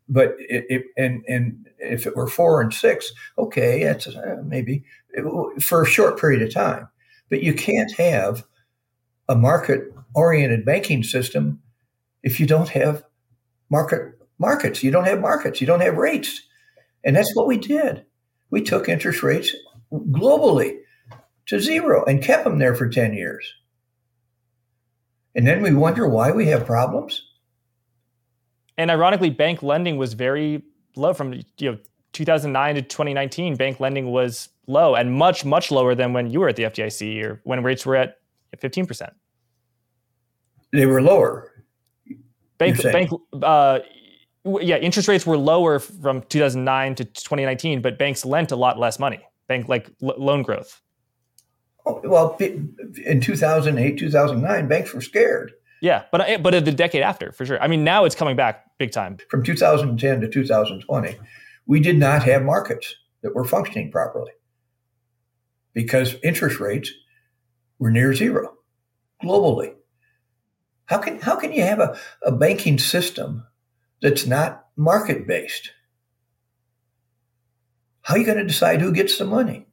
[0.09, 4.83] But it, it and and if it were four and six, okay, that's uh, maybe
[5.11, 6.89] it, for a short period of time.
[7.29, 8.45] But you can't have
[9.29, 11.61] a market oriented banking system
[12.23, 13.03] if you don't have
[13.69, 14.83] market markets.
[14.83, 15.61] You don't have markets.
[15.61, 16.41] You don't have rates.
[17.03, 18.05] And that's what we did.
[18.49, 19.55] We took interest rates
[19.91, 20.79] globally
[21.47, 23.53] to zero and kept them there for 10 years.
[25.35, 27.21] And then we wonder why we have problems.
[28.77, 30.63] And ironically, bank lending was very
[30.95, 31.77] low from you know
[32.13, 36.47] 2009 to 2019, bank lending was low and much, much lower than when you were
[36.47, 38.17] at the FDIC or when rates were at
[38.57, 39.09] 15%.
[40.71, 41.51] They were lower.
[42.57, 43.11] Bank, bank,
[43.41, 43.79] uh,
[44.43, 48.99] yeah, interest rates were lower from 2009 to 2019, but banks lent a lot less
[48.99, 49.19] money.
[49.47, 50.81] Bank like l- loan growth.
[51.85, 55.53] Oh, well, in 2008, 2009, banks were scared.
[55.81, 57.61] Yeah, but but the decade after, for sure.
[57.61, 59.17] I mean, now it's coming back big time.
[59.29, 61.15] From 2010 to 2020,
[61.67, 64.31] we did not have markets that were functioning properly
[65.73, 66.91] because interest rates
[67.77, 68.55] were near zero
[69.23, 69.74] globally.
[70.87, 73.45] How can how can you have a, a banking system
[74.01, 75.71] that's not market based?
[78.01, 79.65] How are you going to decide who gets the money?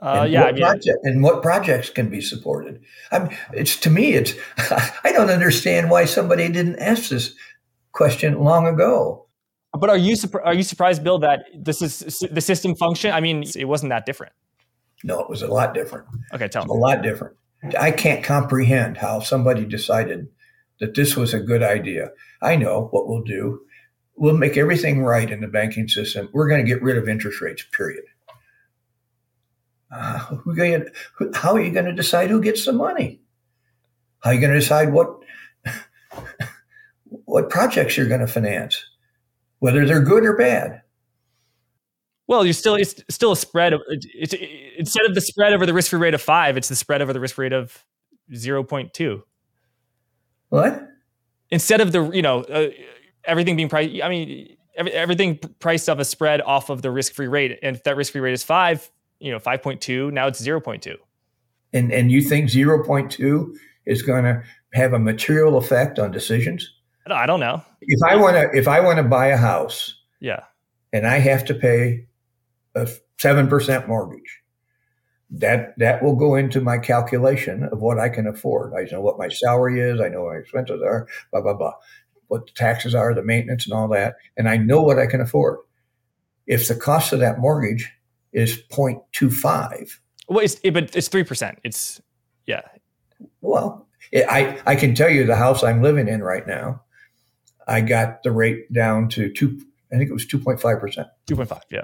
[0.00, 2.80] Uh, and yeah, what I mean, project, and what projects can be supported.
[3.10, 4.34] I'm, it's to me, it's
[5.04, 7.34] I don't understand why somebody didn't ask this
[7.92, 9.26] question long ago.
[9.78, 13.12] But are you are you surprised, Bill, that this is the system function?
[13.12, 14.32] I mean, it wasn't that different.
[15.04, 16.06] No, it was a lot different.
[16.32, 16.70] Okay, tell me.
[16.70, 17.36] A lot different.
[17.78, 20.28] I can't comprehend how somebody decided
[20.80, 22.10] that this was a good idea.
[22.40, 23.62] I know what we'll do.
[24.16, 26.28] We'll make everything right in the banking system.
[26.32, 28.04] We're going to get rid of interest rates, period.
[29.90, 30.90] Uh, to,
[31.34, 33.20] how are you going to decide who gets the money?
[34.20, 35.18] How are you going to decide what
[37.24, 38.84] what projects you're going to finance,
[39.60, 40.82] whether they're good or bad?
[42.28, 44.34] Well, you're still it's still a spread of it's, it's,
[44.78, 47.12] instead of the spread over the risk free rate of five, it's the spread over
[47.12, 47.84] the risk rate of
[48.34, 49.24] zero point two.
[50.50, 50.88] What?
[51.50, 52.68] Instead of the you know uh,
[53.24, 57.14] everything being priced, I mean every, everything priced off a spread off of the risk
[57.14, 58.90] free rate, and if that risk free rate is five,
[59.20, 60.94] you know, 5.2, now it's 0.2.
[61.72, 63.54] And and you think 0.2
[63.86, 64.42] is going to
[64.74, 66.74] have a material effect on decisions?
[67.06, 67.62] I don't know.
[67.80, 70.44] If I want to if I want to buy a house, yeah,
[70.92, 72.06] and I have to pay
[72.78, 72.86] a
[73.18, 74.40] 7% mortgage,
[75.30, 78.72] that that will go into my calculation of what I can afford.
[78.74, 81.74] I know what my salary is, I know what my expenses are, blah blah blah.
[82.28, 85.20] What the taxes are, the maintenance and all that, and I know what I can
[85.20, 85.58] afford.
[86.46, 87.90] If the cost of that mortgage
[88.32, 89.98] is 0.25.
[90.28, 91.56] Well, it's, it, but it's 3%.
[91.64, 92.00] It's,
[92.46, 92.62] yeah.
[93.40, 96.82] Well, it, I, I can tell you the house I'm living in right now,
[97.66, 99.60] I got the rate down to two,
[99.92, 100.60] I think it was 2.5%.
[101.26, 101.82] 2.5, yeah.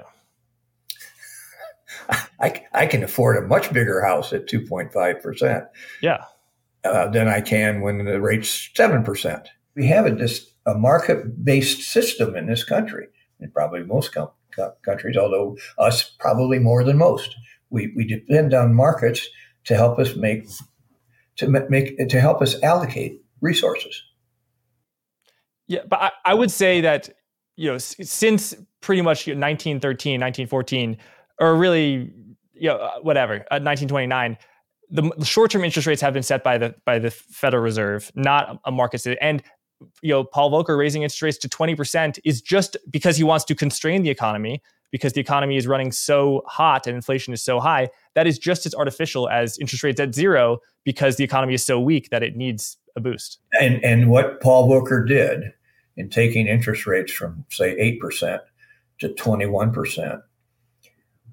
[2.39, 5.67] I, I can afford a much bigger house at 2.5%.
[6.01, 6.25] Yeah.
[6.83, 9.47] Uh, than I can when the rate's 7%.
[9.75, 13.07] We have a, just a market based system in this country,
[13.39, 14.29] and probably most com-
[14.83, 17.35] countries, although us probably more than most.
[17.71, 19.27] We, we depend on markets
[19.65, 20.47] to help us make
[21.37, 24.01] to make to help us allocate resources.
[25.67, 27.09] Yeah, but I, I would say that
[27.55, 30.97] you know since pretty much 1913, 1914,
[31.39, 32.13] or really
[32.53, 34.37] you know uh, whatever, uh, 1929
[34.89, 38.59] the, the short-term interest rates have been set by the by the Federal Reserve, not
[38.65, 39.05] a market.
[39.21, 39.41] And
[40.01, 43.55] you know, Paul Volcker raising interest rates to 20% is just because he wants to
[43.55, 47.89] constrain the economy because the economy is running so hot and inflation is so high.
[48.13, 51.79] That is just as artificial as interest rates at zero because the economy is so
[51.79, 53.39] weak that it needs a boost.
[53.59, 55.51] And and what Paul Volcker did
[55.97, 58.39] in taking interest rates from say 8%
[58.99, 60.21] to 21%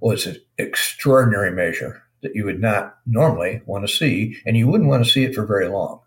[0.03, 4.89] was an extraordinary measure that you would not normally want to see and you wouldn't
[4.89, 6.01] want to see it for very long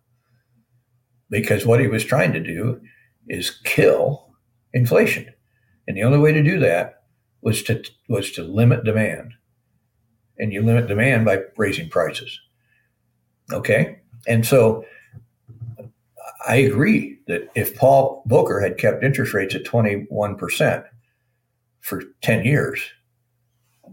[1.30, 2.81] because what he was trying to do
[3.27, 4.34] is kill
[4.73, 5.26] inflation.
[5.88, 7.03] And the only way to do that
[7.41, 9.34] was to was to limit demand.
[10.38, 12.38] And you limit demand by raising prices.
[13.53, 13.99] Okay?
[14.27, 14.84] And so
[16.45, 20.84] I agree that if Paul Volcker had kept interest rates at 21%
[21.80, 22.81] for 10 years,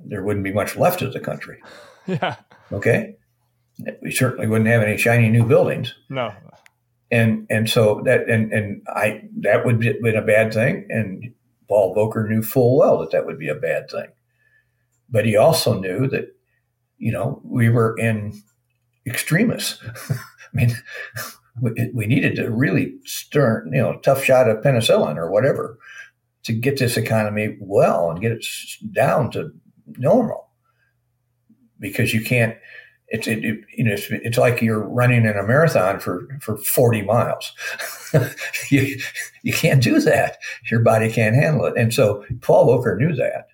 [0.04, 1.60] there wouldn't be much left of the country.
[2.04, 2.34] Yeah.
[2.72, 3.14] Okay?
[4.02, 5.94] We certainly wouldn't have any shiny new buildings.
[6.08, 6.34] No
[7.12, 11.32] and and so that and and I that would have been a bad thing, and
[11.68, 14.08] Paul Volcker knew full well that that would be a bad thing,
[15.10, 16.34] but he also knew that
[16.96, 18.32] you know we were in
[19.06, 19.78] extremis.
[20.10, 20.16] I
[20.54, 20.74] mean,
[21.60, 25.78] we, we needed to really stern, you know, tough shot of penicillin or whatever
[26.44, 28.44] to get this economy well and get it
[28.90, 29.50] down to
[29.98, 30.48] normal,
[31.78, 32.56] because you can't
[33.12, 36.56] it's it, it, you know it's, it's, like you're running in a marathon for for
[36.56, 37.52] 40 miles.
[38.70, 38.98] You
[39.42, 40.36] you can't do that.
[40.70, 41.74] Your body can't handle it.
[41.78, 43.46] And so paul volcker knew that.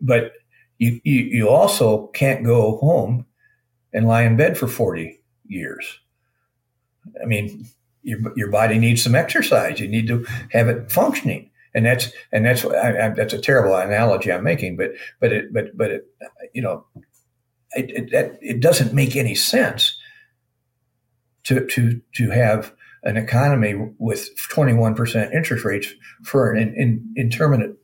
[0.00, 0.32] But
[0.78, 3.26] you, you you also can't go home
[3.92, 6.00] and lie in bed for 40 years.
[7.22, 7.66] I mean
[8.02, 9.78] your, your body needs some exercise.
[9.78, 11.50] You need to have it functioning.
[11.74, 15.52] And that's, and that's, I, I, that's a terrible analogy I'm making, but, but it,
[15.52, 16.06] but, but it,
[16.52, 16.86] you know,
[17.72, 19.98] it, it, it doesn't make any sense
[21.44, 22.72] to, to, to have
[23.02, 25.88] an economy with 21% interest rates
[26.22, 27.76] for an in, in, intermittent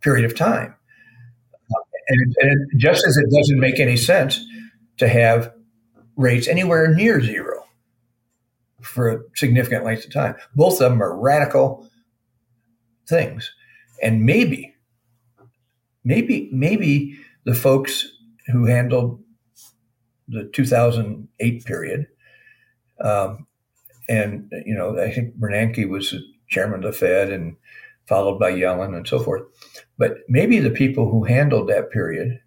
[0.00, 0.74] period of time.
[2.08, 4.44] And, and just as it doesn't make any sense
[4.98, 5.52] to have
[6.16, 7.64] rates anywhere near zero
[8.80, 10.34] for a significant length of time.
[10.54, 11.88] Both of them are radical
[13.08, 13.52] things.
[14.02, 14.74] And maybe,
[16.04, 18.06] maybe, maybe the folks
[18.48, 19.22] who handled
[20.28, 22.06] the 2008 period,
[23.00, 23.46] um,
[24.08, 26.14] and you know, I think Bernanke was
[26.48, 27.56] chairman of the Fed and
[28.06, 29.42] followed by Yellen and so forth.
[29.98, 32.40] But maybe the people who handled that period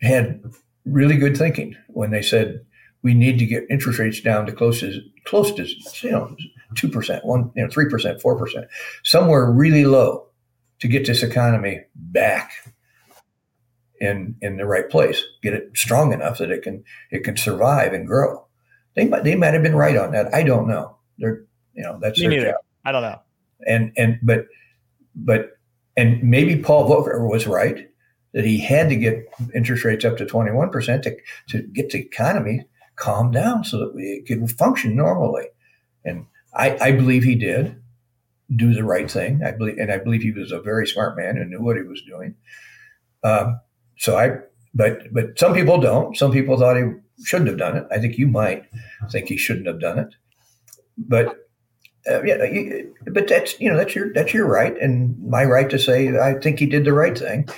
[0.00, 0.42] had
[0.84, 2.64] really good thinking when they said
[3.02, 5.66] we need to get interest rates down to close to close to
[6.06, 6.36] you know
[6.74, 8.66] two percent, one you know three percent, four percent,
[9.04, 10.26] somewhere really low
[10.80, 12.52] to get this economy back
[14.00, 17.92] in in the right place, get it strong enough that it can it can survive
[17.92, 18.46] and grow.
[18.94, 20.34] They might they might have been right on that.
[20.34, 20.96] I don't know.
[21.18, 21.44] They're
[21.74, 22.50] you know that's Me their neither.
[22.52, 22.60] job.
[22.84, 23.20] I don't know.
[23.66, 24.46] And and but
[25.14, 25.58] but
[25.96, 27.88] and maybe Paul Volcker was right
[28.32, 31.16] that he had to get interest rates up to 21% to,
[31.48, 32.64] to get the economy
[32.98, 35.46] calm down so that we could function normally.
[36.04, 37.80] And I, I believe he did
[38.54, 39.42] do the right thing.
[39.44, 41.82] I believe, and I believe he was a very smart man and knew what he
[41.82, 42.34] was doing.
[43.22, 43.60] Um,
[43.98, 44.38] so I,
[44.74, 46.16] but but some people don't.
[46.16, 46.84] Some people thought he
[47.24, 47.86] shouldn't have done it.
[47.90, 48.64] I think you might
[49.10, 50.14] think he shouldn't have done it.
[50.96, 51.48] But
[52.08, 52.36] uh, yeah,
[53.12, 56.34] but that's you know that's your that's your right and my right to say I
[56.34, 57.48] think he did the right thing.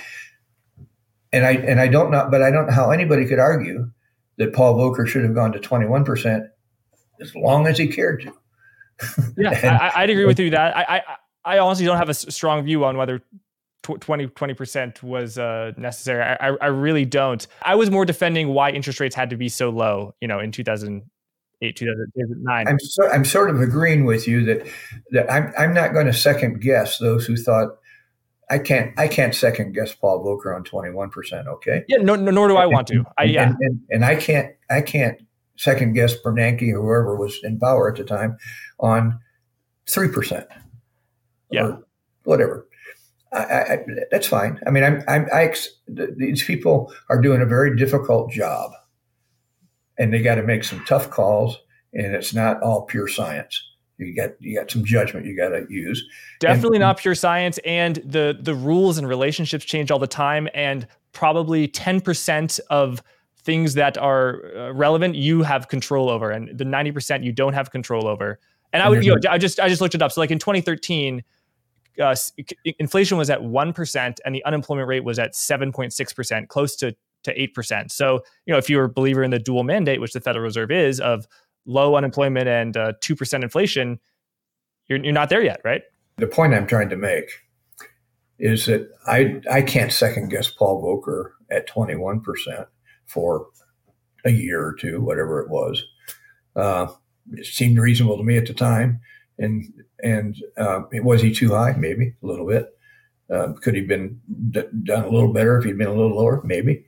[1.31, 3.89] And I and I don't know, but I don't know how anybody could argue
[4.41, 6.47] that Paul Volcker should have gone to 21%
[7.21, 8.33] as long as he cared to.
[9.37, 11.01] Yeah, And- I, I'd agree with you that I, I
[11.43, 13.19] I honestly don't have a strong view on whether
[13.83, 16.23] tw- 20 percent was uh, necessary.
[16.23, 17.45] I, I I really don't.
[17.63, 20.13] I was more defending why interest rates had to be so low.
[20.21, 22.67] You know, in 2008, 2009.
[22.67, 24.67] I'm so, I'm sort of agreeing with you that
[25.11, 27.77] that I'm I'm not going to second guess those who thought
[28.51, 31.85] I can't I can't second guess Paul Volcker on 21%, okay?
[31.87, 33.05] yeah, no, no, nor do I want to.
[33.17, 35.19] I And, yeah, and, and, and I can't I can't
[35.55, 38.37] second guess Bernanke or whoever was in power at the time
[38.79, 39.19] on
[39.87, 40.47] 3%.
[41.51, 41.63] Yeah.
[41.63, 41.83] Or
[42.23, 42.67] whatever.
[43.31, 43.77] I, I, I,
[44.09, 44.59] that's fine.
[44.65, 48.71] I mean, I'm, I'm, I, ex- these people are doing a very difficult job,
[49.97, 51.57] and they got to make some tough calls,
[51.93, 53.70] and it's not all pure science.
[53.97, 56.03] You got you got some judgment you got to use.
[56.39, 57.59] definitely and- not pure science.
[57.65, 60.47] And the the rules and relationships change all the time.
[60.53, 63.03] And probably 10 percent of
[63.43, 67.53] things that are uh, relevant you have control over, and the 90 percent you don't
[67.53, 68.39] have control over.
[68.73, 70.11] And I would, you know, I just I just looked it up.
[70.11, 71.23] So like in 2013.
[71.99, 72.15] Uh,
[72.79, 77.91] inflation was at 1% and the unemployment rate was at 7.6%, close to, to 8%.
[77.91, 80.71] So, you know, if you're a believer in the dual mandate, which the Federal Reserve
[80.71, 81.27] is, of
[81.65, 83.99] low unemployment and uh, 2% inflation,
[84.87, 85.83] you're, you're not there yet, right?
[86.17, 87.29] The point I'm trying to make
[88.39, 92.67] is that I I can't second guess Paul Volcker at 21 percent
[93.05, 93.47] for
[94.25, 95.83] a year or two, whatever it was.
[96.55, 96.87] Uh,
[97.31, 98.99] it seemed reasonable to me at the time,
[99.37, 99.63] and
[100.03, 101.73] and uh, was he too high?
[101.73, 102.67] Maybe a little bit.
[103.31, 104.19] Uh, could he have been
[104.49, 106.41] d- done a little better if he'd been a little lower?
[106.43, 106.85] Maybe.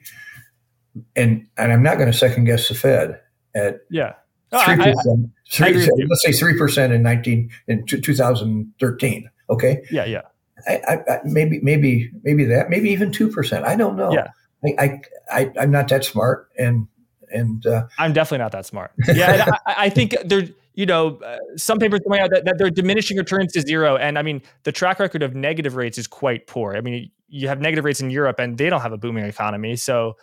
[1.15, 3.21] And and I'm not going to second guess the Fed
[3.55, 4.13] at Yeah.
[4.53, 5.29] No, I- three I- percent.
[5.59, 6.07] I agree.
[6.09, 9.29] Let's say three percent in nineteen in 2013.
[9.49, 10.21] Okay, yeah, yeah.
[10.67, 13.65] I, I, I, maybe maybe maybe that maybe even two percent.
[13.65, 14.13] I don't know.
[14.13, 14.27] Yeah.
[14.65, 15.01] I, I,
[15.31, 16.87] I I'm not that smart, and
[17.29, 18.91] and uh, I'm definitely not that smart.
[19.13, 20.43] Yeah, and I, I think there,
[20.73, 24.17] you know, uh, some papers coming out that, that they're diminishing returns to zero, and
[24.17, 26.75] I mean, the track record of negative rates is quite poor.
[26.75, 29.75] I mean, you have negative rates in Europe, and they don't have a booming economy.
[29.75, 30.13] So,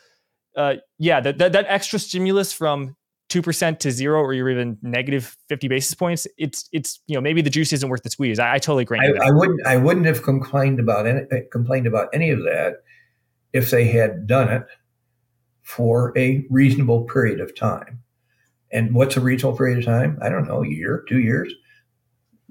[0.57, 2.97] uh, yeah, that, that that extra stimulus from
[3.31, 7.23] two percent to zero, or you're even negative fifty basis points, it's it's you know
[7.23, 8.39] maybe the juice isn't worth the squeeze.
[8.39, 8.99] I, I totally agree.
[9.01, 12.83] I, I wouldn't I wouldn't have complained about any complained about any of that
[13.55, 14.67] if they had done it
[15.63, 18.03] for a reasonable period of time.
[18.73, 20.19] And what's a reasonable period of time?
[20.21, 21.53] I don't know, a year, two years,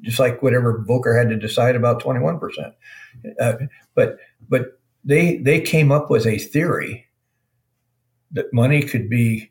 [0.01, 2.73] just like whatever Volcker had to decide about twenty one percent.
[3.39, 3.53] Uh,
[3.95, 7.06] But but they they came up with a theory
[8.31, 9.49] that money could be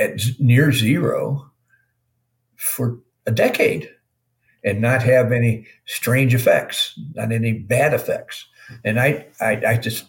[0.00, 1.50] at near zero
[2.56, 3.88] for a decade
[4.64, 8.46] and not have any strange effects, not any bad effects.
[8.84, 10.06] And I, I, I just,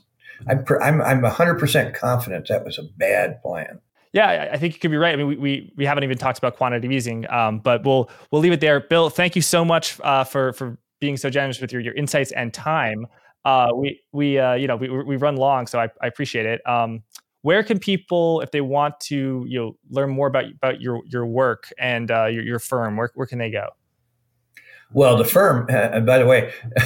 [0.47, 3.79] I'm, I'm, I'm 100% confident that was a bad plan.
[4.13, 5.13] Yeah, I think you could be right.
[5.13, 8.41] I mean, we, we, we haven't even talked about quantitative easing, um, but we'll we'll
[8.41, 8.81] leave it there.
[8.81, 12.33] Bill, thank you so much uh, for for being so generous with your, your insights
[12.33, 13.07] and time.
[13.45, 16.65] Uh, we we uh, you know we we run long, so I, I appreciate it.
[16.67, 17.03] Um,
[17.41, 21.25] where can people, if they want to, you know, learn more about about your your
[21.25, 23.67] work and uh, your your firm, where where can they go?
[24.93, 26.51] Well, the firm, uh, by the way,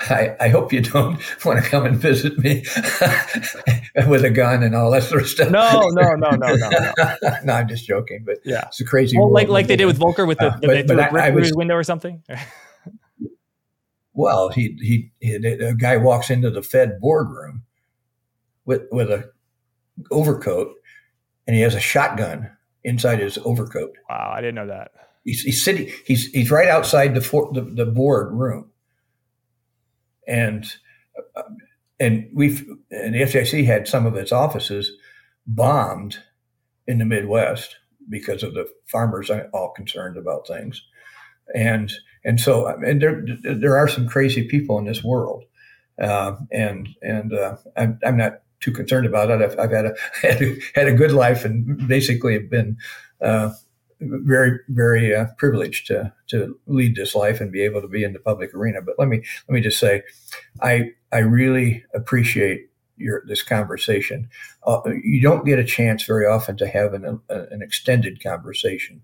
[0.00, 2.64] I, I, hope you don't want to come and visit me
[4.08, 5.50] with a gun and all that sort of stuff.
[5.50, 6.68] No, no, no, no, no.
[6.98, 9.18] No, no I'm just joking, but yeah, it's a crazy.
[9.18, 11.30] Well, like like they did with Volcker with the, uh, the but, but I, I
[11.30, 12.22] was, window or something.
[14.12, 17.62] well, he, he he a guy walks into the Fed boardroom
[18.66, 19.30] with with a
[20.10, 20.74] overcoat,
[21.46, 22.50] and he has a shotgun
[22.84, 23.96] inside his overcoat.
[24.08, 24.92] Wow, I didn't know that.
[25.24, 25.90] He's, he's sitting.
[26.06, 28.70] He's he's right outside the for, the, the board room,
[30.26, 30.64] and
[31.34, 31.42] uh,
[31.98, 34.92] and we've and the FDIC had some of its offices
[35.46, 36.18] bombed
[36.86, 37.76] in the Midwest
[38.08, 40.80] because of the farmers all concerned about things,
[41.54, 41.92] and
[42.24, 45.44] and so and there there are some crazy people in this world,
[46.00, 49.42] uh, and and uh, I'm I'm not too concerned about it.
[49.42, 49.94] I've, I've had a
[50.74, 52.76] had a, a good life and basically have been
[53.20, 53.50] uh,
[54.00, 58.12] very very uh, privileged to to lead this life and be able to be in
[58.12, 58.82] the public arena.
[58.82, 60.02] But let me let me just say,
[60.60, 64.28] I I really appreciate your this conversation.
[64.66, 69.02] Uh, you don't get a chance very often to have an an extended conversation.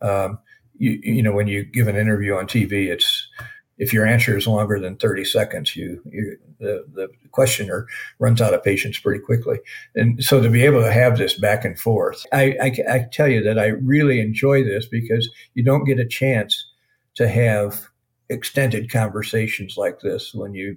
[0.00, 0.38] Um,
[0.76, 3.28] you, you know when you give an interview on TV, it's
[3.78, 7.86] if your answer is longer than 30 seconds, you, you the, the questioner
[8.18, 9.58] runs out of patience pretty quickly.
[9.94, 13.28] And so to be able to have this back and forth, I, I, I tell
[13.28, 16.66] you that I really enjoy this because you don't get a chance
[17.14, 17.88] to have
[18.30, 20.76] extended conversations like this when you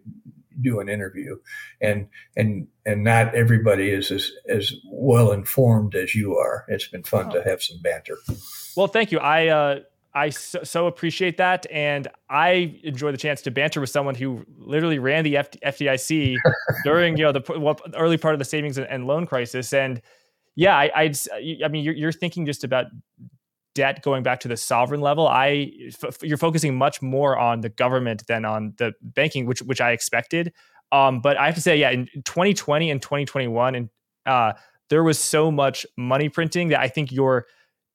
[0.61, 1.38] do an interview
[1.82, 7.03] and and and not everybody is as, as well informed as you are it's been
[7.03, 7.32] fun oh.
[7.32, 8.18] to have some banter
[8.76, 9.80] well thank you i uh
[10.18, 14.44] I so, so, appreciate that, and I enjoy the chance to banter with someone who
[14.57, 16.38] literally ran the F- FDIC
[16.84, 19.73] during you know the well, early part of the savings and loan crisis.
[19.73, 20.02] And
[20.56, 21.18] yeah, I, I'd,
[21.64, 22.88] I mean, you're, you're thinking just about
[23.76, 25.27] debt going back to the sovereign level.
[25.27, 25.72] I
[26.03, 29.91] f- you're focusing much more on the government than on the banking, which which I
[29.91, 30.52] expected.
[30.91, 33.89] Um, but I have to say, yeah, in 2020 and 2021, and
[34.26, 34.53] uh,
[34.89, 37.45] there was so much money printing that I think your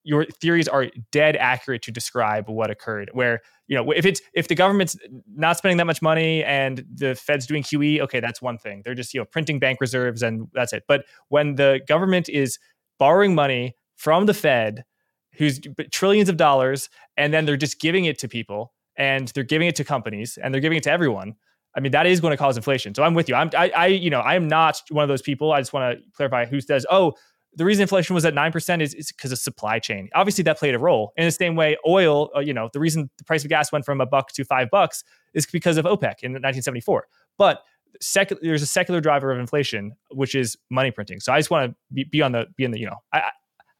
[0.04, 4.48] your theories are dead accurate to describe what occurred where you know if it's if
[4.48, 4.96] the government's
[5.34, 8.94] not spending that much money and the fed's doing qe okay that's one thing they're
[8.94, 12.58] just you know printing bank reserves and that's it but when the government is
[12.98, 14.84] borrowing money from the fed
[15.34, 15.60] who's
[15.90, 19.76] trillions of dollars and then they're just giving it to people and they're giving it
[19.76, 21.34] to companies and they're giving it to everyone
[21.74, 22.94] I mean, that is going to cause inflation.
[22.94, 23.34] So I'm with you.
[23.34, 25.52] I'm, I, I, you know, I am not one of those people.
[25.52, 27.14] I just want to clarify who says, oh,
[27.54, 30.08] the reason inflation was at 9% is, is because of supply chain.
[30.14, 31.12] Obviously, that played a role.
[31.16, 33.84] In the same way, oil, uh, you know, the reason the price of gas went
[33.84, 35.04] from a buck to five bucks
[35.34, 37.06] is because of OPEC in 1974.
[37.36, 37.62] But
[38.00, 41.20] sec- there's a secular driver of inflation, which is money printing.
[41.20, 43.30] So I just want to be, be on the, be in the, you know, I,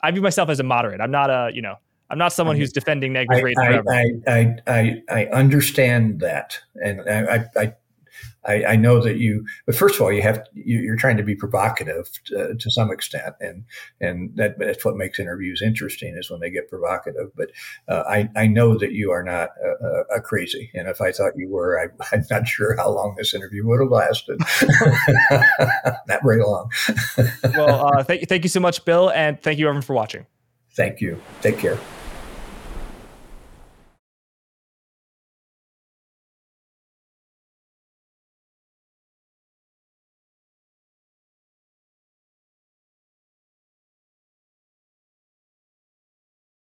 [0.02, 1.00] I view myself as a moderate.
[1.00, 1.76] I'm not a, you know,
[2.10, 3.58] I'm not someone who's defending negative rates.
[3.58, 6.58] I, I, I, I, I understand that.
[6.74, 7.72] And I, I,
[8.44, 11.34] I, I, know that you, but first of all, you have you're trying to be
[11.34, 13.64] provocative to, to, some extent, and
[14.00, 17.30] and that, that's what makes interviews interesting is when they get provocative.
[17.36, 17.50] But
[17.88, 21.32] uh, I I know that you are not a, a, crazy, and if I thought
[21.36, 21.84] you were, I,
[22.16, 24.40] am not sure how long this interview would have lasted.
[26.08, 26.70] not very long.
[27.56, 30.26] well, uh, thank you, thank you so much, Bill, and thank you everyone for watching.
[30.74, 31.20] Thank you.
[31.42, 31.78] Take care.